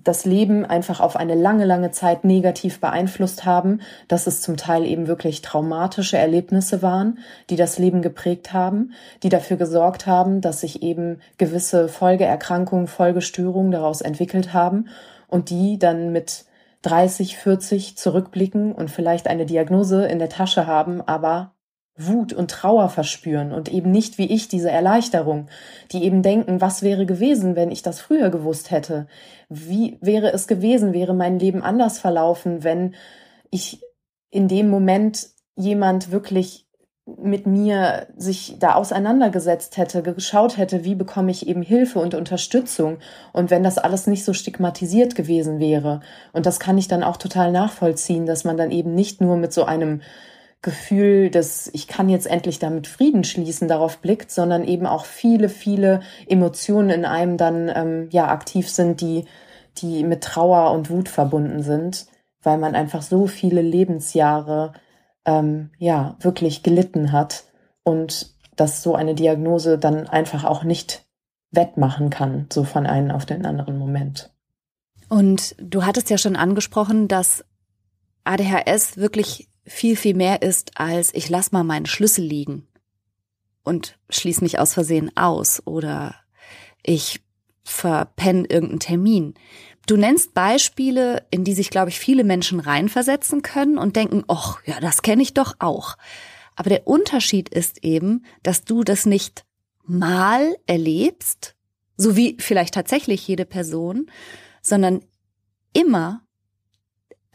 das 0.04 0.26
Leben 0.26 0.66
einfach 0.66 1.00
auf 1.00 1.16
eine 1.16 1.36
lange, 1.36 1.66
lange 1.66 1.92
Zeit 1.92 2.24
negativ 2.24 2.80
beeinflusst 2.80 3.46
haben, 3.46 3.82
dass 4.08 4.28
es 4.28 4.42
zum 4.42 4.58
Teil 4.58 4.86
eben 4.86 5.08
wirklich 5.08 5.42
traumatische 5.42 6.18
Erlebnisse 6.18 6.82
waren, 6.82 7.20
die 7.50 7.56
das 7.56 7.78
Leben 7.78 8.02
geprägt 8.02 8.54
haben, 8.54 8.94
die 9.24 9.30
dafür 9.30 9.58
gesorgt 9.58 10.08
haben, 10.08 10.42
dass 10.42 10.62
sich 10.62 10.82
eben 10.82 11.20
gewisse 11.38 11.90
Folgeerkrankungen, 11.90 12.88
Folgestörungen 12.88 13.72
daraus 13.72 14.02
entwickelt 14.02 14.54
haben 14.54 14.88
und 15.28 15.50
die 15.50 15.78
dann 15.78 16.12
mit 16.12 16.46
30, 16.84 17.38
40 17.38 17.98
zurückblicken 17.98 18.72
und 18.72 18.90
vielleicht 18.90 19.28
eine 19.28 19.46
Diagnose 19.46 20.06
in 20.06 20.20
der 20.20 20.30
Tasche 20.30 20.68
haben, 20.68 21.02
aber 21.02 21.52
Wut 21.98 22.32
und 22.32 22.52
Trauer 22.52 22.90
verspüren 22.90 23.52
und 23.52 23.70
eben 23.70 23.92
nicht 23.92 24.18
wie 24.18 24.28
ich 24.28 24.48
diese 24.48 24.70
Erleichterung, 24.70 25.48
die 25.92 26.04
eben 26.04 26.22
denken, 26.22 26.62
was 26.62 26.84
wäre 26.84 27.06
gewesen, 27.06 27.56
wenn 27.56 27.72
ich 27.72 27.82
das 27.82 28.00
früher 28.00 28.30
gewusst 28.30 28.70
hätte? 28.70 29.08
Wie 29.50 29.98
wäre 30.00 30.32
es 30.32 30.48
gewesen, 30.48 30.94
wäre 30.94 31.16
mein 31.16 31.40
Leben 31.40 31.64
anders 31.64 31.98
verlaufen, 31.98 32.64
wenn 32.64 32.96
ich 33.50 33.82
in 34.30 34.48
dem 34.48 34.70
Moment 34.70 35.30
jemand 35.56 36.12
wirklich 36.12 36.68
mit 37.08 37.48
mir 37.48 38.08
sich 38.18 38.58
da 38.60 38.76
auseinandergesetzt 38.76 39.78
hätte, 39.78 40.04
geschaut 40.04 40.58
hätte, 40.58 40.84
wie 40.84 40.94
bekomme 40.94 41.32
ich 41.32 41.48
eben 41.48 41.62
Hilfe 41.62 42.00
und 42.00 42.14
Unterstützung 42.14 42.98
und 43.32 43.50
wenn 43.50 43.64
das 43.64 43.78
alles 43.78 44.08
nicht 44.08 44.26
so 44.26 44.34
stigmatisiert 44.34 45.16
gewesen 45.16 45.60
wäre. 45.60 46.02
Und 46.34 46.46
das 46.46 46.60
kann 46.60 46.78
ich 46.78 46.90
dann 46.90 47.04
auch 47.04 47.16
total 47.16 47.54
nachvollziehen, 47.54 48.26
dass 48.26 48.44
man 48.44 48.58
dann 48.58 48.72
eben 48.72 48.94
nicht 48.94 49.22
nur 49.22 49.38
mit 49.38 49.54
so 49.54 49.64
einem 49.64 50.02
Gefühl, 50.62 51.30
dass 51.30 51.70
ich 51.74 51.88
kann 51.88 52.10
jetzt 52.10 52.28
endlich 52.28 52.60
damit 52.60 52.88
Frieden 52.88 53.24
schließen, 53.24 53.68
darauf 53.68 54.00
blickt, 54.00 54.32
sondern 54.32 54.64
eben 54.64 54.88
auch 54.88 55.06
viele, 55.06 55.50
viele 55.50 56.02
Emotionen 56.28 56.90
in 56.90 57.06
einem 57.06 57.38
dann 57.38 57.72
ähm, 57.74 58.10
ja 58.12 58.30
aktiv 58.30 58.70
sind, 58.70 59.02
die, 59.02 59.26
die 59.78 60.04
mit 60.04 60.24
Trauer 60.24 60.72
und 60.72 60.90
Wut 60.90 61.10
verbunden 61.10 61.62
sind, 61.62 62.08
weil 62.42 62.58
man 62.58 62.76
einfach 62.76 63.04
so 63.04 63.28
viele 63.28 63.62
Lebensjahre 63.62 64.74
ähm, 65.26 65.70
ja 65.78 66.16
wirklich 66.20 66.64
gelitten 66.64 67.12
hat 67.12 67.44
und 67.84 68.34
dass 68.56 68.82
so 68.82 68.96
eine 68.96 69.14
Diagnose 69.14 69.78
dann 69.78 70.08
einfach 70.08 70.44
auch 70.44 70.64
nicht 70.64 71.06
wettmachen 71.52 72.10
kann, 72.10 72.48
so 72.52 72.64
von 72.64 72.88
einem 72.88 73.12
auf 73.12 73.26
den 73.26 73.46
anderen 73.46 73.78
Moment. 73.78 74.34
Und 75.08 75.56
du 75.60 75.86
hattest 75.86 76.10
ja 76.10 76.18
schon 76.18 76.36
angesprochen, 76.36 77.08
dass 77.08 77.46
ADHS 78.24 78.98
wirklich 78.98 79.48
viel, 79.68 79.96
viel 79.96 80.16
mehr 80.16 80.42
ist 80.42 80.72
als 80.80 81.14
ich 81.14 81.30
lass 81.30 81.52
mal 81.52 81.64
meinen 81.64 81.86
Schlüssel 81.86 82.24
liegen 82.24 82.68
und 83.64 83.98
schließ 84.10 84.42
mich 84.42 84.60
aus 84.60 84.74
Versehen 84.74 85.12
aus 85.16 85.62
oder 85.66 86.16
ich 86.84 87.22
verpenne 87.64 88.46
irgendeinen 88.50 88.80
Termin. 88.80 89.34
Du 89.88 89.98
nennst 89.98 90.34
Beispiele, 90.34 91.26
in 91.32 91.44
die 91.44 91.54
sich, 91.54 91.70
glaube 91.70 91.90
ich, 91.90 92.00
viele 92.00 92.24
Menschen 92.24 92.60
reinversetzen 92.60 93.42
können 93.42 93.78
und 93.78 93.96
denken, 93.96 94.24
ach, 94.28 94.60
ja, 94.66 94.80
das 94.80 95.02
kenne 95.02 95.22
ich 95.22 95.34
doch 95.34 95.56
auch. 95.60 95.96
Aber 96.56 96.70
der 96.70 96.88
Unterschied 96.88 97.50
ist 97.50 97.84
eben, 97.84 98.26
dass 98.44 98.64
du 98.64 98.84
das 98.84 99.06
nicht 99.06 99.46
mal 99.84 100.56
erlebst, 100.66 101.56
so 101.98 102.16
wie 102.16 102.38
vielleicht 102.40 102.74
tatsächlich 102.74 103.28
jede 103.28 103.46
Person, 103.46 104.10
sondern 104.62 105.02
immer 105.74 106.27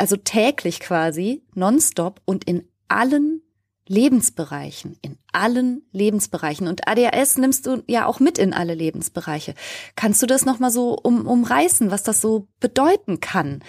also 0.02 0.16
täglich 0.16 0.80
quasi, 0.80 1.44
nonstop 1.54 2.22
und 2.24 2.42
in 2.42 2.68
allen 2.88 3.40
Lebensbereichen, 3.86 4.98
in 5.00 5.16
allen 5.32 5.82
Lebensbereichen. 5.92 6.66
Und 6.66 6.88
ADHS 6.88 7.38
nimmst 7.38 7.66
du 7.66 7.84
ja 7.86 8.06
auch 8.06 8.18
mit 8.18 8.36
in 8.36 8.52
alle 8.52 8.74
Lebensbereiche. 8.74 9.54
Kannst 9.94 10.20
du 10.20 10.26
das 10.26 10.44
nochmal 10.44 10.72
so 10.72 10.98
um, 11.00 11.24
umreißen, 11.28 11.92
was 11.92 12.02
das 12.02 12.20
so 12.20 12.48
bedeuten 12.58 13.20
kann? 13.20 13.62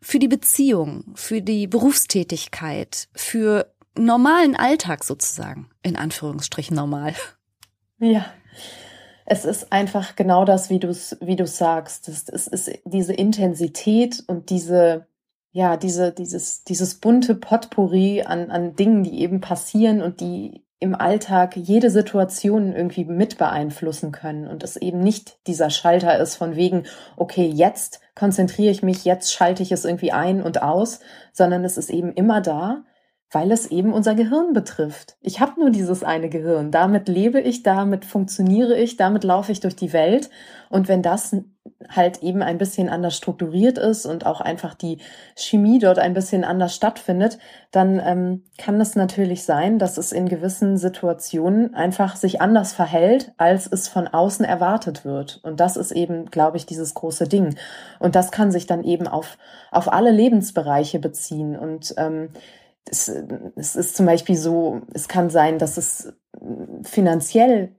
Für 0.00 0.20
die 0.20 0.28
Beziehung, 0.28 1.12
für 1.16 1.42
die 1.42 1.66
Berufstätigkeit, 1.66 3.08
für 3.12 3.74
normalen 3.98 4.54
Alltag 4.54 5.02
sozusagen, 5.02 5.68
in 5.82 5.96
Anführungsstrichen 5.96 6.76
normal. 6.76 7.14
Ja. 7.98 8.24
Es 9.26 9.44
ist 9.44 9.72
einfach 9.72 10.14
genau 10.14 10.44
das, 10.44 10.70
wie 10.70 10.78
du 10.78 10.88
es 10.88 11.16
wie 11.20 11.36
du 11.36 11.46
sagst. 11.46 12.08
Es, 12.08 12.28
es 12.28 12.46
ist 12.46 12.70
diese 12.84 13.14
Intensität 13.14 14.22
und 14.28 14.50
diese 14.50 15.09
ja, 15.52 15.76
diese, 15.76 16.12
dieses, 16.12 16.64
dieses 16.64 16.96
bunte 16.96 17.34
Potpourri 17.34 18.22
an, 18.22 18.50
an 18.50 18.76
Dingen, 18.76 19.02
die 19.02 19.20
eben 19.20 19.40
passieren 19.40 20.00
und 20.02 20.20
die 20.20 20.64
im 20.78 20.94
Alltag 20.94 21.56
jede 21.56 21.90
Situation 21.90 22.74
irgendwie 22.74 23.04
mit 23.04 23.36
beeinflussen 23.36 24.12
können 24.12 24.46
und 24.46 24.62
es 24.62 24.76
eben 24.76 25.00
nicht 25.00 25.46
dieser 25.46 25.68
Schalter 25.68 26.18
ist 26.18 26.36
von 26.36 26.56
wegen, 26.56 26.84
okay, 27.16 27.46
jetzt 27.46 28.00
konzentriere 28.14 28.70
ich 28.70 28.82
mich, 28.82 29.04
jetzt 29.04 29.32
schalte 29.32 29.62
ich 29.62 29.72
es 29.72 29.84
irgendwie 29.84 30.12
ein 30.12 30.42
und 30.42 30.62
aus, 30.62 31.00
sondern 31.32 31.64
es 31.64 31.76
ist 31.76 31.90
eben 31.90 32.12
immer 32.14 32.40
da 32.40 32.84
weil 33.30 33.52
es 33.52 33.66
eben 33.66 33.92
unser 33.92 34.14
Gehirn 34.14 34.52
betrifft. 34.52 35.16
Ich 35.20 35.40
habe 35.40 35.60
nur 35.60 35.70
dieses 35.70 36.02
eine 36.02 36.28
Gehirn. 36.28 36.70
Damit 36.70 37.08
lebe 37.08 37.40
ich, 37.40 37.62
damit 37.62 38.04
funktioniere 38.04 38.76
ich, 38.76 38.96
damit 38.96 39.22
laufe 39.22 39.52
ich 39.52 39.60
durch 39.60 39.76
die 39.76 39.92
Welt. 39.92 40.30
Und 40.68 40.88
wenn 40.88 41.02
das 41.02 41.36
halt 41.88 42.22
eben 42.22 42.42
ein 42.42 42.58
bisschen 42.58 42.88
anders 42.88 43.16
strukturiert 43.16 43.78
ist 43.78 44.04
und 44.04 44.26
auch 44.26 44.40
einfach 44.40 44.74
die 44.74 44.98
Chemie 45.36 45.78
dort 45.78 45.98
ein 45.98 46.14
bisschen 46.14 46.44
anders 46.44 46.74
stattfindet, 46.74 47.38
dann 47.70 48.00
ähm, 48.04 48.44
kann 48.58 48.80
es 48.80 48.96
natürlich 48.96 49.44
sein, 49.44 49.78
dass 49.78 49.96
es 49.96 50.12
in 50.12 50.28
gewissen 50.28 50.76
Situationen 50.76 51.74
einfach 51.74 52.16
sich 52.16 52.40
anders 52.40 52.72
verhält, 52.72 53.32
als 53.36 53.68
es 53.70 53.88
von 53.88 54.08
außen 54.08 54.44
erwartet 54.44 55.04
wird. 55.04 55.40
Und 55.42 55.60
das 55.60 55.76
ist 55.76 55.92
eben, 55.92 56.26
glaube 56.26 56.56
ich, 56.56 56.66
dieses 56.66 56.94
große 56.94 57.28
Ding. 57.28 57.56
Und 57.98 58.14
das 58.14 58.30
kann 58.30 58.50
sich 58.50 58.66
dann 58.66 58.82
eben 58.82 59.06
auf, 59.06 59.38
auf 59.70 59.92
alle 59.92 60.10
Lebensbereiche 60.10 60.98
beziehen. 60.98 61.56
Und 61.56 61.94
ähm, 61.96 62.30
es, 62.84 63.08
es 63.56 63.76
ist 63.76 63.96
zum 63.96 64.06
Beispiel 64.06 64.36
so, 64.36 64.82
es 64.94 65.08
kann 65.08 65.30
sein, 65.30 65.58
dass 65.58 65.76
es 65.76 66.12
finanziell 66.82 67.74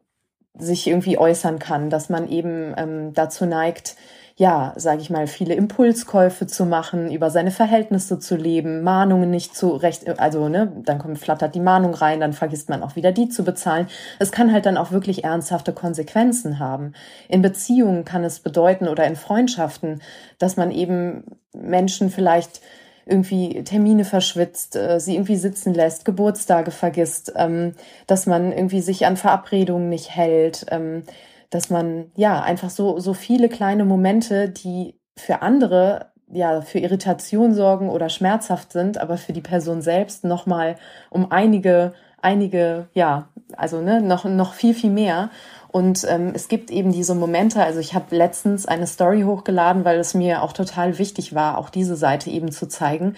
sich 0.57 0.87
irgendwie 0.87 1.17
äußern 1.17 1.59
kann, 1.59 1.89
dass 1.89 2.09
man 2.09 2.27
eben 2.27 2.73
ähm, 2.77 3.13
dazu 3.13 3.45
neigt, 3.45 3.95
ja, 4.35 4.73
sage 4.75 5.01
ich 5.01 5.09
mal, 5.09 5.27
viele 5.27 5.53
Impulskäufe 5.53 6.47
zu 6.47 6.65
machen, 6.65 7.11
über 7.11 7.29
seine 7.29 7.51
Verhältnisse 7.51 8.17
zu 8.17 8.35
leben, 8.35 8.81
Mahnungen 8.81 9.29
nicht 9.29 9.55
zu 9.55 9.69
recht, 9.69 10.07
also 10.19 10.49
ne, 10.49 10.71
dann 10.83 10.99
kommt 10.99 11.19
flattert 11.19 11.53
die 11.53 11.59
Mahnung 11.59 11.93
rein, 11.93 12.19
dann 12.19 12.33
vergisst 12.33 12.69
man 12.69 12.81
auch 12.81 12.95
wieder 12.95 13.11
die 13.11 13.29
zu 13.29 13.43
bezahlen. 13.43 13.87
Es 14.19 14.31
kann 14.31 14.51
halt 14.51 14.65
dann 14.65 14.77
auch 14.77 14.91
wirklich 14.91 15.23
ernsthafte 15.23 15.73
Konsequenzen 15.73 16.59
haben. 16.59 16.93
In 17.29 17.41
Beziehungen 17.41 18.03
kann 18.03 18.23
es 18.23 18.39
bedeuten 18.39 18.87
oder 18.87 19.05
in 19.05 19.15
Freundschaften, 19.15 20.01
dass 20.39 20.57
man 20.57 20.71
eben 20.71 21.23
Menschen 21.53 22.09
vielleicht 22.09 22.61
irgendwie 23.05 23.63
Termine 23.63 24.05
verschwitzt, 24.05 24.75
äh, 24.75 24.99
sie 24.99 25.15
irgendwie 25.15 25.35
sitzen 25.35 25.73
lässt, 25.73 26.05
Geburtstage 26.05 26.71
vergisst, 26.71 27.33
ähm, 27.35 27.73
dass 28.07 28.25
man 28.25 28.51
irgendwie 28.51 28.81
sich 28.81 29.05
an 29.05 29.17
Verabredungen 29.17 29.89
nicht 29.89 30.15
hält, 30.15 30.65
ähm, 30.69 31.03
dass 31.49 31.69
man 31.69 32.11
ja 32.15 32.41
einfach 32.41 32.69
so 32.69 32.99
so 32.99 33.13
viele 33.13 33.49
kleine 33.49 33.85
Momente, 33.85 34.49
die 34.49 34.95
für 35.17 35.41
andere 35.41 36.11
ja 36.31 36.61
für 36.61 36.79
Irritation 36.79 37.53
sorgen 37.53 37.89
oder 37.89 38.09
schmerzhaft 38.09 38.71
sind, 38.71 38.97
aber 38.97 39.17
für 39.17 39.33
die 39.33 39.41
Person 39.41 39.81
selbst 39.81 40.23
noch 40.23 40.45
mal 40.45 40.77
um 41.09 41.31
einige 41.31 41.93
einige 42.21 42.87
ja 42.93 43.29
also 43.57 43.81
ne 43.81 44.01
noch 44.01 44.25
noch 44.25 44.53
viel 44.53 44.73
viel 44.73 44.91
mehr 44.91 45.29
und 45.71 46.05
ähm, 46.09 46.33
es 46.33 46.49
gibt 46.49 46.69
eben 46.69 46.91
diese 46.91 47.15
Momente, 47.15 47.63
also 47.63 47.79
ich 47.79 47.93
habe 47.93 48.13
letztens 48.13 48.65
eine 48.65 48.87
Story 48.87 49.21
hochgeladen, 49.21 49.85
weil 49.85 49.99
es 49.99 50.13
mir 50.13 50.43
auch 50.43 50.51
total 50.51 50.97
wichtig 50.97 51.33
war, 51.33 51.57
auch 51.57 51.69
diese 51.69 51.95
Seite 51.95 52.29
eben 52.29 52.51
zu 52.51 52.67
zeigen, 52.67 53.15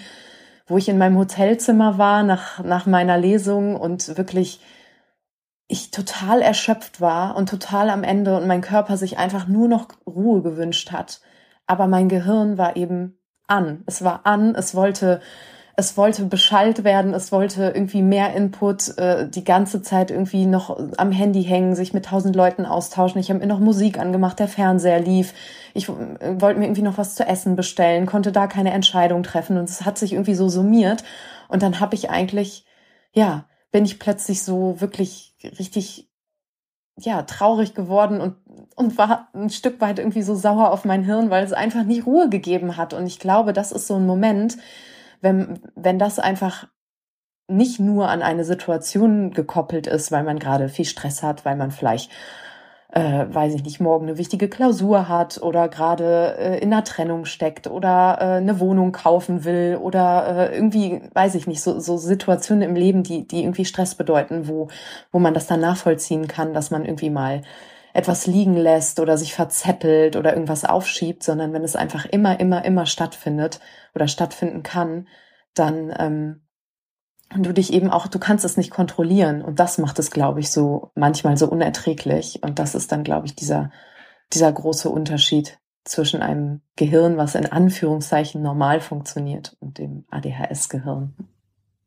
wo 0.68 0.78
ich 0.78 0.88
in 0.88 1.00
meinem 1.00 1.18
Hotelzimmer 1.18 1.98
war 1.98 2.22
nach, 2.22 2.64
nach 2.64 2.86
meiner 2.86 3.18
Lesung 3.18 3.76
und 3.76 4.18
wirklich 4.18 4.60
ich 5.68 5.90
total 5.90 6.44
erschöpft 6.44 7.02
war 7.02 7.36
und 7.36 7.50
total 7.50 7.90
am 7.90 8.04
Ende 8.04 8.38
und 8.38 8.46
mein 8.46 8.62
Körper 8.62 8.98
sich 8.98 9.18
einfach 9.18 9.48
nur 9.48 9.68
noch 9.68 9.88
Ruhe 10.06 10.44
gewünscht 10.44 10.92
hat. 10.92 11.22
Aber 11.66 11.88
mein 11.88 12.08
Gehirn 12.08 12.60
war 12.60 12.76
eben 12.76 13.18
an. 13.48 13.84
Es 13.88 14.04
war 14.04 14.28
an, 14.28 14.54
es 14.54 14.76
wollte 14.76 15.22
es 15.76 15.98
wollte 15.98 16.26
beschallt 16.26 16.84
werden, 16.84 17.14
es 17.14 17.32
wollte 17.32 17.72
irgendwie 17.74 18.04
mehr 18.04 18.36
Input, 18.36 18.96
äh, 19.00 19.28
die 19.28 19.44
ganze 19.44 19.82
Zeit 19.82 20.12
irgendwie 20.12 20.46
noch 20.46 20.80
am 20.98 21.12
Handy 21.12 21.44
hängen, 21.44 21.76
sich 21.76 21.94
mit 21.94 22.06
tausend 22.06 22.36
Leuten 22.36 22.66
austauschen. 22.66 23.20
Ich 23.20 23.30
habe 23.30 23.40
mir 23.40 23.48
noch 23.48 23.60
Musik 23.60 23.98
angemacht, 23.98 24.38
der 24.38 24.48
Fernseher 24.48 25.00
lief. 25.00 25.34
Ich 25.74 25.90
äh, 25.90 26.40
wollte 26.40 26.60
mir 26.60 26.66
irgendwie 26.66 26.84
noch 26.84 27.00
was 27.00 27.16
zu 27.16 27.26
essen 27.26 27.56
bestellen, 27.56 28.06
konnte 28.06 28.32
da 28.32 28.46
keine 28.46 28.72
Entscheidung 28.72 29.24
treffen 29.24 29.58
und 29.58 29.68
es 29.68 29.84
hat 29.84 29.98
sich 29.98 30.14
irgendwie 30.14 30.36
so 30.36 30.48
summiert. 30.48 31.04
Und 31.48 31.64
dann 31.64 31.80
habe 31.80 31.96
ich 31.96 32.12
eigentlich, 32.12 32.66
ja, 33.12 33.46
bin 33.72 33.84
ich 33.84 33.98
plötzlich 33.98 34.44
so 34.44 34.80
wirklich 34.80 35.36
richtig 35.58 36.08
ja, 37.00 37.24
traurig 37.24 37.74
geworden 37.74 38.22
und, 38.22 38.36
und 38.76 39.00
war 39.00 39.30
ein 39.34 39.50
Stück 39.50 39.82
weit 39.82 39.98
irgendwie 39.98 40.22
so 40.22 40.36
sauer 40.36 40.72
auf 40.72 40.86
mein 40.86 41.04
Hirn, 41.04 41.32
weil 41.32 41.44
es 41.44 41.54
einfach 41.54 41.84
nicht 41.84 42.06
Ruhe 42.06 42.30
gegeben 42.30 42.78
hat. 42.78 42.94
Und 42.94 43.08
ich 43.08 43.18
glaube, 43.18 43.54
das 43.54 43.72
ist 43.72 43.88
so 43.88 43.96
ein 43.96 44.06
Moment, 44.06 44.58
wenn, 45.24 45.60
wenn 45.76 45.98
das 45.98 46.20
einfach 46.20 46.68
nicht 47.48 47.80
nur 47.80 48.10
an 48.10 48.22
eine 48.22 48.46
Situation 48.46 49.32
gekoppelt 49.32 49.88
ist, 49.88 50.12
weil 50.12 50.24
man 50.24 50.40
gerade 50.40 50.70
viel 50.70 50.86
Stress 50.86 51.24
hat, 51.24 51.46
weil 51.46 51.56
man 51.56 51.72
vielleicht, 51.72 52.12
äh, 52.92 53.26
weiß 53.30 53.54
ich 53.56 53.64
nicht, 53.64 53.80
morgen 53.80 54.08
eine 54.08 54.18
wichtige 54.18 54.50
Klausur 54.50 55.08
hat 55.10 55.42
oder 55.42 55.68
gerade 55.70 56.38
äh, 56.38 56.60
in 56.60 56.74
einer 56.74 56.84
Trennung 56.84 57.26
steckt 57.26 57.68
oder 57.68 58.18
äh, 58.20 58.24
eine 58.38 58.60
Wohnung 58.60 58.92
kaufen 58.92 59.46
will 59.46 59.80
oder 59.82 60.52
äh, 60.52 60.56
irgendwie, 60.56 61.02
weiß 61.14 61.36
ich 61.36 61.48
nicht, 61.48 61.62
so, 61.62 61.80
so 61.80 61.98
Situationen 61.98 62.64
im 62.70 62.76
Leben, 62.76 63.04
die, 63.04 63.28
die 63.28 63.44
irgendwie 63.44 63.66
Stress 63.66 63.96
bedeuten, 63.96 64.48
wo, 64.48 64.68
wo 65.12 65.20
man 65.20 65.34
das 65.34 65.48
dann 65.48 65.62
nachvollziehen 65.62 66.28
kann, 66.28 66.54
dass 66.54 66.72
man 66.72 66.86
irgendwie 66.86 67.10
mal 67.10 67.42
etwas 67.94 68.26
liegen 68.26 68.58
lässt 68.58 69.00
oder 69.00 69.18
sich 69.18 69.34
verzettelt 69.34 70.16
oder 70.16 70.34
irgendwas 70.34 70.66
aufschiebt, 70.66 71.24
sondern 71.24 71.54
wenn 71.54 71.64
es 71.64 71.76
einfach 71.76 72.06
immer, 72.06 72.40
immer, 72.40 72.66
immer 72.66 72.86
stattfindet 72.86 73.60
oder 73.94 74.08
stattfinden 74.08 74.64
kann, 74.64 75.08
dann 75.54 75.94
ähm, 75.98 76.42
du 77.36 77.54
dich 77.54 77.72
eben 77.72 77.90
auch, 77.90 78.08
du 78.08 78.20
kannst 78.20 78.46
es 78.46 78.58
nicht 78.58 78.72
kontrollieren 78.72 79.42
und 79.42 79.60
das 79.60 79.78
macht 79.78 80.00
es, 80.00 80.12
glaube 80.12 80.40
ich, 80.40 80.52
so 80.52 80.92
manchmal 80.96 81.38
so 81.38 81.48
unerträglich 81.48 82.42
und 82.44 82.60
das 82.60 82.76
ist 82.76 82.92
dann, 82.92 83.04
glaube 83.04 83.28
ich, 83.28 83.36
dieser 83.36 83.72
dieser 84.34 84.52
große 84.52 84.90
Unterschied 84.90 85.60
zwischen 85.84 86.22
einem 86.22 86.62
Gehirn, 86.76 87.18
was 87.18 87.36
in 87.36 87.52
Anführungszeichen 87.52 88.42
normal 88.42 88.80
funktioniert 88.80 89.56
und 89.60 89.78
dem 89.78 90.06
ADHS-Gehirn. 90.10 91.14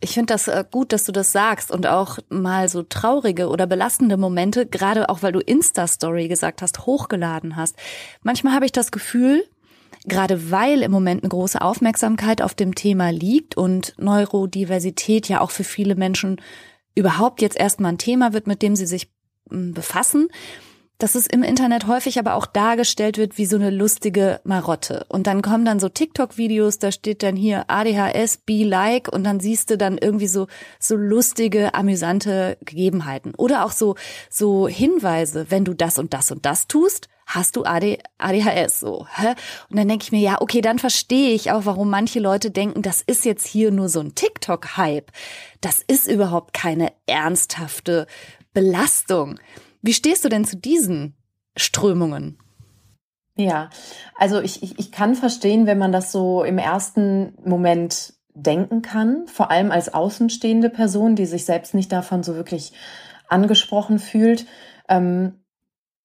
Ich 0.00 0.12
finde 0.12 0.34
das 0.34 0.48
äh, 0.48 0.64
gut, 0.70 0.92
dass 0.92 1.04
du 1.04 1.12
das 1.12 1.32
sagst 1.32 1.70
und 1.70 1.86
auch 1.86 2.18
mal 2.28 2.68
so 2.68 2.82
traurige 2.82 3.48
oder 3.48 3.66
belastende 3.66 4.16
Momente, 4.16 4.66
gerade 4.66 5.08
auch 5.08 5.22
weil 5.22 5.32
du 5.32 5.40
Insta-Story 5.40 6.28
gesagt 6.28 6.60
hast, 6.60 6.86
hochgeladen 6.86 7.56
hast. 7.56 7.76
Manchmal 8.22 8.54
habe 8.54 8.66
ich 8.66 8.72
das 8.72 8.92
Gefühl, 8.92 9.44
gerade 10.04 10.50
weil 10.50 10.82
im 10.82 10.90
Moment 10.90 11.22
eine 11.22 11.30
große 11.30 11.60
Aufmerksamkeit 11.60 12.42
auf 12.42 12.54
dem 12.54 12.74
Thema 12.74 13.10
liegt 13.10 13.56
und 13.56 13.94
Neurodiversität 13.98 15.28
ja 15.28 15.40
auch 15.40 15.50
für 15.50 15.64
viele 15.64 15.96
Menschen 15.96 16.40
überhaupt 16.94 17.40
jetzt 17.40 17.58
erstmal 17.58 17.92
ein 17.92 17.98
Thema 17.98 18.32
wird, 18.32 18.46
mit 18.46 18.62
dem 18.62 18.76
sie 18.76 18.86
sich 18.86 19.10
hm, 19.48 19.72
befassen, 19.72 20.28
dass 20.98 21.14
es 21.14 21.26
im 21.26 21.42
Internet 21.42 21.86
häufig 21.86 22.18
aber 22.18 22.34
auch 22.34 22.46
dargestellt 22.46 23.18
wird 23.18 23.38
wie 23.38 23.46
so 23.46 23.56
eine 23.56 23.70
lustige 23.70 24.40
Marotte. 24.44 25.04
Und 25.08 25.26
dann 25.26 25.42
kommen 25.42 25.64
dann 25.64 25.80
so 25.80 25.88
TikTok-Videos, 25.88 26.78
da 26.78 26.90
steht 26.92 27.22
dann 27.22 27.36
hier 27.36 27.64
ADHS, 27.68 28.38
be 28.38 28.64
like 28.64 29.08
und 29.12 29.24
dann 29.24 29.40
siehst 29.40 29.70
du 29.70 29.76
dann 29.76 29.98
irgendwie 29.98 30.28
so, 30.28 30.46
so 30.80 30.96
lustige, 30.96 31.74
amüsante 31.74 32.56
Gegebenheiten. 32.64 33.34
Oder 33.36 33.64
auch 33.64 33.72
so, 33.72 33.96
so 34.30 34.68
Hinweise, 34.68 35.46
wenn 35.50 35.64
du 35.64 35.74
das 35.74 35.98
und 35.98 36.14
das 36.14 36.30
und 36.30 36.46
das 36.46 36.66
tust, 36.66 37.08
hast 37.26 37.56
du 37.56 37.64
AD, 37.64 37.98
ADHS 38.18 38.80
so. 38.80 39.06
Und 39.68 39.76
dann 39.76 39.88
denke 39.88 40.04
ich 40.04 40.12
mir, 40.12 40.20
ja, 40.20 40.40
okay, 40.40 40.60
dann 40.60 40.78
verstehe 40.78 41.34
ich 41.34 41.50
auch, 41.50 41.66
warum 41.66 41.90
manche 41.90 42.20
Leute 42.20 42.50
denken, 42.50 42.82
das 42.82 43.02
ist 43.02 43.24
jetzt 43.24 43.46
hier 43.46 43.70
nur 43.72 43.88
so 43.88 44.00
ein 44.00 44.14
TikTok-Hype. 44.14 45.10
Das 45.60 45.82
ist 45.86 46.06
überhaupt 46.06 46.54
keine 46.54 46.92
ernsthafte 47.06 48.06
Belastung. 48.54 49.38
Wie 49.82 49.92
stehst 49.92 50.24
du 50.24 50.28
denn 50.28 50.44
zu 50.44 50.56
diesen 50.56 51.16
Strömungen? 51.56 52.38
Ja, 53.36 53.68
also 54.16 54.40
ich, 54.40 54.62
ich, 54.62 54.78
ich 54.78 54.92
kann 54.92 55.14
verstehen, 55.14 55.66
wenn 55.66 55.78
man 55.78 55.92
das 55.92 56.10
so 56.10 56.42
im 56.42 56.58
ersten 56.58 57.34
Moment 57.44 58.14
denken 58.34 58.82
kann, 58.82 59.26
vor 59.26 59.50
allem 59.50 59.70
als 59.70 59.92
außenstehende 59.92 60.70
Person, 60.70 61.16
die 61.16 61.26
sich 61.26 61.44
selbst 61.44 61.74
nicht 61.74 61.92
davon 61.92 62.22
so 62.22 62.34
wirklich 62.34 62.72
angesprochen 63.28 63.98
fühlt. 63.98 64.46
Ähm, 64.88 65.44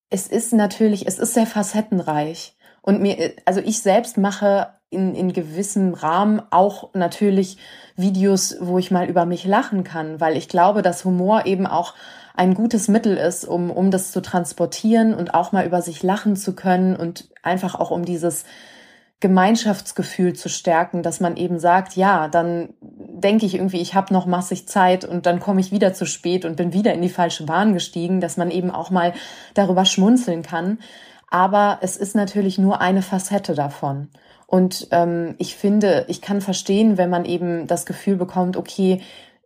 es 0.10 0.28
ist 0.28 0.54
natürlich, 0.54 1.08
es 1.08 1.20
ist 1.20 1.34
sehr 1.34 1.46
facettenreich. 1.46 2.58
Und 2.82 3.02
mir, 3.02 3.34
also 3.46 3.62
ich 3.62 3.82
selbst 3.82 4.18
mache 4.18 4.74
in, 4.90 5.16
in 5.16 5.34
gewissem 5.34 5.94
Rahmen 5.94 6.42
auch 6.52 6.94
natürlich 6.94 7.58
Videos, 7.96 8.58
wo 8.60 8.78
ich 8.78 8.92
mal 8.92 9.08
über 9.08 9.26
mich 9.26 9.46
lachen 9.46 9.84
kann, 9.84 10.20
weil 10.20 10.36
ich 10.36 10.50
glaube, 10.50 10.82
dass 10.82 11.06
Humor 11.06 11.46
eben 11.46 11.68
auch 11.68 11.94
ein 12.36 12.54
gutes 12.54 12.88
Mittel 12.88 13.18
ist, 13.18 13.46
um, 13.46 13.72
um 13.72 13.92
das 13.92 14.12
zu 14.12 14.22
transportieren 14.22 15.14
und 15.14 15.34
auch 15.34 15.52
mal 15.52 15.66
über 15.66 15.82
sich 15.82 16.04
lachen 16.04 16.36
zu 16.36 16.54
können 16.54 16.96
und 16.96 17.30
einfach 17.44 17.76
auch 17.76 17.92
um 17.92 18.06
dieses 18.06 18.46
Gemeinschaftsgefühl 19.22 20.34
zu 20.34 20.50
stärken, 20.50 21.04
dass 21.04 21.20
man 21.20 21.38
eben 21.38 21.60
sagt, 21.60 21.96
ja, 21.96 22.28
dann 22.28 22.70
denke 22.82 23.46
ich 23.46 23.54
irgendwie, 23.54 23.80
ich 23.80 23.94
habe 23.94 24.12
noch 24.14 24.26
massig 24.26 24.68
Zeit 24.68 25.06
und 25.06 25.28
dann 25.28 25.40
komme 25.40 25.62
ich 25.62 25.72
wieder 25.72 25.94
zu 25.94 26.06
spät 26.06 26.44
und 26.44 26.56
bin 26.56 26.74
wieder 26.74 26.94
in 26.94 27.04
die 27.04 27.10
falsche 27.10 27.46
Bahn 27.46 27.74
gestiegen, 27.74 28.20
dass 28.20 28.36
man 28.36 28.50
eben 28.50 28.72
auch 28.72 28.90
mal 28.90 29.14
darüber 29.54 29.86
schmunzeln 29.86 30.42
kann. 30.42 30.80
Aber 31.30 31.78
es 31.82 31.98
ist 31.98 32.16
natürlich 32.16 32.58
nur 32.58 32.82
eine 32.82 33.04
Facette 33.04 33.54
davon. 33.54 34.10
Und 34.48 34.88
ähm, 34.92 35.36
ich 35.38 35.56
finde, 35.56 36.06
ich 36.10 36.22
kann 36.22 36.42
verstehen, 36.42 36.98
wenn 36.98 37.10
man 37.10 37.24
eben 37.24 37.68
das 37.68 37.86
Gefühl 37.86 38.18
bekommt, 38.18 38.58
okay, 38.58 39.02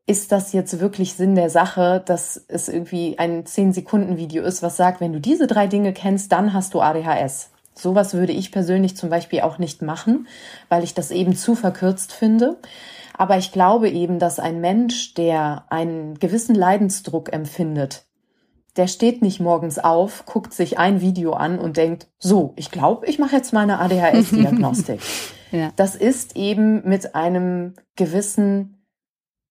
ist 0.07 0.31
das 0.31 0.53
jetzt 0.53 0.79
wirklich 0.79 1.13
Sinn 1.13 1.35
der 1.35 1.49
Sache, 1.49 2.03
dass 2.05 2.43
es 2.47 2.69
irgendwie 2.69 3.17
ein 3.17 3.43
10-Sekunden-Video 3.43 4.43
ist, 4.43 4.61
was 4.61 4.77
sagt, 4.77 5.01
wenn 5.01 5.13
du 5.13 5.19
diese 5.19 5.47
drei 5.47 5.67
Dinge 5.67 5.93
kennst, 5.93 6.31
dann 6.31 6.53
hast 6.53 6.73
du 6.73 6.81
ADHS. 6.81 7.49
Sowas 7.73 8.13
würde 8.13 8.31
ich 8.31 8.51
persönlich 8.51 8.95
zum 8.95 9.09
Beispiel 9.09 9.41
auch 9.41 9.57
nicht 9.57 9.81
machen, 9.81 10.27
weil 10.69 10.83
ich 10.83 10.93
das 10.93 11.11
eben 11.11 11.35
zu 11.35 11.55
verkürzt 11.55 12.13
finde. 12.13 12.57
Aber 13.17 13.37
ich 13.37 13.51
glaube 13.51 13.89
eben, 13.89 14.19
dass 14.19 14.39
ein 14.39 14.61
Mensch, 14.61 15.13
der 15.13 15.65
einen 15.69 16.19
gewissen 16.19 16.55
Leidensdruck 16.55 17.33
empfindet, 17.33 18.05
der 18.77 18.87
steht 18.87 19.21
nicht 19.21 19.39
morgens 19.39 19.79
auf, 19.79 20.25
guckt 20.25 20.53
sich 20.53 20.77
ein 20.77 21.01
Video 21.01 21.33
an 21.33 21.59
und 21.59 21.77
denkt, 21.77 22.07
so, 22.19 22.53
ich 22.57 22.71
glaube, 22.71 23.05
ich 23.07 23.19
mache 23.19 23.35
jetzt 23.35 23.53
meine 23.53 23.79
ADHS-Diagnostik. 23.79 24.99
ja. 25.51 25.71
Das 25.77 25.95
ist 25.95 26.35
eben 26.35 26.87
mit 26.87 27.15
einem 27.15 27.73
gewissen, 27.95 28.74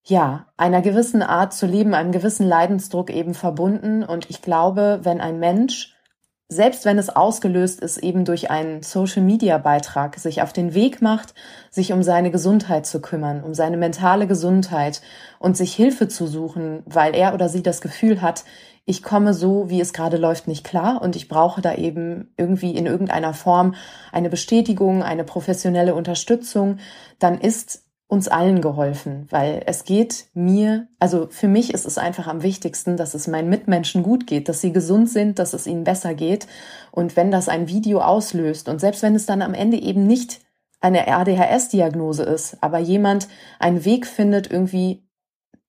ja, 0.07 0.47
einer 0.55 0.81
gewissen 0.81 1.23
Art 1.23 1.53
zu 1.53 1.65
leben, 1.65 1.93
einem 1.93 2.11
gewissen 2.11 2.47
Leidensdruck 2.47 3.09
eben 3.09 3.33
verbunden. 3.33 4.03
Und 4.03 4.29
ich 4.29 4.41
glaube, 4.41 4.99
wenn 5.03 5.19
ein 5.19 5.39
Mensch 5.39 5.95
selbst 6.47 6.85
wenn 6.85 6.99
es 6.99 7.09
ausgelöst 7.09 7.79
ist, 7.79 7.97
eben 7.97 8.23
durch 8.23 8.51
einen 8.51 8.83
Social-Media-Beitrag, 8.83 10.19
sich 10.19 10.43
auf 10.43 10.53
den 10.53 10.75
Weg 10.75 11.01
macht, 11.01 11.33
sich 11.71 11.91
um 11.91 12.03
seine 12.03 12.29
Gesundheit 12.29 12.85
zu 12.85 13.01
kümmern, 13.01 13.43
um 13.43 13.55
seine 13.55 13.77
mentale 13.77 14.27
Gesundheit 14.27 15.01
und 15.39 15.57
sich 15.57 15.73
Hilfe 15.73 16.07
zu 16.07 16.27
suchen, 16.27 16.83
weil 16.85 17.15
er 17.15 17.33
oder 17.33 17.49
sie 17.49 17.63
das 17.63 17.81
Gefühl 17.81 18.21
hat, 18.21 18.45
ich 18.87 19.01
komme 19.01 19.33
so, 19.33 19.71
wie 19.71 19.81
es 19.81 19.93
gerade 19.93 20.17
läuft, 20.17 20.47
nicht 20.47 20.63
klar 20.63 21.01
und 21.01 21.15
ich 21.15 21.27
brauche 21.27 21.61
da 21.61 21.73
eben 21.73 22.31
irgendwie 22.37 22.75
in 22.75 22.85
irgendeiner 22.85 23.33
Form 23.33 23.73
eine 24.11 24.29
Bestätigung, 24.29 25.01
eine 25.01 25.23
professionelle 25.23 25.95
Unterstützung, 25.95 26.77
dann 27.17 27.39
ist 27.39 27.84
uns 28.07 28.27
allen 28.27 28.61
geholfen, 28.61 29.27
weil 29.31 29.63
es 29.65 29.83
geht 29.83 30.27
mir, 30.33 30.87
also 30.99 31.27
für 31.29 31.47
mich 31.47 31.73
ist 31.73 31.85
es 31.85 31.97
einfach 31.97 32.27
am 32.27 32.43
wichtigsten, 32.43 32.97
dass 32.97 33.15
es 33.15 33.27
meinen 33.27 33.49
Mitmenschen 33.49 34.03
gut 34.03 34.27
geht, 34.27 34.47
dass 34.47 34.61
sie 34.61 34.71
gesund 34.71 35.09
sind, 35.09 35.39
dass 35.39 35.53
es 35.53 35.65
ihnen 35.65 35.83
besser 35.83 36.13
geht. 36.13 36.45
Und 36.91 37.15
wenn 37.15 37.31
das 37.31 37.49
ein 37.49 37.67
Video 37.67 38.01
auslöst 38.01 38.69
und 38.69 38.79
selbst 38.79 39.01
wenn 39.01 39.15
es 39.15 39.25
dann 39.25 39.41
am 39.41 39.55
Ende 39.55 39.77
eben 39.77 40.05
nicht 40.05 40.41
eine 40.81 41.07
ADHS-Diagnose 41.07 42.23
ist, 42.23 42.57
aber 42.61 42.77
jemand 42.77 43.27
einen 43.59 43.85
Weg 43.85 44.05
findet, 44.05 44.51
irgendwie 44.51 45.03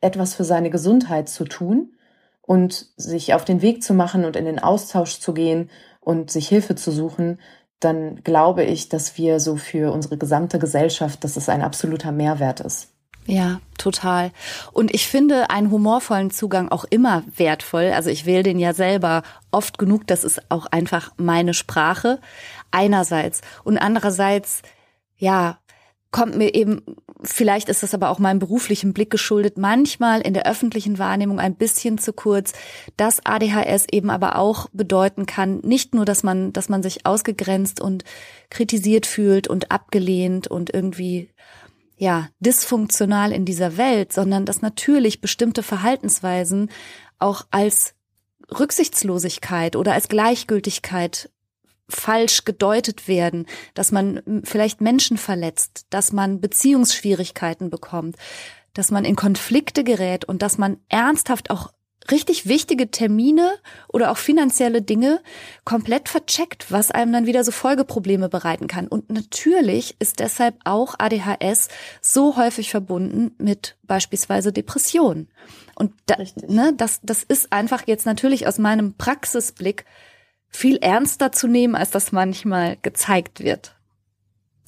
etwas 0.02 0.34
für 0.34 0.44
seine 0.44 0.68
Gesundheit 0.68 1.30
zu 1.30 1.44
tun 1.44 1.94
und 2.42 2.90
sich 2.96 3.32
auf 3.32 3.46
den 3.46 3.62
Weg 3.62 3.82
zu 3.82 3.94
machen 3.94 4.26
und 4.26 4.36
in 4.36 4.44
den 4.44 4.58
Austausch 4.58 5.20
zu 5.20 5.32
gehen 5.32 5.70
und 6.00 6.30
sich 6.30 6.48
Hilfe 6.48 6.74
zu 6.74 6.92
suchen, 6.92 7.40
dann 7.80 8.22
glaube 8.24 8.64
ich, 8.64 8.88
dass 8.88 9.18
wir 9.18 9.40
so 9.40 9.56
für 9.56 9.92
unsere 9.92 10.16
gesamte 10.16 10.58
Gesellschaft, 10.58 11.24
dass 11.24 11.36
es 11.36 11.48
ein 11.48 11.62
absoluter 11.62 12.12
Mehrwert 12.12 12.60
ist. 12.60 12.88
Ja, 13.26 13.60
total. 13.76 14.30
Und 14.72 14.94
ich 14.94 15.08
finde 15.08 15.50
einen 15.50 15.72
humorvollen 15.72 16.30
Zugang 16.30 16.70
auch 16.70 16.84
immer 16.84 17.24
wertvoll. 17.36 17.90
Also 17.92 18.08
ich 18.08 18.24
wähle 18.24 18.44
den 18.44 18.58
ja 18.58 18.72
selber 18.72 19.22
oft 19.50 19.78
genug. 19.78 20.06
Das 20.06 20.22
ist 20.22 20.48
auch 20.48 20.66
einfach 20.66 21.10
meine 21.16 21.52
Sprache. 21.52 22.20
Einerseits. 22.70 23.40
Und 23.64 23.78
andererseits, 23.78 24.62
ja, 25.16 25.58
kommt 26.10 26.36
mir 26.36 26.54
eben, 26.54 26.82
vielleicht 27.22 27.68
ist 27.68 27.82
das 27.82 27.94
aber 27.94 28.10
auch 28.10 28.18
meinem 28.18 28.38
beruflichen 28.38 28.94
Blick 28.94 29.10
geschuldet, 29.10 29.58
manchmal 29.58 30.20
in 30.20 30.34
der 30.34 30.46
öffentlichen 30.46 30.98
Wahrnehmung 30.98 31.40
ein 31.40 31.56
bisschen 31.56 31.98
zu 31.98 32.12
kurz, 32.12 32.52
dass 32.96 33.24
ADHS 33.24 33.86
eben 33.90 34.10
aber 34.10 34.38
auch 34.38 34.68
bedeuten 34.72 35.26
kann, 35.26 35.58
nicht 35.60 35.94
nur, 35.94 36.04
dass 36.04 36.22
man, 36.22 36.52
dass 36.52 36.68
man 36.68 36.82
sich 36.82 37.06
ausgegrenzt 37.06 37.80
und 37.80 38.04
kritisiert 38.50 39.06
fühlt 39.06 39.48
und 39.48 39.70
abgelehnt 39.70 40.46
und 40.46 40.72
irgendwie 40.72 41.30
ja, 41.98 42.28
dysfunktional 42.40 43.32
in 43.32 43.44
dieser 43.44 43.76
Welt, 43.76 44.12
sondern 44.12 44.44
dass 44.44 44.62
natürlich 44.62 45.20
bestimmte 45.20 45.62
Verhaltensweisen 45.62 46.70
auch 47.18 47.46
als 47.50 47.94
Rücksichtslosigkeit 48.50 49.76
oder 49.76 49.94
als 49.94 50.08
Gleichgültigkeit 50.08 51.30
falsch 51.88 52.44
gedeutet 52.44 53.08
werden, 53.08 53.46
dass 53.74 53.92
man 53.92 54.42
vielleicht 54.44 54.80
Menschen 54.80 55.18
verletzt, 55.18 55.86
dass 55.90 56.12
man 56.12 56.40
Beziehungsschwierigkeiten 56.40 57.70
bekommt, 57.70 58.16
dass 58.74 58.90
man 58.90 59.04
in 59.04 59.16
Konflikte 59.16 59.84
gerät 59.84 60.24
und 60.24 60.42
dass 60.42 60.58
man 60.58 60.78
ernsthaft 60.88 61.50
auch 61.50 61.72
richtig 62.10 62.46
wichtige 62.46 62.90
Termine 62.90 63.56
oder 63.88 64.10
auch 64.10 64.16
finanzielle 64.16 64.82
Dinge 64.82 65.20
komplett 65.64 66.08
vercheckt, 66.08 66.70
was 66.70 66.90
einem 66.90 67.12
dann 67.12 67.26
wieder 67.26 67.44
so 67.44 67.52
Folgeprobleme 67.52 68.28
bereiten 68.28 68.66
kann. 68.66 68.86
Und 68.86 69.10
natürlich 69.10 69.96
ist 69.98 70.20
deshalb 70.20 70.56
auch 70.64 70.94
ADHS 70.98 71.68
so 72.00 72.36
häufig 72.36 72.70
verbunden 72.70 73.34
mit 73.38 73.76
beispielsweise 73.82 74.52
Depressionen. 74.52 75.28
Und 75.74 75.92
da, 76.06 76.16
ne, 76.46 76.72
das, 76.76 77.00
das 77.02 77.22
ist 77.22 77.52
einfach 77.52 77.86
jetzt 77.86 78.06
natürlich 78.06 78.46
aus 78.46 78.58
meinem 78.58 78.94
Praxisblick 78.94 79.84
viel 80.48 80.76
ernster 80.76 81.32
zu 81.32 81.48
nehmen, 81.48 81.74
als 81.74 81.90
das 81.90 82.12
manchmal 82.12 82.76
gezeigt 82.82 83.42
wird. 83.42 83.76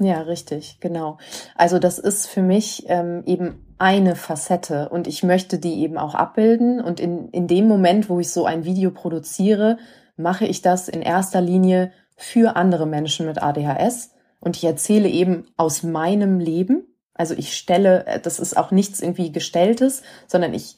Ja, 0.00 0.20
richtig, 0.22 0.78
genau. 0.80 1.18
Also 1.56 1.78
das 1.78 1.98
ist 1.98 2.26
für 2.26 2.42
mich 2.42 2.84
ähm, 2.88 3.24
eben 3.26 3.66
eine 3.78 4.14
Facette 4.14 4.88
und 4.90 5.06
ich 5.06 5.22
möchte 5.22 5.58
die 5.58 5.80
eben 5.80 5.98
auch 5.98 6.14
abbilden. 6.14 6.80
Und 6.80 7.00
in, 7.00 7.28
in 7.30 7.48
dem 7.48 7.66
Moment, 7.66 8.08
wo 8.08 8.20
ich 8.20 8.30
so 8.30 8.44
ein 8.44 8.64
Video 8.64 8.90
produziere, 8.90 9.78
mache 10.16 10.46
ich 10.46 10.62
das 10.62 10.88
in 10.88 11.02
erster 11.02 11.40
Linie 11.40 11.92
für 12.16 12.56
andere 12.56 12.86
Menschen 12.86 13.26
mit 13.26 13.42
ADHS. 13.42 14.12
Und 14.40 14.56
ich 14.56 14.64
erzähle 14.64 15.08
eben 15.08 15.46
aus 15.56 15.82
meinem 15.82 16.38
Leben. 16.38 16.86
Also 17.14 17.34
ich 17.34 17.56
stelle, 17.56 18.06
äh, 18.06 18.20
das 18.20 18.38
ist 18.38 18.56
auch 18.56 18.70
nichts 18.70 19.00
irgendwie 19.00 19.32
gestelltes, 19.32 20.02
sondern 20.28 20.54
ich 20.54 20.76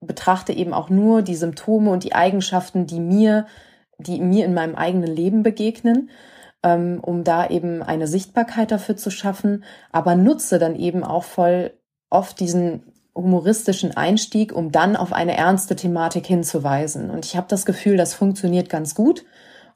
betrachte 0.00 0.52
eben 0.52 0.74
auch 0.74 0.90
nur 0.90 1.22
die 1.22 1.36
Symptome 1.36 1.90
und 1.90 2.04
die 2.04 2.14
Eigenschaften, 2.14 2.86
die 2.86 3.00
mir 3.00 3.46
die 3.98 4.20
mir 4.20 4.44
in 4.44 4.54
meinem 4.54 4.74
eigenen 4.74 5.14
Leben 5.14 5.42
begegnen, 5.42 6.10
ähm, 6.62 7.00
um 7.02 7.24
da 7.24 7.48
eben 7.48 7.82
eine 7.82 8.06
Sichtbarkeit 8.06 8.70
dafür 8.70 8.96
zu 8.96 9.10
schaffen, 9.10 9.64
aber 9.92 10.14
nutze 10.14 10.58
dann 10.58 10.76
eben 10.76 11.04
auch 11.04 11.24
voll 11.24 11.72
oft 12.10 12.40
diesen 12.40 12.92
humoristischen 13.14 13.96
Einstieg, 13.96 14.52
um 14.52 14.70
dann 14.72 14.94
auf 14.94 15.12
eine 15.12 15.36
ernste 15.36 15.74
Thematik 15.74 16.26
hinzuweisen. 16.26 17.10
Und 17.10 17.24
ich 17.24 17.36
habe 17.36 17.46
das 17.48 17.64
Gefühl, 17.64 17.96
das 17.96 18.14
funktioniert 18.14 18.68
ganz 18.68 18.94
gut 18.94 19.24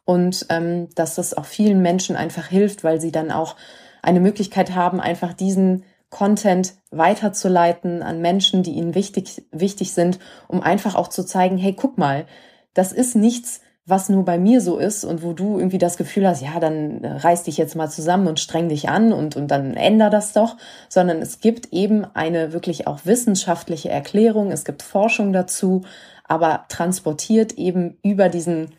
und 0.05 0.47
ähm, 0.51 0.89
dass 0.95 1.15
das 1.15 1.35
auch 1.35 1.47
vielen 1.47 1.81
Menschen 1.81 2.17
einfach 2.17 2.47
hilft, 2.47 2.85
weil 2.85 3.01
sie 3.01 3.13
dann 3.13 3.31
auch 3.31 3.57
eine 4.03 4.21
Möglichkeit 4.21 4.75
haben, 4.75 5.01
einfach 5.01 5.33
diesen 5.33 5.85
Content 6.11 6.75
weiterzuleiten 6.91 8.03
an 8.03 8.21
Menschen, 8.21 8.63
die 8.63 8.73
ihnen 8.73 8.95
wichtig, 8.95 9.47
wichtig 9.53 9.93
sind, 9.93 10.19
um 10.49 10.61
einfach 10.61 10.95
auch 10.95 11.09
zu 11.09 11.25
zeigen, 11.25 11.57
hey, 11.57 11.73
guck 11.73 11.99
mal, 11.99 12.27
das 12.75 12.93
ist 12.93 13.15
nichts, 13.17 13.61
was 13.87 14.09
nur 14.09 14.25
bei 14.25 14.39
mir 14.39 14.61
so 14.61 14.79
ist 14.79 15.05
und 15.05 15.23
wo 15.23 15.33
du 15.33 15.59
irgendwie 15.59 15.79
das 15.79 15.97
Gefühl 15.97 16.27
hast, 16.27 16.43
ja, 16.43 16.61
dann 16.61 17.03
äh, 17.03 17.13
reiß 17.13 17.45
dich 17.45 17.57
jetzt 17.57 17.75
mal 17.75 17.91
zusammen 17.91 18.27
und 18.27 18.39
streng 18.39 18.69
dich 18.69 18.89
an 18.89 19.13
und, 19.13 19.37
und 19.37 19.49
dann 19.49 19.75
änder 19.75 20.11
das 20.11 20.33
doch, 20.33 20.57
sondern 20.89 21.21
es 21.23 21.41
gibt 21.41 21.73
eben 21.73 22.05
eine 22.15 22.53
wirklich 22.53 22.87
auch 22.87 23.01
wissenschaftliche 23.05 23.89
Erklärung, 23.89 24.53
es 24.53 24.65
gibt 24.65 24.83
Forschung 24.83 25.33
dazu, 25.33 25.83
aber 26.25 26.67
transportiert 26.69 27.55
eben 27.55 27.99
über 28.03 28.29
diesen 28.29 28.71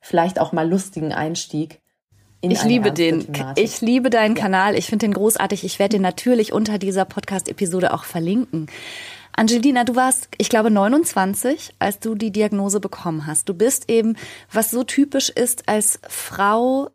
vielleicht 0.00 0.40
auch 0.40 0.52
mal 0.52 0.68
lustigen 0.68 1.12
Einstieg 1.12 1.80
ich 2.52 2.64
liebe 2.64 2.92
den. 2.92 3.32
Thematik. 3.32 3.64
Ich 3.64 3.80
liebe 3.80 4.10
deinen 4.10 4.36
ja. 4.36 4.42
Kanal. 4.42 4.76
Ich 4.76 4.86
finde 4.86 5.06
den 5.06 5.14
großartig. 5.14 5.64
Ich 5.64 5.78
werde 5.78 5.96
den 5.96 6.02
natürlich 6.02 6.52
unter 6.52 6.78
dieser 6.78 7.04
Podcast-Episode 7.04 7.92
auch 7.94 8.04
verlinken. 8.04 8.66
Angelina, 9.36 9.84
du 9.84 9.94
warst, 9.94 10.28
ich 10.38 10.48
glaube, 10.48 10.70
29, 10.70 11.74
als 11.78 12.00
du 12.00 12.14
die 12.14 12.32
Diagnose 12.32 12.80
bekommen 12.80 13.26
hast. 13.26 13.48
Du 13.48 13.54
bist 13.54 13.90
eben, 13.90 14.16
was 14.50 14.70
so 14.70 14.82
typisch 14.82 15.28
ist, 15.28 15.68
als 15.68 16.00
Frau 16.08 16.90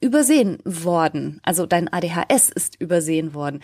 übersehen 0.00 0.58
worden. 0.64 1.40
Also 1.42 1.66
dein 1.66 1.92
ADHS 1.92 2.50
ist 2.50 2.80
übersehen 2.80 3.34
worden. 3.34 3.60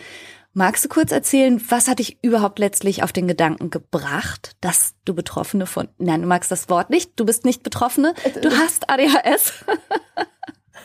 Magst 0.53 0.83
du 0.85 0.89
kurz 0.89 1.11
erzählen, 1.11 1.61
was 1.69 1.87
hat 1.87 1.99
dich 1.99 2.17
überhaupt 2.21 2.59
letztlich 2.59 3.01
auf 3.01 3.13
den 3.13 3.27
Gedanken 3.27 3.69
gebracht, 3.69 4.55
dass 4.59 4.95
du 5.05 5.13
Betroffene 5.13 5.65
von, 5.65 5.87
nein, 5.97 6.21
du 6.21 6.27
magst 6.27 6.51
das 6.51 6.67
Wort 6.67 6.89
nicht, 6.89 7.11
du 7.15 7.25
bist 7.25 7.45
nicht 7.45 7.63
Betroffene, 7.63 8.13
du 8.41 8.51
hast 8.51 8.89
ADHS. 8.89 9.53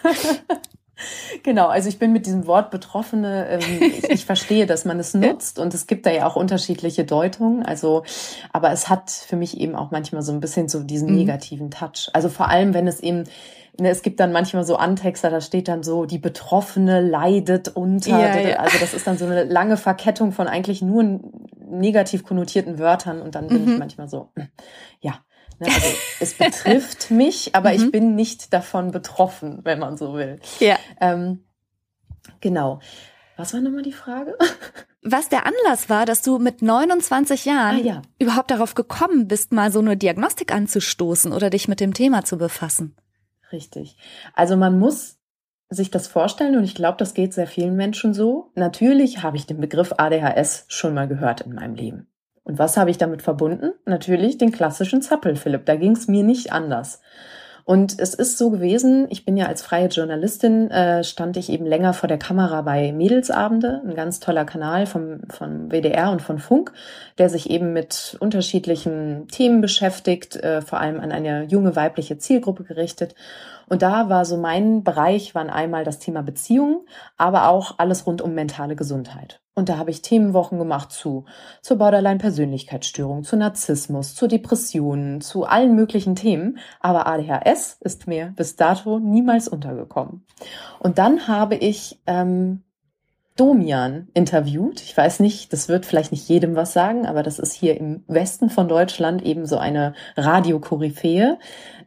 genau, 1.43 1.69
also 1.69 1.89
ich 1.89 1.99
bin 1.99 2.13
mit 2.13 2.27
diesem 2.27 2.47
Wort 2.47 2.71
Betroffene, 2.71 3.49
ähm, 3.49 3.61
ich, 3.81 4.11
ich, 4.11 4.25
verstehe, 4.25 4.67
dass 4.67 4.85
man 4.85 4.99
es 4.99 5.15
nutzt 5.15 5.59
und 5.59 5.75
es 5.75 5.87
gibt 5.87 6.07
da 6.07 6.11
ja 6.11 6.27
auch 6.27 6.37
unterschiedliche 6.37 7.05
Deutungen. 7.05 7.65
Also, 7.65 8.05
aber 8.53 8.73
es 8.73 8.89
hat 8.89 9.11
für 9.11 9.37
mich 9.37 9.59
eben 9.59 9.75
auch 9.75 9.91
manchmal 9.91 10.23
so 10.23 10.33
ein 10.33 10.41
bisschen 10.41 10.69
so 10.69 10.83
diesen 10.83 11.11
mhm. 11.11 11.17
negativen 11.17 11.71
Touch. 11.71 12.11
Also 12.13 12.29
vor 12.29 12.49
allem, 12.49 12.75
wenn 12.75 12.87
es 12.87 13.01
eben 13.01 13.25
ne, 13.81 13.91
es 13.91 14.03
gibt 14.03 14.21
dann 14.21 14.33
manchmal 14.33 14.65
so 14.65 14.77
Antexter, 14.77 15.31
da 15.31 15.41
steht 15.41 15.69
dann 15.69 15.83
so, 15.83 16.05
die 16.05 16.19
Betroffene 16.19 17.01
leidet 17.01 17.69
unter. 17.69 18.11
Ja, 18.11 18.39
ja. 18.39 18.57
Also 18.57 18.79
das 18.79 18.95
ist 18.95 19.07
dann 19.07 19.19
so 19.19 19.27
eine 19.27 19.45
lange 19.45 19.77
Verkettung 19.77 20.33
von 20.33 20.47
eigentlich 20.47 20.83
nur 20.83 21.21
negativ 21.69 22.25
konnotierten 22.25 22.79
Wörtern 22.79 23.23
und 23.23 23.35
dann 23.35 23.47
bin 23.49 23.65
mhm. 23.65 23.73
ich 23.73 23.79
manchmal 23.79 24.09
so, 24.09 24.29
ja, 25.01 25.21
Ne, 25.63 25.69
also 25.73 25.87
es 26.21 26.35
betrifft 26.39 27.11
mich, 27.11 27.55
aber 27.55 27.71
mhm. 27.71 27.77
ich 27.77 27.93
bin 27.93 28.15
nicht 28.15 28.53
davon 28.53 28.91
betroffen, 28.91 29.61
wenn 29.63 29.79
man 29.79 29.97
so 29.97 30.15
will. 30.15 30.41
Ja. 30.59 30.77
Ähm, 31.01 31.45
genau. 32.41 32.81
Was 33.37 33.55
war 33.55 33.61
nochmal 33.61 33.83
die 33.83 33.93
Frage? 33.93 34.37
Was 35.05 35.29
der 35.29 35.47
Anlass 35.47 35.91
war, 35.91 36.07
dass 36.07 36.23
du 36.23 36.39
mit 36.39 36.63
29 36.63 37.45
Jahren 37.45 37.77
ah, 37.77 37.81
ja. 37.81 38.03
überhaupt 38.21 38.53
darauf 38.53 38.75
gekommen 38.75 39.27
bist, 39.27 39.53
mal 39.53 39.73
so 39.73 39.81
eine 39.81 39.97
Diagnostik 39.97 40.55
anzustoßen 40.55 41.33
oder 41.33 41.51
dich 41.51 41.67
mit 41.67 41.81
dem 41.81 41.93
Thema 41.93 42.25
zu 42.25 42.39
befassen. 42.39 42.95
Richtig. 43.51 43.97
Also 44.35 44.57
man 44.57 44.79
muss 44.79 45.19
sich 45.69 45.91
das 45.91 46.07
vorstellen 46.07 46.57
und 46.57 46.65
ich 46.65 46.77
glaube, 46.77 46.99
das 46.99 47.15
geht 47.15 47.35
sehr 47.35 47.49
vielen 47.49 47.75
Menschen 47.75 48.15
so. 48.15 48.53
Natürlich 48.55 49.23
habe 49.23 49.37
ich 49.37 49.47
den 49.47 49.61
Begriff 49.61 49.93
ADHS 49.97 50.67
schon 50.69 50.95
mal 50.95 51.09
gehört 51.09 51.41
in 51.41 51.55
meinem 51.55 51.75
Leben. 51.75 52.12
Und 52.45 52.59
was 52.59 52.77
habe 52.77 52.91
ich 52.91 52.99
damit 52.99 53.23
verbunden? 53.23 53.73
Natürlich 53.87 54.39
den 54.39 54.53
klassischen 54.53 55.03
Zappel-Philipp. 55.03 55.65
Da 55.65 55.77
ging 55.77 55.93
es 55.93 56.09
mir 56.09 56.25
nicht 56.25 56.53
anders. 56.53 57.01
Und 57.65 58.01
es 58.01 58.15
ist 58.15 58.39
so 58.39 58.51
gewesen, 58.51 59.07
ich 59.11 59.25
bin 59.25 59.37
ja 59.37 59.47
als 59.47 59.63
freie 59.63 59.87
Journalistin, 59.87 60.71
äh, 60.71 61.05
stand 61.05 61.37
ich 61.37 61.49
eben 61.49 61.65
länger 61.65 61.93
vor 61.93 62.09
der 62.09 62.19
Kamera 62.19 62.63
bei 62.63 62.93
Mädelsabende, 62.93 63.83
ein 63.87 63.95
ganz 63.95 64.19
toller 64.19 64.45
Kanal 64.45 64.87
vom, 64.87 65.21
vom 65.29 65.71
WDR 65.71 66.11
und 66.11 66.23
von 66.23 66.41
Funk, 66.41 66.73
der 67.19 67.29
sich 67.29 67.51
eben 67.51 67.73
mit 67.73 68.17
unterschiedlichen 68.19 69.29
Themen 69.29 69.61
beschäftigt, 69.61 70.37
äh, 70.37 70.61
vor 70.61 70.81
allem 70.81 70.99
an 70.99 71.13
eine 71.13 71.45
junge 71.45 71.77
weibliche 71.77 72.19
Zielgruppe 72.19 72.65
gerichtet. 72.65 73.15
Und 73.69 73.83
da 73.83 74.09
war 74.09 74.25
so 74.25 74.37
mein 74.37 74.83
Bereich, 74.83 75.35
waren 75.37 75.49
einmal 75.49 75.85
das 75.85 76.01
Thema 76.01 76.23
Beziehungen, 76.23 76.81
aber 77.17 77.49
auch 77.49 77.79
alles 77.79 78.07
rund 78.07 78.23
um 78.23 78.35
mentale 78.35 78.75
Gesundheit. 78.75 79.42
Und 79.55 79.69
da 79.69 79.77
habe 79.77 79.91
ich 79.91 80.01
Themenwochen 80.01 80.59
gemacht 80.59 80.93
zu, 80.93 81.27
zur 81.61 81.77
Borderline-Persönlichkeitsstörung, 81.77 83.23
zu 83.23 83.37
Narzissmus, 83.37 84.15
zu 84.15 84.27
Depressionen, 84.27 85.21
zu 85.21 85.45
allen 85.45 85.75
möglichen 85.75 86.15
Themen. 86.15 86.59
Aber 86.81 87.07
ADHS 87.07 87.77
ist 87.81 88.07
mir 88.07 88.33
bis 88.35 88.57
dato 88.57 88.99
niemals 88.99 89.49
untergekommen. 89.49 90.25
Und 90.79 90.97
dann 90.97 91.29
habe 91.29 91.57
ich 91.57 92.01
ähm, 92.07 92.63
Domian 93.37 94.09
interviewt. 94.15 94.81
Ich 94.81 94.97
weiß 94.97 95.21
nicht, 95.21 95.53
das 95.53 95.69
wird 95.69 95.85
vielleicht 95.85 96.13
nicht 96.13 96.29
jedem 96.29 96.55
was 96.57 96.73
sagen, 96.73 97.07
aber 97.07 97.23
das 97.23 97.39
ist 97.39 97.53
hier 97.53 97.79
im 97.79 98.05
Westen 98.07 98.49
von 98.49 98.69
Deutschland 98.69 99.23
eben 99.23 99.45
so 99.45 99.59
eine 99.59 99.95
Radiokoryphäe. 100.17 101.39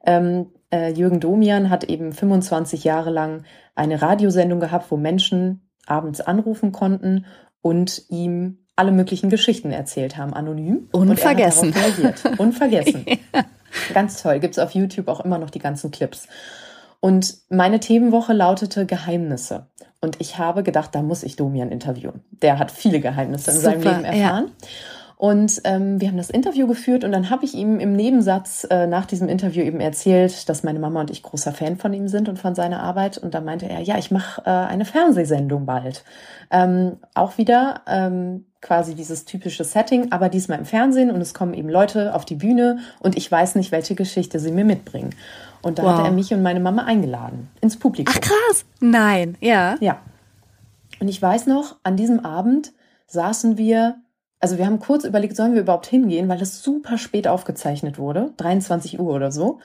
Ähm, 0.05 0.51
äh, 0.71 0.91
Jürgen 0.91 1.19
Domian 1.19 1.71
hat 1.71 1.83
eben 1.83 2.13
25 2.13 2.83
Jahre 2.83 3.09
lang 3.09 3.43
eine 3.73 4.01
Radiosendung 4.01 4.59
gehabt, 4.59 4.91
wo 4.91 4.97
Menschen 4.97 5.61
abends 5.85 6.21
anrufen 6.21 6.71
konnten 6.71 7.25
und 7.65 8.03
ihm 8.09 8.59
alle 8.75 8.91
möglichen 8.91 9.31
Geschichten 9.31 9.71
erzählt 9.71 10.17
haben, 10.17 10.35
anonym. 10.35 10.87
Unvergessen. 10.91 11.69
Und 11.69 12.23
er. 12.23 12.39
Unvergessen. 12.39 13.05
ja. 13.33 13.43
Ganz 13.91 14.21
toll. 14.21 14.39
Gibt's 14.39 14.59
auf 14.59 14.75
YouTube 14.75 15.07
auch 15.07 15.21
immer 15.21 15.39
noch 15.39 15.49
die 15.49 15.57
ganzen 15.57 15.89
Clips. 15.89 16.27
Und 16.99 17.37
meine 17.49 17.79
Themenwoche 17.79 18.33
lautete 18.33 18.85
Geheimnisse. 18.85 19.65
Und 19.99 20.21
ich 20.21 20.37
habe 20.37 20.61
gedacht, 20.61 20.93
da 20.93 21.01
muss 21.01 21.23
ich 21.23 21.37
Domian 21.37 21.71
interviewen. 21.71 22.23
Der 22.43 22.59
hat 22.59 22.69
viele 22.69 22.99
Geheimnisse 22.99 23.49
in 23.49 23.57
Super, 23.57 23.71
seinem 23.71 23.81
Leben 23.81 24.05
erfahren. 24.05 24.51
Ja. 24.61 24.67
Und 25.17 25.61
ähm, 25.63 26.01
wir 26.01 26.09
haben 26.09 26.17
das 26.17 26.29
Interview 26.29 26.67
geführt 26.67 27.05
und 27.05 27.13
dann 27.13 27.29
habe 27.29 27.45
ich 27.45 27.53
ihm 27.53 27.79
im 27.79 27.95
Nebensatz 27.95 28.67
äh, 28.69 28.85
nach 28.85 29.05
diesem 29.05 29.29
Interview 29.29 29.63
eben 29.63 29.79
erzählt, 29.79 30.49
dass 30.49 30.63
meine 30.63 30.79
Mama 30.79 30.99
und 30.99 31.09
ich 31.09 31.23
großer 31.23 31.53
Fan 31.53 31.77
von 31.77 31.93
ihm 31.93 32.09
sind 32.09 32.27
und 32.27 32.37
von 32.37 32.53
seiner 32.53 32.81
Arbeit. 32.83 33.17
Und 33.17 33.33
da 33.33 33.39
meinte 33.39 33.69
er, 33.69 33.79
ja, 33.79 33.97
ich 33.97 34.11
mache 34.11 34.41
äh, 34.45 34.49
eine 34.49 34.83
Fernsehsendung 34.83 35.65
bald. 35.65 36.03
Ähm, 36.51 36.97
auch 37.13 37.37
wieder 37.37 37.81
ähm, 37.87 38.45
quasi 38.61 38.93
dieses 38.93 39.23
typische 39.23 39.63
Setting, 39.63 40.11
aber 40.11 40.27
diesmal 40.27 40.59
im 40.59 40.65
Fernsehen 40.65 41.11
und 41.11 41.21
es 41.21 41.33
kommen 41.33 41.53
eben 41.53 41.69
Leute 41.69 42.13
auf 42.13 42.25
die 42.25 42.35
Bühne 42.35 42.79
und 42.99 43.15
ich 43.15 43.31
weiß 43.31 43.55
nicht, 43.55 43.71
welche 43.71 43.95
Geschichte 43.95 44.39
sie 44.39 44.51
mir 44.51 44.65
mitbringen. 44.65 45.15
Und 45.61 45.79
da 45.79 45.83
wow. 45.83 45.97
hat 45.97 46.05
er 46.05 46.11
mich 46.11 46.33
und 46.33 46.43
meine 46.43 46.59
Mama 46.59 46.83
eingeladen 46.83 47.49
ins 47.61 47.77
Publikum. 47.77 48.13
Ach 48.15 48.21
krass. 48.21 48.65
Nein, 48.81 49.37
ja. 49.39 49.77
Ja. 49.79 49.99
Und 50.99 51.07
ich 51.07 51.21
weiß 51.21 51.47
noch, 51.47 51.77
an 51.83 51.95
diesem 51.95 52.25
Abend 52.25 52.73
saßen 53.07 53.57
wir 53.57 53.97
also 54.45 54.59
wir 54.59 54.67
haben 54.67 54.77
kurz 54.77 55.05
überlegt, 55.05 55.35
sollen 55.35 55.55
wir 55.55 55.61
überhaupt 55.61 55.87
hingehen, 55.87 56.29
weil 56.29 56.39
es 56.39 56.61
super 56.61 56.99
spät 56.99 57.27
aufgezeichnet 57.27 57.97
wurde, 57.97 58.31
23 58.37 58.99
Uhr 58.99 59.11
oder 59.11 59.31
so. 59.31 59.57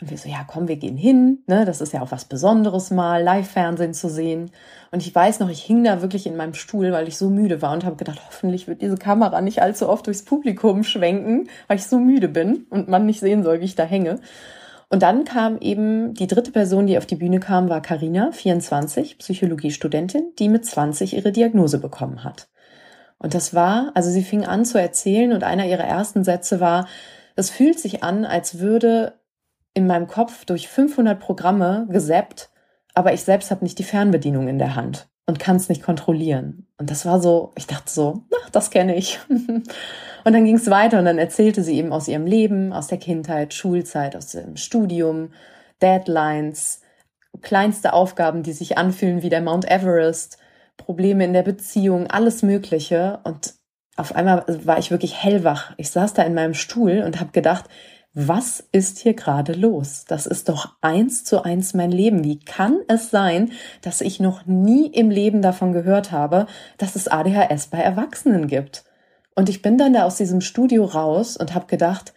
Und 0.00 0.10
wir 0.10 0.16
so, 0.16 0.30
ja, 0.30 0.46
komm, 0.46 0.66
wir 0.66 0.76
gehen 0.76 0.96
hin. 0.96 1.40
Ne, 1.46 1.66
das 1.66 1.82
ist 1.82 1.92
ja 1.92 2.00
auch 2.00 2.10
was 2.10 2.24
Besonderes 2.24 2.90
mal, 2.90 3.22
Live-Fernsehen 3.22 3.92
zu 3.92 4.08
sehen. 4.08 4.50
Und 4.92 5.06
ich 5.06 5.14
weiß 5.14 5.40
noch, 5.40 5.50
ich 5.50 5.62
hing 5.62 5.84
da 5.84 6.00
wirklich 6.00 6.26
in 6.26 6.38
meinem 6.38 6.54
Stuhl, 6.54 6.90
weil 6.90 7.06
ich 7.06 7.18
so 7.18 7.28
müde 7.28 7.60
war 7.60 7.74
und 7.74 7.84
habe 7.84 7.96
gedacht, 7.96 8.18
hoffentlich 8.26 8.66
wird 8.66 8.80
diese 8.80 8.96
Kamera 8.96 9.42
nicht 9.42 9.60
allzu 9.60 9.90
oft 9.90 10.06
durchs 10.06 10.24
Publikum 10.24 10.84
schwenken, 10.84 11.50
weil 11.68 11.76
ich 11.76 11.84
so 11.84 11.98
müde 11.98 12.28
bin 12.28 12.64
und 12.70 12.88
man 12.88 13.04
nicht 13.04 13.20
sehen 13.20 13.42
soll, 13.42 13.60
wie 13.60 13.66
ich 13.66 13.74
da 13.74 13.84
hänge. 13.84 14.20
Und 14.88 15.02
dann 15.02 15.26
kam 15.26 15.58
eben 15.58 16.14
die 16.14 16.28
dritte 16.28 16.50
Person, 16.50 16.86
die 16.86 16.96
auf 16.96 17.04
die 17.04 17.16
Bühne 17.16 17.40
kam, 17.40 17.68
war 17.68 17.82
Karina, 17.82 18.32
24, 18.32 19.18
Psychologiestudentin, 19.18 20.32
die 20.38 20.48
mit 20.48 20.64
20 20.64 21.14
ihre 21.14 21.30
Diagnose 21.30 21.78
bekommen 21.78 22.24
hat. 22.24 22.48
Und 23.24 23.32
das 23.32 23.54
war, 23.54 23.90
also 23.94 24.10
sie 24.10 24.22
fing 24.22 24.44
an 24.44 24.66
zu 24.66 24.78
erzählen 24.78 25.32
und 25.32 25.44
einer 25.44 25.64
ihrer 25.64 25.84
ersten 25.84 26.24
Sätze 26.24 26.60
war, 26.60 26.86
es 27.36 27.48
fühlt 27.48 27.80
sich 27.80 28.04
an, 28.04 28.26
als 28.26 28.58
würde 28.58 29.14
in 29.72 29.86
meinem 29.86 30.08
Kopf 30.08 30.44
durch 30.44 30.68
500 30.68 31.18
Programme 31.18 31.86
gesappt, 31.88 32.50
aber 32.92 33.14
ich 33.14 33.22
selbst 33.22 33.50
habe 33.50 33.64
nicht 33.64 33.78
die 33.78 33.82
Fernbedienung 33.82 34.46
in 34.46 34.58
der 34.58 34.74
Hand 34.74 35.08
und 35.24 35.38
kann 35.38 35.56
es 35.56 35.70
nicht 35.70 35.82
kontrollieren. 35.82 36.66
Und 36.76 36.90
das 36.90 37.06
war 37.06 37.18
so, 37.18 37.52
ich 37.56 37.66
dachte 37.66 37.90
so, 37.90 38.24
ach, 38.42 38.50
das 38.50 38.70
kenne 38.70 38.94
ich. 38.94 39.18
und 39.28 39.64
dann 40.26 40.44
ging 40.44 40.56
es 40.56 40.68
weiter 40.68 40.98
und 40.98 41.06
dann 41.06 41.16
erzählte 41.16 41.62
sie 41.62 41.78
eben 41.78 41.94
aus 41.94 42.08
ihrem 42.08 42.26
Leben, 42.26 42.74
aus 42.74 42.88
der 42.88 42.98
Kindheit, 42.98 43.54
Schulzeit, 43.54 44.16
aus 44.16 44.32
dem 44.32 44.58
Studium, 44.58 45.30
Deadlines, 45.80 46.82
kleinste 47.40 47.94
Aufgaben, 47.94 48.42
die 48.42 48.52
sich 48.52 48.76
anfühlen 48.76 49.22
wie 49.22 49.30
der 49.30 49.40
Mount 49.40 49.64
Everest 49.64 50.36
Probleme 50.76 51.24
in 51.24 51.32
der 51.32 51.42
Beziehung, 51.42 52.06
alles 52.08 52.42
Mögliche. 52.42 53.20
Und 53.24 53.54
auf 53.96 54.14
einmal 54.14 54.44
war 54.64 54.78
ich 54.78 54.90
wirklich 54.90 55.22
hellwach. 55.22 55.72
Ich 55.76 55.90
saß 55.90 56.14
da 56.14 56.22
in 56.22 56.34
meinem 56.34 56.54
Stuhl 56.54 57.02
und 57.04 57.20
habe 57.20 57.32
gedacht, 57.32 57.68
was 58.14 58.64
ist 58.70 58.98
hier 58.98 59.14
gerade 59.14 59.54
los? 59.54 60.04
Das 60.06 60.26
ist 60.26 60.48
doch 60.48 60.76
eins 60.80 61.24
zu 61.24 61.42
eins 61.42 61.74
mein 61.74 61.90
Leben. 61.90 62.22
Wie 62.22 62.38
kann 62.38 62.78
es 62.86 63.10
sein, 63.10 63.50
dass 63.82 64.00
ich 64.00 64.20
noch 64.20 64.46
nie 64.46 64.86
im 64.86 65.10
Leben 65.10 65.42
davon 65.42 65.72
gehört 65.72 66.12
habe, 66.12 66.46
dass 66.78 66.94
es 66.94 67.08
ADHS 67.08 67.66
bei 67.68 67.78
Erwachsenen 67.78 68.46
gibt? 68.46 68.84
Und 69.34 69.48
ich 69.48 69.62
bin 69.62 69.78
dann 69.78 69.94
da 69.94 70.04
aus 70.04 70.16
diesem 70.16 70.40
Studio 70.40 70.84
raus 70.84 71.36
und 71.36 71.54
habe 71.54 71.66
gedacht, 71.66 72.14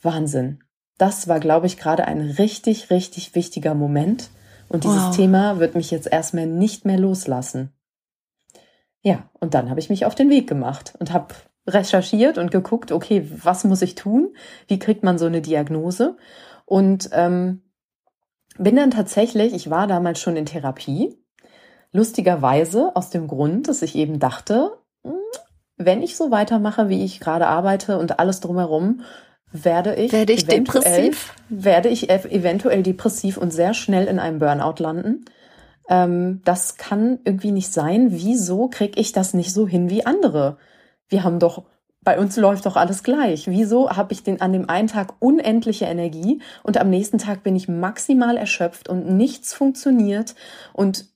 Wahnsinn. 0.00 0.62
Das 0.96 1.26
war, 1.26 1.40
glaube 1.40 1.66
ich, 1.66 1.76
gerade 1.76 2.06
ein 2.06 2.20
richtig, 2.20 2.90
richtig 2.90 3.34
wichtiger 3.34 3.74
Moment. 3.74 4.30
Und 4.68 4.84
dieses 4.84 5.06
wow. 5.06 5.16
Thema 5.16 5.58
wird 5.58 5.74
mich 5.74 5.90
jetzt 5.90 6.06
erstmal 6.10 6.46
nicht 6.46 6.84
mehr 6.84 6.98
loslassen. 6.98 7.72
Ja, 9.06 9.30
und 9.38 9.54
dann 9.54 9.70
habe 9.70 9.78
ich 9.78 9.88
mich 9.88 10.04
auf 10.04 10.16
den 10.16 10.30
Weg 10.30 10.48
gemacht 10.48 10.94
und 10.98 11.12
habe 11.12 11.32
recherchiert 11.64 12.38
und 12.38 12.50
geguckt, 12.50 12.90
okay, 12.90 13.30
was 13.40 13.62
muss 13.62 13.80
ich 13.80 13.94
tun? 13.94 14.34
Wie 14.66 14.80
kriegt 14.80 15.04
man 15.04 15.16
so 15.16 15.26
eine 15.26 15.40
Diagnose? 15.40 16.16
Und 16.64 17.10
ähm, 17.12 17.62
bin 18.58 18.74
dann 18.74 18.90
tatsächlich, 18.90 19.54
ich 19.54 19.70
war 19.70 19.86
damals 19.86 20.18
schon 20.18 20.34
in 20.36 20.44
Therapie, 20.44 21.16
lustigerweise 21.92 22.96
aus 22.96 23.10
dem 23.10 23.28
Grund, 23.28 23.68
dass 23.68 23.82
ich 23.82 23.94
eben 23.94 24.18
dachte, 24.18 24.72
hm, 25.04 25.14
wenn 25.76 26.02
ich 26.02 26.16
so 26.16 26.32
weitermache, 26.32 26.88
wie 26.88 27.04
ich 27.04 27.20
gerade 27.20 27.46
arbeite 27.46 27.98
und 27.98 28.18
alles 28.18 28.40
drumherum, 28.40 29.02
werde 29.52 29.94
ich, 29.94 30.10
werde 30.10 30.32
ich 30.32 30.46
depressiv, 30.46 31.32
werde 31.48 31.90
ich 31.90 32.10
eventuell 32.10 32.82
depressiv 32.82 33.36
und 33.36 33.52
sehr 33.52 33.72
schnell 33.72 34.08
in 34.08 34.18
einem 34.18 34.40
Burnout 34.40 34.82
landen 34.82 35.26
ähm, 35.88 36.40
das 36.44 36.76
kann 36.76 37.18
irgendwie 37.24 37.52
nicht 37.52 37.72
sein. 37.72 38.08
Wieso 38.10 38.68
kriege 38.68 39.00
ich 39.00 39.12
das 39.12 39.34
nicht 39.34 39.52
so 39.52 39.66
hin 39.66 39.90
wie 39.90 40.04
andere? 40.06 40.58
Wir 41.08 41.24
haben 41.24 41.38
doch 41.38 41.64
bei 42.06 42.20
uns 42.20 42.36
läuft 42.36 42.66
doch 42.66 42.76
alles 42.76 43.02
gleich. 43.02 43.48
Wieso 43.48 43.90
habe 43.90 44.12
ich 44.12 44.22
den 44.22 44.40
an 44.40 44.52
dem 44.52 44.70
einen 44.70 44.86
Tag 44.86 45.14
unendliche 45.18 45.86
Energie 45.86 46.40
und 46.62 46.78
am 46.78 46.88
nächsten 46.88 47.18
Tag 47.18 47.42
bin 47.42 47.56
ich 47.56 47.66
maximal 47.66 48.36
erschöpft 48.36 48.88
und 48.88 49.16
nichts 49.16 49.52
funktioniert 49.52 50.36
und 50.72 51.06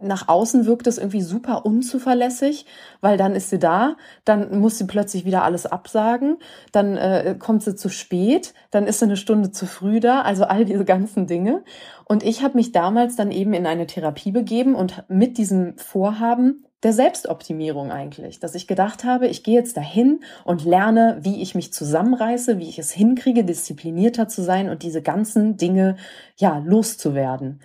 nach 0.00 0.28
außen 0.28 0.66
wirkt 0.66 0.86
es 0.86 0.98
irgendwie 0.98 1.22
super 1.22 1.64
unzuverlässig, 1.64 2.66
weil 3.00 3.16
dann 3.16 3.34
ist 3.34 3.50
sie 3.50 3.58
da, 3.58 3.96
dann 4.24 4.58
muss 4.60 4.78
sie 4.78 4.86
plötzlich 4.86 5.24
wieder 5.24 5.44
alles 5.44 5.66
absagen, 5.66 6.38
dann 6.72 6.96
äh, 6.96 7.36
kommt 7.38 7.62
sie 7.62 7.76
zu 7.76 7.88
spät, 7.88 8.54
dann 8.70 8.86
ist 8.86 9.00
sie 9.00 9.06
eine 9.06 9.16
Stunde 9.16 9.50
zu 9.50 9.66
früh 9.66 10.00
da, 10.00 10.22
also 10.22 10.44
all 10.44 10.64
diese 10.64 10.84
ganzen 10.84 11.26
Dinge. 11.26 11.62
Und 12.04 12.22
ich 12.22 12.42
habe 12.42 12.56
mich 12.56 12.72
damals 12.72 13.16
dann 13.16 13.30
eben 13.30 13.52
in 13.52 13.66
eine 13.66 13.86
Therapie 13.86 14.32
begeben 14.32 14.74
und 14.74 15.04
mit 15.08 15.38
diesem 15.38 15.76
Vorhaben 15.78 16.64
der 16.82 16.92
Selbstoptimierung 16.92 17.90
eigentlich, 17.90 18.40
dass 18.40 18.54
ich 18.54 18.66
gedacht 18.66 19.04
habe, 19.04 19.26
ich 19.26 19.42
gehe 19.42 19.58
jetzt 19.58 19.76
dahin 19.76 20.20
und 20.44 20.64
lerne, 20.64 21.18
wie 21.20 21.42
ich 21.42 21.54
mich 21.54 21.72
zusammenreiße, 21.72 22.58
wie 22.58 22.68
ich 22.68 22.78
es 22.78 22.90
hinkriege, 22.90 23.44
disziplinierter 23.44 24.28
zu 24.28 24.42
sein 24.42 24.70
und 24.70 24.82
diese 24.82 25.02
ganzen 25.02 25.58
Dinge 25.58 25.96
ja 26.36 26.58
loszuwerden. 26.64 27.60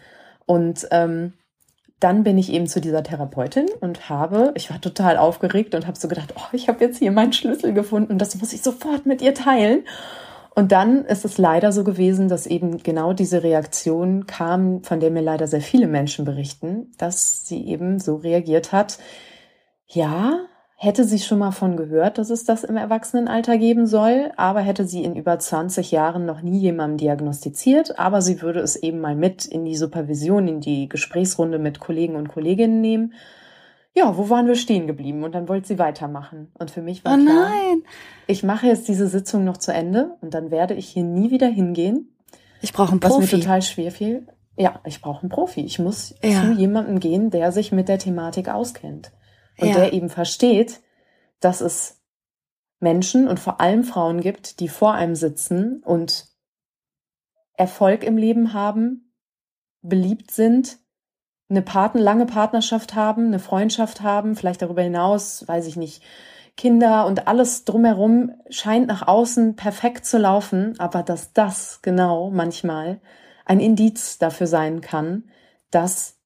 Und 0.45 0.87
ähm, 0.91 1.33
dann 1.99 2.23
bin 2.23 2.37
ich 2.37 2.51
eben 2.51 2.67
zu 2.67 2.81
dieser 2.81 3.03
Therapeutin 3.03 3.67
und 3.79 4.09
habe, 4.09 4.51
ich 4.55 4.69
war 4.69 4.81
total 4.81 5.17
aufgeregt 5.17 5.75
und 5.75 5.87
habe 5.87 5.97
so 5.97 6.07
gedacht, 6.07 6.33
oh, 6.37 6.47
ich 6.51 6.67
habe 6.67 6.83
jetzt 6.83 6.99
hier 6.99 7.11
meinen 7.11 7.33
Schlüssel 7.33 7.73
gefunden 7.73 8.11
und 8.11 8.19
das 8.19 8.35
muss 8.35 8.53
ich 8.53 8.61
sofort 8.61 9.05
mit 9.05 9.21
ihr 9.21 9.33
teilen. 9.33 9.85
Und 10.55 10.71
dann 10.71 11.03
ist 11.03 11.25
es 11.25 11.37
leider 11.37 11.73
so 11.73 11.83
gewesen, 11.83 12.29
dass 12.29 12.47
eben 12.47 12.81
genau 12.81 13.11
diese 13.11 13.43
Reaktion 13.43 14.25
kam, 14.25 14.83
von 14.83 15.01
der 15.01 15.11
mir 15.11 15.21
leider 15.21 15.47
sehr 15.47 15.61
viele 15.61 15.87
Menschen 15.87 16.23
berichten, 16.23 16.93
dass 16.97 17.45
sie 17.45 17.67
eben 17.67 17.99
so 17.99 18.15
reagiert 18.15 18.71
hat, 18.71 18.97
ja, 19.87 20.45
hätte 20.85 21.03
sie 21.03 21.19
schon 21.19 21.39
mal 21.39 21.51
von 21.51 21.75
gehört, 21.75 22.17
dass 22.17 22.29
es 22.29 22.45
das 22.45 22.63
im 22.63 22.77
Erwachsenenalter 22.77 23.57
geben 23.57 23.87
soll, 23.87 24.31
aber 24.37 24.61
hätte 24.61 24.85
sie 24.85 25.03
in 25.03 25.15
über 25.15 25.37
20 25.37 25.91
Jahren 25.91 26.25
noch 26.25 26.41
nie 26.41 26.59
jemandem 26.59 26.97
diagnostiziert, 26.97 27.99
aber 27.99 28.21
sie 28.21 28.41
würde 28.41 28.59
es 28.61 28.75
eben 28.75 29.01
mal 29.01 29.15
mit 29.15 29.45
in 29.45 29.65
die 29.65 29.75
Supervision, 29.75 30.47
in 30.47 30.61
die 30.61 30.87
Gesprächsrunde 30.87 31.59
mit 31.59 31.79
Kollegen 31.79 32.15
und 32.15 32.29
Kolleginnen 32.29 32.79
nehmen. 32.81 33.13
Ja, 33.93 34.17
wo 34.17 34.29
waren 34.29 34.47
wir 34.47 34.55
stehen 34.55 34.87
geblieben? 34.87 35.23
Und 35.23 35.33
dann 35.35 35.47
wollte 35.49 35.67
sie 35.69 35.79
weitermachen. 35.79 36.51
Und 36.59 36.69
für 36.69 36.81
mich 36.81 37.03
war 37.03 37.13
oh 37.17 37.21
klar, 37.21 37.49
nein. 37.49 37.81
ich 38.27 38.43
mache 38.43 38.67
jetzt 38.67 38.87
diese 38.87 39.07
Sitzung 39.07 39.43
noch 39.45 39.57
zu 39.57 39.73
Ende 39.73 40.15
und 40.21 40.33
dann 40.33 40.51
werde 40.51 40.73
ich 40.73 40.87
hier 40.87 41.03
nie 41.03 41.31
wieder 41.31 41.47
hingehen. 41.47 42.09
Ich 42.61 42.73
brauche 42.73 42.91
einen 42.91 43.03
Was 43.03 43.11
Profi. 43.13 43.35
mir 43.35 43.41
total 43.41 43.61
schwer 43.61 43.91
fiel. 43.91 44.27
Ja, 44.57 44.79
ich 44.85 45.01
brauche 45.01 45.21
einen 45.21 45.29
Profi. 45.29 45.61
Ich 45.61 45.79
muss 45.79 46.13
Ja. 46.23 46.41
zu 46.41 46.51
jemandem 46.53 46.99
gehen, 46.99 47.29
der 47.29 47.51
sich 47.51 47.71
mit 47.71 47.87
der 47.87 47.97
Thematik 47.99 48.49
auskennt. 48.49 49.11
Und 49.59 49.69
Ja. 49.69 49.75
der 49.75 49.93
eben 49.93 50.09
versteht, 50.09 50.81
dass 51.39 51.61
es 51.61 52.01
Menschen 52.79 53.27
und 53.27 53.39
vor 53.39 53.61
allem 53.61 53.83
Frauen 53.83 54.21
gibt, 54.21 54.59
die 54.59 54.67
vor 54.67 54.93
einem 54.93 55.15
sitzen 55.15 55.81
und 55.83 56.27
Erfolg 57.53 58.03
im 58.03 58.17
Leben 58.17 58.53
haben, 58.53 59.13
beliebt 59.81 60.31
sind, 60.31 60.77
eine 61.49 61.61
Partner, 61.61 62.01
lange 62.01 62.25
Partnerschaft 62.25 62.95
haben, 62.95 63.27
eine 63.27 63.39
Freundschaft 63.39 64.01
haben, 64.01 64.35
vielleicht 64.35 64.61
darüber 64.61 64.81
hinaus, 64.81 65.47
weiß 65.47 65.67
ich 65.67 65.75
nicht, 65.75 66.03
Kinder 66.57 67.05
und 67.05 67.27
alles 67.27 67.65
drumherum 67.65 68.31
scheint 68.49 68.87
nach 68.87 69.07
außen 69.07 69.55
perfekt 69.55 70.05
zu 70.05 70.17
laufen, 70.17 70.79
aber 70.79 71.03
dass 71.03 71.33
das 71.33 71.81
genau 71.81 72.31
manchmal 72.31 73.01
ein 73.45 73.59
Indiz 73.59 74.17
dafür 74.17 74.47
sein 74.47 74.81
kann, 74.81 75.29
dass 75.69 76.17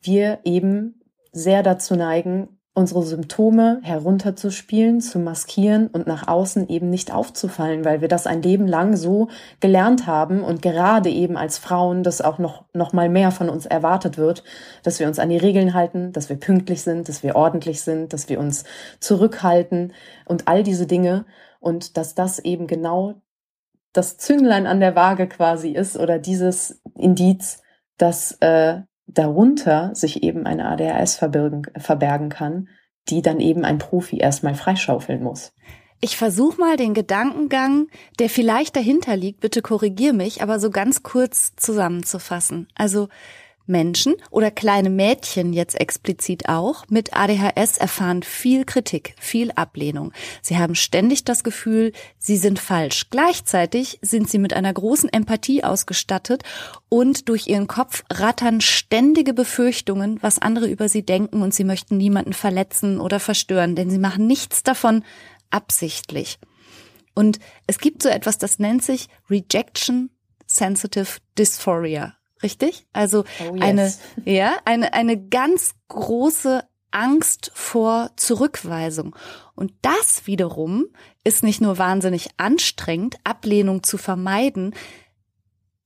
wir 0.00 0.40
eben 0.44 1.00
sehr 1.36 1.62
dazu 1.62 1.96
neigen, 1.96 2.48
unsere 2.72 3.02
Symptome 3.02 3.80
herunterzuspielen, 3.82 5.00
zu 5.00 5.18
maskieren 5.18 5.86
und 5.88 6.06
nach 6.06 6.28
außen 6.28 6.68
eben 6.68 6.90
nicht 6.90 7.12
aufzufallen, 7.12 7.86
weil 7.86 8.02
wir 8.02 8.08
das 8.08 8.26
ein 8.26 8.42
Leben 8.42 8.66
lang 8.66 8.96
so 8.96 9.28
gelernt 9.60 10.06
haben 10.06 10.42
und 10.42 10.60
gerade 10.60 11.08
eben 11.08 11.38
als 11.38 11.56
Frauen 11.56 12.02
das 12.02 12.20
auch 12.20 12.38
noch, 12.38 12.64
noch 12.74 12.92
mal 12.92 13.08
mehr 13.08 13.30
von 13.30 13.48
uns 13.48 13.64
erwartet 13.64 14.18
wird, 14.18 14.44
dass 14.82 15.00
wir 15.00 15.06
uns 15.06 15.18
an 15.18 15.30
die 15.30 15.38
Regeln 15.38 15.72
halten, 15.72 16.12
dass 16.12 16.28
wir 16.28 16.36
pünktlich 16.36 16.82
sind, 16.82 17.08
dass 17.08 17.22
wir 17.22 17.34
ordentlich 17.34 17.80
sind, 17.80 18.12
dass 18.12 18.28
wir 18.28 18.38
uns 18.38 18.64
zurückhalten 19.00 19.94
und 20.26 20.46
all 20.46 20.62
diese 20.62 20.86
Dinge 20.86 21.24
und 21.60 21.96
dass 21.96 22.14
das 22.14 22.38
eben 22.38 22.66
genau 22.66 23.14
das 23.94 24.18
Zünglein 24.18 24.66
an 24.66 24.80
der 24.80 24.94
Waage 24.94 25.28
quasi 25.28 25.70
ist 25.70 25.96
oder 25.98 26.18
dieses 26.18 26.82
Indiz, 26.94 27.62
dass 27.96 28.32
äh, 28.40 28.82
darunter 29.06 29.94
sich 29.94 30.22
eben 30.22 30.46
eine 30.46 30.66
ADHS 30.68 31.16
verbergen, 31.16 31.62
verbergen 31.76 32.28
kann, 32.28 32.68
die 33.08 33.22
dann 33.22 33.40
eben 33.40 33.64
ein 33.64 33.78
Profi 33.78 34.18
erstmal 34.18 34.54
freischaufeln 34.54 35.22
muss. 35.22 35.52
Ich 36.00 36.16
versuche 36.16 36.60
mal 36.60 36.76
den 36.76 36.92
Gedankengang, 36.92 37.88
der 38.18 38.28
vielleicht 38.28 38.76
dahinter 38.76 39.16
liegt, 39.16 39.40
bitte 39.40 39.62
korrigier 39.62 40.12
mich, 40.12 40.42
aber 40.42 40.60
so 40.60 40.70
ganz 40.70 41.02
kurz 41.02 41.56
zusammenzufassen. 41.56 42.68
Also 42.74 43.08
Menschen 43.66 44.14
oder 44.30 44.50
kleine 44.50 44.90
Mädchen 44.90 45.52
jetzt 45.52 45.80
explizit 45.80 46.48
auch 46.48 46.84
mit 46.88 47.16
ADHS 47.16 47.78
erfahren 47.78 48.22
viel 48.22 48.64
Kritik, 48.64 49.14
viel 49.18 49.50
Ablehnung. 49.52 50.12
Sie 50.42 50.56
haben 50.56 50.74
ständig 50.74 51.24
das 51.24 51.44
Gefühl, 51.44 51.92
sie 52.18 52.36
sind 52.36 52.58
falsch. 52.58 53.10
Gleichzeitig 53.10 53.98
sind 54.02 54.30
sie 54.30 54.38
mit 54.38 54.54
einer 54.54 54.72
großen 54.72 55.12
Empathie 55.12 55.64
ausgestattet 55.64 56.42
und 56.88 57.28
durch 57.28 57.46
ihren 57.46 57.66
Kopf 57.66 58.04
rattern 58.10 58.60
ständige 58.60 59.34
Befürchtungen, 59.34 60.18
was 60.22 60.38
andere 60.38 60.68
über 60.68 60.88
sie 60.88 61.04
denken 61.04 61.42
und 61.42 61.54
sie 61.54 61.64
möchten 61.64 61.96
niemanden 61.96 62.32
verletzen 62.32 63.00
oder 63.00 63.20
verstören, 63.20 63.74
denn 63.74 63.90
sie 63.90 63.98
machen 63.98 64.26
nichts 64.26 64.62
davon 64.62 65.04
absichtlich. 65.50 66.38
Und 67.14 67.38
es 67.66 67.78
gibt 67.78 68.02
so 68.02 68.08
etwas, 68.10 68.38
das 68.38 68.58
nennt 68.58 68.82
sich 68.82 69.08
Rejection 69.30 70.10
Sensitive 70.46 71.18
Dysphoria. 71.38 72.14
Richtig? 72.42 72.86
Also 72.92 73.24
Oh, 73.40 73.54
yes. 73.54 73.62
eine, 73.62 73.94
ja, 74.24 74.56
eine, 74.64 74.92
eine 74.94 75.28
ganz 75.28 75.74
große 75.88 76.62
Angst 76.90 77.50
vor 77.54 78.10
Zurückweisung. 78.16 79.16
Und 79.54 79.72
das 79.82 80.26
wiederum 80.26 80.86
ist 81.24 81.42
nicht 81.42 81.60
nur 81.60 81.78
wahnsinnig 81.78 82.30
anstrengend, 82.36 83.16
Ablehnung 83.24 83.82
zu 83.82 83.98
vermeiden, 83.98 84.74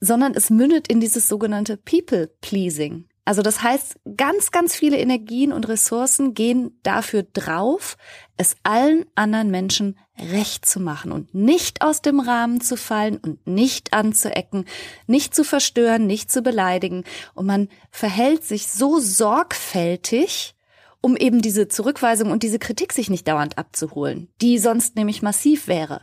sondern 0.01 0.35
es 0.35 0.51
mündet 0.51 0.89
in 0.89 1.01
dieses 1.01 1.29
sogenannte 1.29 1.77
People-Pleasing. 1.77 3.07
Also 3.31 3.43
das 3.43 3.63
heißt, 3.63 4.01
ganz, 4.17 4.51
ganz 4.51 4.75
viele 4.75 4.99
Energien 4.99 5.53
und 5.53 5.69
Ressourcen 5.69 6.35
gehen 6.35 6.81
dafür 6.83 7.23
drauf, 7.23 7.97
es 8.37 8.57
allen 8.65 9.07
anderen 9.15 9.53
Menschen 9.53 9.97
recht 10.19 10.67
zu 10.67 10.81
machen 10.81 11.13
und 11.13 11.33
nicht 11.33 11.81
aus 11.81 12.03
dem 12.03 12.19
Rahmen 12.19 12.61
zu 12.61 12.77
fallen 12.77 13.19
und 13.19 13.47
nicht 13.47 13.93
anzuecken, 13.93 14.65
nicht 15.07 15.33
zu 15.33 15.45
verstören, 15.45 16.09
nicht 16.09 16.33
zu 16.33 16.43
beleidigen. 16.43 17.05
Und 17.35 17.47
man 17.47 17.69
verhält 17.93 18.43
sich 18.43 18.67
so 18.67 18.99
sorgfältig, 18.99 20.57
um 21.01 21.17
eben 21.17 21.41
diese 21.41 21.69
Zurückweisung 21.69 22.33
und 22.33 22.43
diese 22.43 22.59
Kritik 22.59 22.93
sich 22.93 23.11
nicht 23.11 23.29
dauernd 23.29 23.59
abzuholen, 23.59 24.27
die 24.41 24.59
sonst 24.59 24.97
nämlich 24.97 25.23
massiv 25.23 25.69
wäre. 25.69 26.01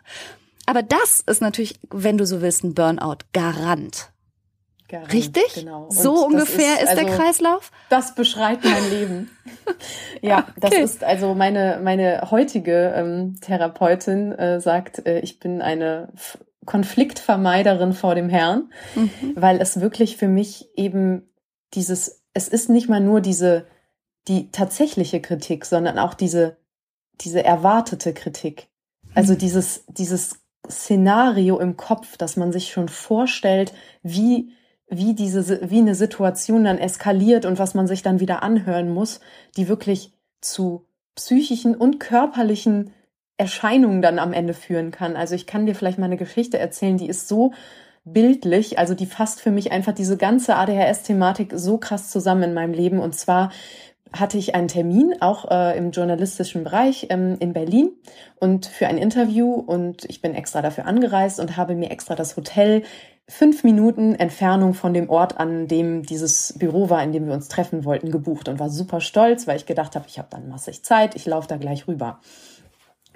Aber 0.66 0.82
das 0.82 1.26
ist 1.28 1.42
natürlich, 1.42 1.78
wenn 1.90 2.18
du 2.18 2.26
so 2.26 2.40
willst, 2.42 2.64
ein 2.64 2.74
Burnout-Garant. 2.74 4.14
Garant, 4.90 5.12
Richtig? 5.14 5.54
Genau. 5.56 5.84
Und 5.86 5.94
So 5.94 6.16
das 6.16 6.24
ungefähr 6.26 6.82
ist, 6.82 6.94
der 6.96 7.06
also- 7.08 7.18
Kreislauf? 7.18 7.72
Das 7.90 8.16
beschreibt 8.16 8.64
mein 8.64 8.90
Leben. 8.90 9.38
ja, 10.22 10.48
das 10.60 10.72
Okay. 10.72 10.82
ist 10.82 11.04
also 11.04 11.34
meine 11.34 11.80
meine 11.84 12.30
heutige 12.32 12.94
ähm, 12.96 13.36
Therapeutin 13.42 14.32
äh, 14.32 14.62
sagt, 14.62 15.06
äh, 15.06 15.20
ich 15.20 15.40
bin 15.40 15.62
eine 15.62 16.10
F 16.16 16.38
Konfliktvermeiderin 16.66 17.94
vor 17.94 18.16
dem 18.16 18.28
Herrn, 18.30 18.72
Mhm. 18.96 19.34
weil 19.36 19.62
es 19.62 19.80
wirklich 19.80 20.18
für 20.18 20.28
mich 20.28 20.70
eben 20.76 21.30
dieses, 21.74 22.24
es 22.34 22.48
ist 22.48 22.70
nicht 22.70 22.90
mal 22.90 23.00
nur 23.02 23.22
diese 23.22 23.66
die 24.28 24.52
tatsächliche 24.52 25.22
Kritik, 25.22 25.66
sondern 25.66 25.98
auch 26.00 26.14
diese 26.14 26.58
diese 27.22 27.44
erwartete 27.44 28.14
Kritik. 28.14 28.68
Also 29.16 29.34
Mhm. 29.34 29.38
dieses 29.40 29.86
dieses 29.88 30.40
Szenario 30.70 31.60
im 31.60 31.78
Kopf, 31.78 32.18
dass 32.18 32.36
man 32.38 32.52
sich 32.52 32.72
schon 32.72 32.90
vorstellt, 32.90 33.74
wie 34.04 34.52
wie 34.90 35.14
diese, 35.14 35.70
wie 35.70 35.80
eine 35.80 35.96
Situation 35.96 36.64
dann 36.64 36.78
eskaliert 36.78 37.46
und 37.46 37.60
was 37.60 37.74
man 37.74 37.88
sich 37.88 38.04
dann 38.04 38.20
wieder 38.20 38.44
anhören 38.44 38.90
muss, 38.90 39.20
die 39.58 39.68
wirklich 39.68 40.14
zu 40.42 40.86
psychischen 41.16 41.76
und 41.76 42.00
körperlichen 42.00 42.92
Erscheinungen 43.38 44.02
dann 44.02 44.20
am 44.20 44.34
Ende 44.34 44.54
führen 44.54 44.92
kann. 44.92 45.16
Also 45.16 45.36
ich 45.36 45.46
kann 45.46 45.66
dir 45.66 45.76
vielleicht 45.76 46.00
mal 46.00 46.06
eine 46.06 46.18
Geschichte 46.18 46.58
erzählen, 46.58 46.98
die 46.98 47.08
ist 47.08 47.28
so 47.28 47.54
bildlich, 48.06 48.80
also 48.80 48.94
die 48.94 49.06
fasst 49.06 49.42
für 49.42 49.52
mich 49.52 49.72
einfach 49.72 49.94
diese 49.94 50.18
ganze 50.18 50.56
ADHS-Thematik 50.56 51.52
so 51.56 51.78
krass 51.78 52.10
zusammen 52.10 52.44
in 52.44 52.54
meinem 52.54 52.74
Leben. 52.74 53.00
Und 53.00 53.16
zwar 53.16 53.52
hatte 54.14 54.38
ich 54.38 54.56
einen 54.56 54.70
Termin, 54.70 55.16
auch 55.20 55.52
äh, 55.52 55.78
im 55.78 55.92
journalistischen 55.92 56.64
Bereich 56.64 57.08
ähm, 57.10 57.36
in 57.40 57.52
Berlin 57.52 57.92
und 58.40 58.66
für 58.66 58.88
ein 58.88 58.98
Interview 58.98 59.54
und 59.54 60.06
ich 60.06 60.22
bin 60.22 60.34
extra 60.34 60.62
dafür 60.62 60.86
angereist 60.86 61.40
und 61.42 61.58
habe 61.58 61.76
mir 61.76 61.92
extra 61.92 62.16
das 62.16 62.38
Hotel 62.38 62.84
fünf 63.30 63.64
Minuten 63.64 64.16
Entfernung 64.16 64.74
von 64.74 64.94
dem 64.94 65.10
Ort, 65.10 65.38
an 65.38 65.68
dem 65.68 66.04
dieses 66.04 66.54
Büro 66.58 66.90
war, 66.90 67.04
in 67.04 67.12
dem 67.12 67.28
wir 67.28 67.34
uns 67.34 67.50
treffen 67.50 67.84
wollten, 67.84 68.12
gebucht 68.12 68.48
und 68.48 68.60
war 68.60 68.70
super 68.70 69.02
stolz, 69.02 69.48
weil 69.48 69.58
ich 69.58 69.66
gedacht 69.66 69.96
habe, 69.96 70.06
ich 70.08 70.18
habe 70.18 70.30
dann 70.32 70.48
massig 70.48 70.84
Zeit, 70.84 71.16
ich 71.16 71.26
laufe 71.26 71.48
da 71.48 71.58
gleich 71.58 71.88
rüber. 71.88 72.20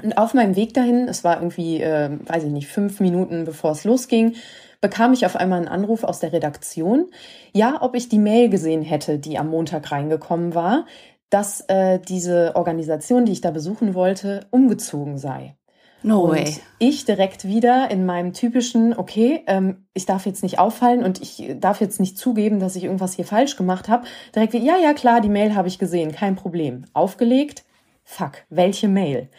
Und 0.03 0.17
auf 0.17 0.33
meinem 0.33 0.55
Weg 0.55 0.73
dahin, 0.73 1.07
es 1.07 1.23
war 1.23 1.37
irgendwie, 1.37 1.81
äh, 1.81 2.09
weiß 2.25 2.43
ich 2.43 2.51
nicht, 2.51 2.67
fünf 2.67 2.99
Minuten 2.99 3.45
bevor 3.45 3.71
es 3.71 3.83
losging, 3.83 4.35
bekam 4.81 5.13
ich 5.13 5.25
auf 5.25 5.35
einmal 5.35 5.59
einen 5.59 5.67
Anruf 5.67 6.03
aus 6.03 6.19
der 6.19 6.33
Redaktion, 6.33 7.09
ja, 7.53 7.81
ob 7.81 7.95
ich 7.95 8.09
die 8.09 8.19
Mail 8.19 8.49
gesehen 8.49 8.81
hätte, 8.81 9.19
die 9.19 9.37
am 9.37 9.49
Montag 9.49 9.91
reingekommen 9.91 10.55
war, 10.55 10.85
dass 11.29 11.61
äh, 11.69 11.99
diese 11.99 12.55
Organisation, 12.55 13.25
die 13.25 13.31
ich 13.31 13.41
da 13.41 13.51
besuchen 13.51 13.93
wollte, 13.93 14.47
umgezogen 14.49 15.17
sei. 15.17 15.55
No 16.03 16.21
und 16.21 16.31
way. 16.31 16.57
ich 16.79 17.05
direkt 17.05 17.45
wieder 17.45 17.91
in 17.91 18.05
meinem 18.05 18.33
typischen, 18.33 18.97
okay, 18.97 19.43
ähm, 19.47 19.85
ich 19.93 20.05
darf 20.05 20.25
jetzt 20.25 20.43
nicht 20.43 20.59
auffallen 20.59 21.03
und 21.03 21.21
ich 21.21 21.51
darf 21.59 21.81
jetzt 21.81 21.99
nicht 21.99 22.17
zugeben, 22.17 22.59
dass 22.59 22.75
ich 22.75 22.85
irgendwas 22.85 23.13
hier 23.13 23.25
falsch 23.25 23.55
gemacht 23.55 23.87
habe. 23.87 24.07
Direkt 24.35 24.53
wie, 24.53 24.65
ja, 24.65 24.77
ja, 24.77 24.93
klar, 24.93 25.21
die 25.21 25.29
Mail 25.29 25.55
habe 25.55 25.67
ich 25.67 25.79
gesehen, 25.79 26.11
kein 26.11 26.35
Problem. 26.35 26.85
Aufgelegt, 26.93 27.63
fuck, 28.03 28.33
welche 28.49 28.87
Mail? 28.87 29.29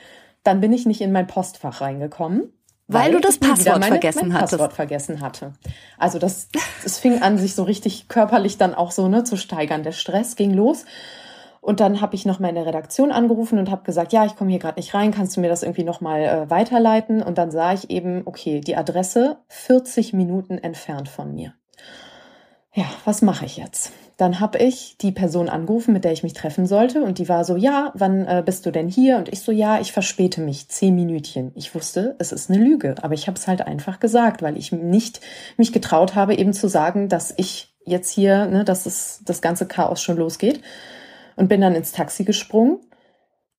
Dann 0.44 0.60
bin 0.60 0.72
ich 0.72 0.86
nicht 0.86 1.00
in 1.00 1.12
mein 1.12 1.26
Postfach 1.26 1.80
reingekommen. 1.80 2.52
Weil, 2.88 3.04
weil 3.04 3.12
du 3.12 3.20
das 3.20 3.38
Passwort 3.38 3.78
meine, 3.78 3.86
vergessen 3.86 4.28
mein 4.28 4.34
hattest. 4.34 4.52
Passwort 4.52 4.72
vergessen 4.72 5.20
hatte. 5.20 5.52
Also 5.98 6.18
das, 6.18 6.48
es 6.84 6.98
fing 6.98 7.22
an, 7.22 7.38
sich 7.38 7.54
so 7.54 7.62
richtig 7.62 8.08
körperlich 8.08 8.58
dann 8.58 8.74
auch 8.74 8.90
so 8.90 9.08
ne, 9.08 9.24
zu 9.24 9.36
steigern. 9.36 9.82
Der 9.82 9.92
Stress 9.92 10.36
ging 10.36 10.52
los. 10.52 10.84
Und 11.62 11.78
dann 11.78 12.00
habe 12.00 12.16
ich 12.16 12.26
noch 12.26 12.40
mal 12.40 12.48
in 12.48 12.56
der 12.56 12.66
Redaktion 12.66 13.12
angerufen 13.12 13.56
und 13.56 13.70
habe 13.70 13.84
gesagt, 13.84 14.12
ja, 14.12 14.26
ich 14.26 14.34
komme 14.34 14.50
hier 14.50 14.58
gerade 14.58 14.80
nicht 14.80 14.94
rein, 14.94 15.12
kannst 15.12 15.36
du 15.36 15.40
mir 15.40 15.48
das 15.48 15.62
irgendwie 15.62 15.84
noch 15.84 16.00
mal 16.00 16.20
äh, 16.20 16.50
weiterleiten? 16.50 17.22
Und 17.22 17.38
dann 17.38 17.52
sah 17.52 17.72
ich 17.72 17.88
eben, 17.88 18.22
okay, 18.24 18.60
die 18.60 18.74
Adresse 18.74 19.38
40 19.46 20.12
Minuten 20.12 20.58
entfernt 20.58 21.08
von 21.08 21.32
mir. 21.32 21.54
Ja, 22.74 22.86
was 23.04 23.22
mache 23.22 23.44
ich 23.44 23.58
jetzt? 23.58 23.92
Dann 24.16 24.40
habe 24.40 24.58
ich 24.58 24.96
die 24.98 25.12
Person 25.12 25.48
angerufen, 25.48 25.92
mit 25.92 26.02
der 26.02 26.10
ich 26.10 26.24
mich 26.24 26.32
treffen 26.32 26.66
sollte, 26.66 27.04
und 27.04 27.18
die 27.18 27.28
war 27.28 27.44
so, 27.44 27.54
ja, 27.54 27.92
wann 27.94 28.26
äh, 28.26 28.42
bist 28.44 28.66
du 28.66 28.72
denn 28.72 28.88
hier? 28.88 29.16
Und 29.16 29.28
ich 29.28 29.42
so, 29.42 29.52
ja, 29.52 29.78
ich 29.78 29.92
verspäte 29.92 30.40
mich 30.40 30.68
zehn 30.68 30.96
Minütchen. 30.96 31.52
Ich 31.54 31.76
wusste, 31.76 32.16
es 32.18 32.32
ist 32.32 32.50
eine 32.50 32.58
Lüge, 32.58 32.96
aber 33.02 33.14
ich 33.14 33.28
habe 33.28 33.38
es 33.38 33.46
halt 33.46 33.64
einfach 33.64 34.00
gesagt, 34.00 34.42
weil 34.42 34.56
ich 34.56 34.72
nicht 34.72 35.20
mich 35.56 35.72
getraut 35.72 36.16
habe, 36.16 36.34
eben 36.34 36.54
zu 36.54 36.66
sagen, 36.66 37.08
dass 37.08 37.32
ich 37.36 37.72
jetzt 37.84 38.10
hier, 38.10 38.46
ne, 38.46 38.64
dass 38.64 38.84
es 38.84 39.22
das 39.24 39.40
ganze 39.42 39.66
Chaos 39.66 40.02
schon 40.02 40.16
losgeht 40.16 40.60
und 41.42 41.48
bin 41.48 41.60
dann 41.60 41.74
ins 41.74 41.90
Taxi 41.90 42.22
gesprungen 42.22 42.78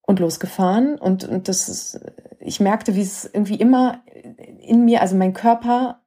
und 0.04 0.22
losgefahren 0.22 0.98
und, 0.98 1.26
und 1.26 1.50
das 1.50 1.68
ist, 1.68 2.00
ich 2.40 2.62
merkte, 2.62 2.96
wie 2.96 3.02
es 3.02 3.26
irgendwie 3.26 3.56
immer 3.56 4.02
in 4.62 4.86
mir, 4.86 5.02
also 5.02 5.18
mein 5.18 5.34
Körper, 5.34 6.02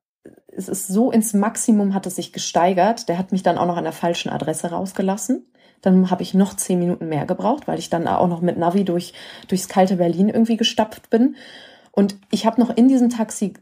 es 0.48 0.70
ist 0.70 0.88
so 0.88 1.10
ins 1.10 1.34
Maximum 1.34 1.92
hat 1.92 2.06
es 2.06 2.16
sich 2.16 2.32
gesteigert. 2.32 3.10
Der 3.10 3.18
hat 3.18 3.30
mich 3.30 3.42
dann 3.42 3.58
auch 3.58 3.66
noch 3.66 3.76
an 3.76 3.84
der 3.84 3.92
falschen 3.92 4.30
Adresse 4.30 4.70
rausgelassen. 4.70 5.52
Dann 5.82 6.10
habe 6.10 6.22
ich 6.22 6.32
noch 6.32 6.54
zehn 6.54 6.78
Minuten 6.78 7.10
mehr 7.10 7.26
gebraucht, 7.26 7.68
weil 7.68 7.78
ich 7.78 7.90
dann 7.90 8.08
auch 8.08 8.26
noch 8.26 8.40
mit 8.40 8.56
Navi 8.56 8.86
durch, 8.86 9.12
durchs 9.48 9.68
kalte 9.68 9.96
Berlin 9.96 10.30
irgendwie 10.30 10.56
gestapft 10.56 11.10
bin. 11.10 11.36
Und 11.92 12.16
ich 12.30 12.46
habe 12.46 12.58
noch 12.58 12.74
in 12.74 12.88
diesem 12.88 13.10
Taxi 13.10 13.52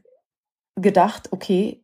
gedacht, 0.76 1.32
okay, 1.32 1.83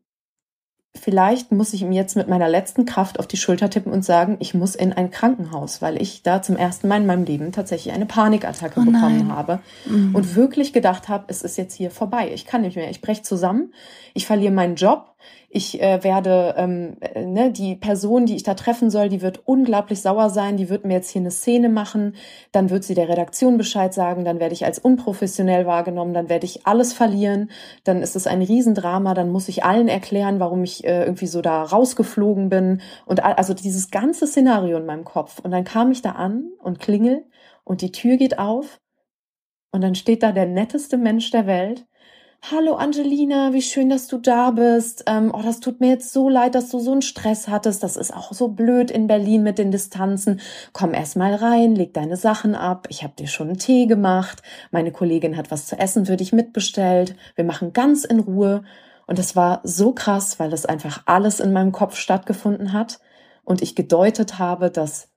vielleicht 0.95 1.53
muss 1.53 1.73
ich 1.73 1.83
ihm 1.83 1.93
jetzt 1.93 2.17
mit 2.17 2.29
meiner 2.29 2.49
letzten 2.49 2.85
Kraft 2.85 3.19
auf 3.19 3.27
die 3.27 3.37
Schulter 3.37 3.71
tippen 3.71 3.93
und 3.93 4.05
sagen, 4.05 4.37
ich 4.41 4.55
muss 4.55 4.75
in 4.75 4.93
ein 4.93 5.11
Krankenhaus, 5.11 5.81
weil 5.81 6.01
ich 6.01 6.23
da 6.23 6.43
zum 6.43 6.57
ersten 6.57 6.89
Mal 6.89 7.01
in 7.01 7.07
meinem 7.07 7.25
Leben 7.25 7.53
tatsächlich 7.53 7.95
eine 7.95 8.07
Panikattacke 8.07 8.81
oh 8.81 8.85
bekommen 8.85 9.35
habe 9.35 9.61
mhm. 9.87 10.15
und 10.15 10.35
wirklich 10.35 10.73
gedacht 10.73 11.09
habe, 11.09 11.25
es 11.29 11.43
ist 11.43 11.57
jetzt 11.57 11.75
hier 11.75 11.91
vorbei. 11.91 12.31
Ich 12.35 12.45
kann 12.45 12.63
nicht 12.63 12.77
mehr. 12.77 12.91
Ich 12.91 13.01
breche 13.01 13.23
zusammen. 13.23 13.73
Ich 14.15 14.27
verliere 14.27 14.53
meinen 14.53 14.75
Job 14.75 15.15
ich 15.53 15.83
äh, 15.83 16.05
werde, 16.05 16.55
ähm, 16.57 16.97
äh, 17.01 17.27
ne, 17.27 17.51
die 17.51 17.75
Person, 17.75 18.25
die 18.25 18.37
ich 18.37 18.45
da 18.45 18.55
treffen 18.55 18.89
soll, 18.89 19.09
die 19.09 19.21
wird 19.21 19.43
unglaublich 19.49 20.01
sauer 20.01 20.31
sein, 20.31 20.57
die 20.57 20.69
wird 20.69 20.85
mir 20.85 20.95
jetzt 20.95 21.11
hier 21.11 21.21
eine 21.21 21.33
Szene 21.33 21.69
machen, 21.69 22.15
dann 22.53 22.71
wird 22.71 22.85
sie 22.85 22.95
der 22.95 23.09
Redaktion 23.09 23.59
Bescheid 23.59 23.93
sagen, 23.93 24.25
dann 24.25 24.39
werde 24.39 24.55
ich 24.55 24.65
als 24.65 24.79
unprofessionell 24.79 25.67
wahrgenommen, 25.67 26.15
dann 26.15 26.29
werde 26.29 26.47
ich 26.47 26.69
alles 26.69 26.93
verlieren, 26.93 27.51
dann 27.83 28.01
ist 28.01 28.15
es 28.15 28.29
ein 28.29 28.43
Riesendrama, 28.43 29.13
dann 29.13 29.31
muss 29.31 29.49
ich 29.49 29.65
allen 29.65 29.89
erklären, 29.89 30.39
warum 30.39 30.63
ich 30.63 30.85
äh, 30.85 31.03
irgendwie 31.03 31.27
so 31.27 31.43
da 31.43 31.65
rausgeflogen 31.65 32.49
bin. 32.49 32.81
Und 33.05 33.25
also 33.25 33.53
dieses 33.53 33.91
ganze 33.91 34.29
Szenario 34.29 34.79
in 34.79 34.87
meinem 34.87 35.05
Kopf. 35.05 35.41
Und 35.41 35.51
dann 35.51 35.65
kam 35.65 35.91
ich 35.91 36.01
da 36.01 36.13
an 36.13 36.45
und 36.61 36.79
klingel 36.79 37.25
und 37.65 37.83
die 37.83 37.91
Tür 37.91 38.17
geht 38.17 38.39
auf 38.39 38.81
und 39.73 39.81
dann 39.81 39.97
steht 39.97 40.23
da 40.23 40.31
der 40.31 40.47
netteste 40.47 40.97
Mensch 40.97 41.31
der 41.33 41.47
Welt 41.47 41.87
Hallo 42.43 42.75
Angelina, 42.75 43.53
wie 43.53 43.61
schön, 43.63 43.91
dass 43.91 44.07
du 44.09 44.17
da 44.17 44.51
bist. 44.51 45.05
Ähm, 45.07 45.31
oh, 45.33 45.43
das 45.43 45.61
tut 45.61 45.79
mir 45.79 45.89
jetzt 45.91 46.13
so 46.13 46.29
leid, 46.29 46.55
dass 46.55 46.71
du 46.71 46.81
so 46.81 46.91
einen 46.91 47.03
Stress 47.03 47.49
hattest. 47.49 47.83
Das 47.83 47.97
ist 47.97 48.17
auch 48.17 48.33
so 48.33 48.49
blöd 48.49 48.91
in 48.91 49.07
Berlin 49.07 49.43
mit 49.43 49.59
den 49.59 49.71
Distanzen. 49.71 50.41
Komm 50.73 50.95
erst 50.95 51.17
mal 51.17 51.35
rein, 51.35 51.75
leg 51.77 51.93
deine 51.93 52.17
Sachen 52.17 52.55
ab. 52.55 52.87
Ich 52.89 53.03
habe 53.05 53.13
dir 53.15 53.29
schon 53.29 53.49
einen 53.49 53.59
Tee 53.59 53.87
gemacht. 53.87 54.43
Meine 54.71 54.91
Kollegin 54.91 55.37
hat 55.37 55.51
was 55.51 55.67
zu 55.67 55.79
essen 55.79 56.07
für 56.07 56.17
dich 56.17 56.33
mitbestellt. 56.33 57.15
Wir 57.37 57.45
machen 57.45 57.75
ganz 57.75 58.05
in 58.05 58.21
Ruhe. 58.21 58.65
Und 59.07 59.19
das 59.19 59.37
war 59.37 59.61
so 59.63 59.93
krass, 59.93 60.41
weil 60.41 60.51
das 60.51 60.67
einfach 60.67 61.03
alles 61.05 61.41
in 61.41 61.53
meinem 61.53 61.73
Kopf 61.73 61.97
stattgefunden 61.97 62.73
hat 62.73 63.01
und 63.45 63.61
ich 63.61 63.77
gedeutet 63.77 64.39
habe, 64.39 64.71
dass 64.71 65.11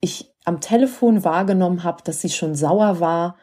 ich 0.00 0.32
am 0.44 0.60
Telefon 0.60 1.22
wahrgenommen 1.22 1.84
habe, 1.84 2.02
dass 2.02 2.22
sie 2.22 2.30
schon 2.30 2.54
sauer 2.54 2.98
war 2.98 3.36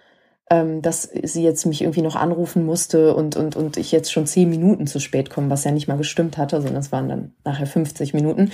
ähm, 0.54 0.84
dass 0.84 1.10
sie 1.24 1.42
jetzt 1.42 1.66
mich 1.66 1.82
irgendwie 1.82 2.04
noch 2.04 2.16
anrufen 2.16 2.64
musste 2.64 3.16
und, 3.16 3.36
und, 3.36 3.56
und 3.56 3.78
ich 3.78 3.92
jetzt 3.92 4.12
schon 4.12 4.28
zehn 4.28 4.48
Minuten 4.52 4.86
zu 4.86 5.00
spät 5.00 5.32
komme, 5.32 5.50
was 5.50 5.64
ja 5.64 5.72
nicht 5.72 5.88
mal 5.88 5.98
gestimmt 5.98 6.38
hatte, 6.38 6.62
sondern 6.62 6.80
es 6.80 6.92
waren 6.92 7.10
dann 7.10 7.34
nachher 7.44 7.66
50 7.66 8.14
Minuten. 8.14 8.52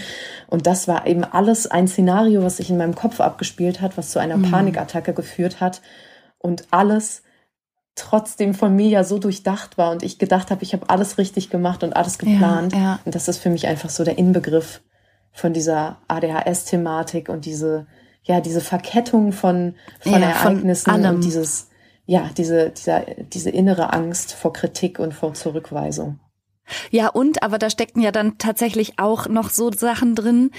Und 0.48 0.66
das 0.66 0.88
war 0.88 1.06
eben 1.06 1.26
alles 1.26 1.68
ein 1.68 1.90
Szenario, 1.90 2.42
was 2.42 2.56
sich 2.56 2.70
in 2.70 2.78
meinem 2.78 2.96
Kopf 2.96 3.20
abgespielt 3.20 3.82
hat, 3.82 3.98
was 3.98 4.12
zu 4.12 4.20
einer 4.20 4.38
mhm. 4.38 4.50
Panikattacke 4.50 5.14
geführt 5.14 5.60
hat 5.60 5.82
und 6.38 6.68
alles 6.72 7.24
trotzdem 7.96 8.54
von 8.54 8.74
mir 8.74 8.88
ja 8.88 9.04
so 9.04 9.20
durchdacht 9.20 9.78
war 9.78 9.92
und 9.92 10.02
ich 10.02 10.20
gedacht 10.20 10.52
habe, 10.52 10.64
ich 10.64 10.72
habe 10.72 10.90
alles 10.90 11.18
richtig 11.18 11.50
gemacht 11.50 11.84
und 11.84 11.98
alles 11.98 12.18
geplant. 12.18 12.72
Ja, 12.72 12.80
ja. 12.80 13.00
Und 13.04 13.14
das 13.14 13.28
ist 13.28 13.40
für 13.40 13.50
mich 13.50 13.68
einfach 13.68 13.90
so 13.90 14.06
der 14.06 14.18
Inbegriff 14.18 14.80
von 15.34 15.52
dieser 15.52 15.98
ADHS-Thematik 16.08 17.28
und 17.28 17.44
diese, 17.44 17.88
ja, 18.24 18.40
diese 18.40 18.62
Verkettung 18.62 19.34
von, 19.34 19.76
von 20.00 20.14
ja, 20.14 20.30
Ereignissen 20.30 20.90
von 20.90 21.06
und 21.06 21.26
dieses, 21.26 21.69
ja, 22.10 22.32
diese, 22.36 22.72
dieser, 22.72 23.02
diese 23.02 23.52
innere 23.52 23.94
Angst 23.94 24.34
vor 24.34 24.52
Kritik 24.52 24.98
und 24.98 25.14
vor 25.14 25.36
Zurückweisung. 25.36 26.20
Ja, 26.90 27.08
und, 27.08 27.44
aber 27.44 27.60
da 27.60 27.70
steckten 27.70 28.02
ja 28.02 28.12
dann 28.12 28.40
tatsächlich 28.40 28.98
auch 28.98 29.28
noch 29.28 29.52
so 29.52 29.72
Sachen 29.72 30.16
drin 30.16 30.50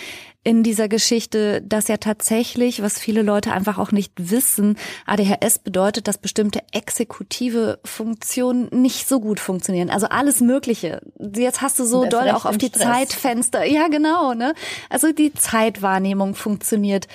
in 0.43 0.63
dieser 0.63 0.89
Geschichte, 0.89 1.61
dass 1.61 1.89
ja 1.89 1.99
tatsächlich, 1.99 2.83
was 2.83 2.99
viele 2.99 3.23
Leute 3.23 3.53
einfach 3.53 3.79
auch 3.79 3.93
nicht 3.93 4.13
wissen, 4.17 4.79
ADHS 5.07 5.59
bedeutet, 5.59 6.09
dass 6.09 6.19
bestimmte 6.19 6.61
exekutive 6.73 7.79
Funktionen 7.85 8.69
nicht 8.71 9.07
so 9.07 9.21
gut 9.21 9.39
funktionieren. 9.39 9.91
Also 9.91 10.07
alles 10.07 10.41
Mögliche. 10.41 11.03
Jetzt 11.19 11.61
hast 11.61 11.79
du 11.79 11.85
so 11.85 12.07
doll 12.07 12.31
auch 12.31 12.47
auf 12.47 12.57
die 12.57 12.69
Stress. 12.69 12.83
Zeitfenster. 12.83 13.65
Ja, 13.67 13.89
genau, 13.89 14.35
ne? 14.35 14.55
Also 14.89 15.13
die 15.13 15.35
Zeitwahrnehmung 15.35 16.35
funktioniert 16.35 17.07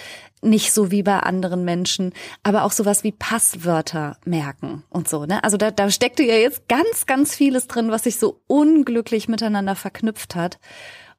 nicht 0.42 0.74
so 0.74 0.92
wie 0.92 1.04
bei 1.04 1.20
anderen 1.20 1.66
Menschen, 1.66 2.14
aber 2.44 2.64
auch 2.64 2.72
sowas 2.72 3.04
wie 3.04 3.12
Passwörter 3.12 4.18
merken 4.26 4.84
und 4.90 5.10
so. 5.10 5.26
Ne? 5.26 5.44
Also 5.44 5.58
da, 5.58 5.72
da 5.72 5.90
steckte 5.90 6.24
ja 6.24 6.36
jetzt 6.36 6.68
ganz, 6.68 7.06
ganz 7.06 7.36
vieles 7.36 7.68
drin, 7.68 7.92
was 7.92 8.04
sich 8.04 8.18
so 8.18 8.42
unglücklich 8.48 9.28
miteinander 9.28 9.76
verknüpft 9.76 10.36
hat. 10.36 10.60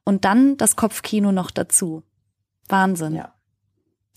Und 0.03 0.23
dann 0.23 0.55
das 0.55 0.77
Kopfkino 0.77 1.31
noch 1.33 1.51
dazu. 1.51 2.03
Wahnsinn. 2.69 3.15
Ja, 3.15 3.33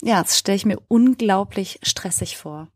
ja 0.01 0.21
das 0.21 0.37
stelle 0.37 0.55
ich 0.55 0.65
mir 0.65 0.79
unglaublich 0.87 1.79
stressig 1.83 2.37
vor. 2.37 2.69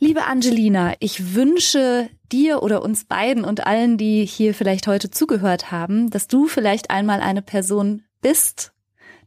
Liebe 0.00 0.24
Angelina, 0.26 0.94
ich 1.00 1.34
wünsche 1.34 2.08
dir 2.30 2.62
oder 2.62 2.82
uns 2.82 3.04
beiden 3.04 3.44
und 3.44 3.66
allen, 3.66 3.98
die 3.98 4.24
hier 4.24 4.54
vielleicht 4.54 4.86
heute 4.86 5.10
zugehört 5.10 5.72
haben, 5.72 6.10
dass 6.10 6.28
du 6.28 6.46
vielleicht 6.46 6.90
einmal 6.90 7.20
eine 7.20 7.42
Person 7.42 8.04
bist 8.20 8.72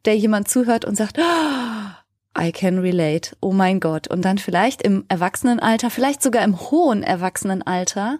der 0.05 0.17
jemand 0.17 0.47
zuhört 0.47 0.85
und 0.85 0.95
sagt, 0.95 1.17
oh, 1.19 2.41
I 2.41 2.51
can 2.51 2.79
relate, 2.79 3.35
oh 3.41 3.51
mein 3.51 3.79
Gott. 3.79 4.07
Und 4.07 4.23
dann 4.23 4.37
vielleicht 4.37 4.81
im 4.81 5.05
Erwachsenenalter, 5.09 5.89
vielleicht 5.89 6.21
sogar 6.21 6.43
im 6.43 6.59
hohen 6.59 7.03
Erwachsenenalter, 7.03 8.19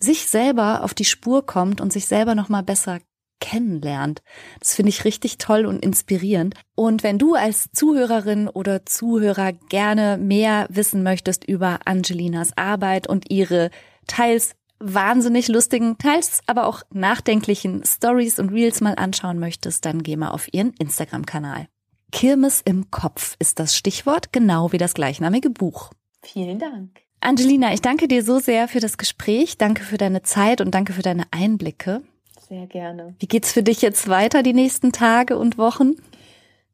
sich 0.00 0.26
selber 0.26 0.84
auf 0.84 0.94
die 0.94 1.04
Spur 1.04 1.44
kommt 1.46 1.80
und 1.80 1.92
sich 1.92 2.06
selber 2.06 2.34
nochmal 2.34 2.62
besser 2.62 2.98
kennenlernt. 3.40 4.22
Das 4.60 4.74
finde 4.74 4.90
ich 4.90 5.04
richtig 5.04 5.38
toll 5.38 5.66
und 5.66 5.84
inspirierend. 5.84 6.54
Und 6.74 7.02
wenn 7.02 7.18
du 7.18 7.34
als 7.34 7.70
Zuhörerin 7.72 8.48
oder 8.48 8.84
Zuhörer 8.84 9.52
gerne 9.52 10.18
mehr 10.18 10.66
wissen 10.70 11.02
möchtest 11.02 11.44
über 11.44 11.80
Angelinas 11.84 12.56
Arbeit 12.56 13.08
und 13.08 13.30
ihre 13.30 13.70
teils 14.06 14.54
wahnsinnig 14.80 15.48
lustigen, 15.48 15.98
teils 15.98 16.40
aber 16.46 16.66
auch 16.66 16.82
nachdenklichen 16.92 17.82
Stories 17.84 18.38
und 18.38 18.50
Reels 18.50 18.80
mal 18.80 18.94
anschauen 18.94 19.38
möchtest, 19.38 19.84
dann 19.84 20.02
geh 20.02 20.16
mal 20.16 20.30
auf 20.30 20.52
ihren 20.52 20.72
Instagram-Kanal. 20.74 21.68
Kirmes 22.12 22.62
im 22.64 22.90
Kopf 22.90 23.36
ist 23.38 23.58
das 23.58 23.76
Stichwort, 23.76 24.32
genau 24.32 24.72
wie 24.72 24.78
das 24.78 24.94
gleichnamige 24.94 25.50
Buch. 25.50 25.90
Vielen 26.22 26.58
Dank. 26.58 27.00
Angelina, 27.20 27.74
ich 27.74 27.82
danke 27.82 28.08
dir 28.08 28.22
so 28.22 28.38
sehr 28.38 28.68
für 28.68 28.80
das 28.80 28.96
Gespräch, 28.96 29.58
danke 29.58 29.82
für 29.82 29.98
deine 29.98 30.22
Zeit 30.22 30.60
und 30.60 30.72
danke 30.72 30.92
für 30.92 31.02
deine 31.02 31.24
Einblicke. 31.32 32.02
Sehr 32.48 32.66
gerne. 32.66 33.14
Wie 33.18 33.26
geht's 33.26 33.52
für 33.52 33.62
dich 33.62 33.82
jetzt 33.82 34.08
weiter 34.08 34.42
die 34.42 34.54
nächsten 34.54 34.92
Tage 34.92 35.36
und 35.36 35.58
Wochen? 35.58 35.96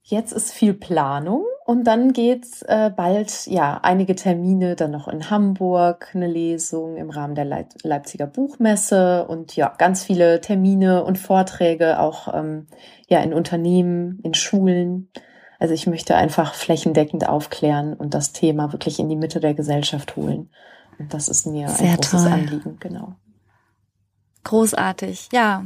Jetzt 0.02 0.32
ist 0.32 0.52
viel 0.52 0.74
Planung 0.74 1.44
Und 1.66 1.84
dann 1.84 2.12
geht's 2.12 2.60
äh, 2.60 2.90
bald, 2.94 3.46
ja, 3.46 3.80
einige 3.82 4.14
Termine 4.14 4.76
dann 4.76 4.90
noch 4.90 5.08
in 5.08 5.30
Hamburg, 5.30 6.10
eine 6.12 6.26
Lesung 6.26 6.98
im 6.98 7.08
Rahmen 7.08 7.34
der 7.34 7.46
Leip 7.46 7.68
Leipziger 7.82 8.26
Buchmesse 8.26 9.24
und 9.26 9.56
ja, 9.56 9.72
ganz 9.78 10.04
viele 10.04 10.42
Termine 10.42 11.04
und 11.04 11.16
Vorträge 11.18 12.00
auch 12.00 12.32
ähm, 12.34 12.66
ja 13.08 13.20
in 13.20 13.32
Unternehmen, 13.32 14.20
in 14.22 14.34
Schulen. 14.34 15.08
Also 15.58 15.72
ich 15.72 15.86
möchte 15.86 16.16
einfach 16.16 16.52
flächendeckend 16.52 17.26
aufklären 17.26 17.94
und 17.94 18.12
das 18.12 18.32
Thema 18.32 18.72
wirklich 18.72 18.98
in 18.98 19.08
die 19.08 19.16
Mitte 19.16 19.40
der 19.40 19.54
Gesellschaft 19.54 20.16
holen. 20.16 20.50
Und 20.98 21.14
das 21.14 21.28
ist 21.28 21.46
mir 21.46 21.70
Sehr 21.70 21.92
ein 21.92 21.96
großes 21.96 22.22
toll. 22.24 22.32
Anliegen, 22.32 22.76
genau. 22.78 23.14
Großartig, 24.44 25.30
ja. 25.32 25.64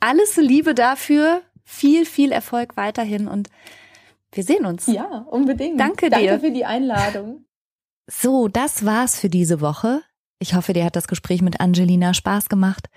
Alles 0.00 0.38
Liebe 0.38 0.74
dafür, 0.74 1.42
viel, 1.64 2.06
viel 2.06 2.32
Erfolg 2.32 2.78
weiterhin 2.78 3.28
und 3.28 3.50
wir 4.34 4.44
sehen 4.44 4.66
uns. 4.66 4.86
Ja, 4.86 5.26
unbedingt. 5.30 5.80
Danke 5.80 6.10
dir. 6.10 6.30
Danke 6.30 6.40
für 6.40 6.52
die 6.52 6.64
Einladung. 6.64 7.44
So, 8.06 8.48
das 8.48 8.84
war's 8.84 9.18
für 9.18 9.28
diese 9.28 9.60
Woche. 9.60 10.02
Ich 10.38 10.54
hoffe, 10.54 10.74
dir 10.74 10.84
hat 10.84 10.96
das 10.96 11.08
Gespräch 11.08 11.40
mit 11.40 11.60
Angelina 11.60 12.12
Spaß 12.12 12.48
gemacht. 12.48 12.88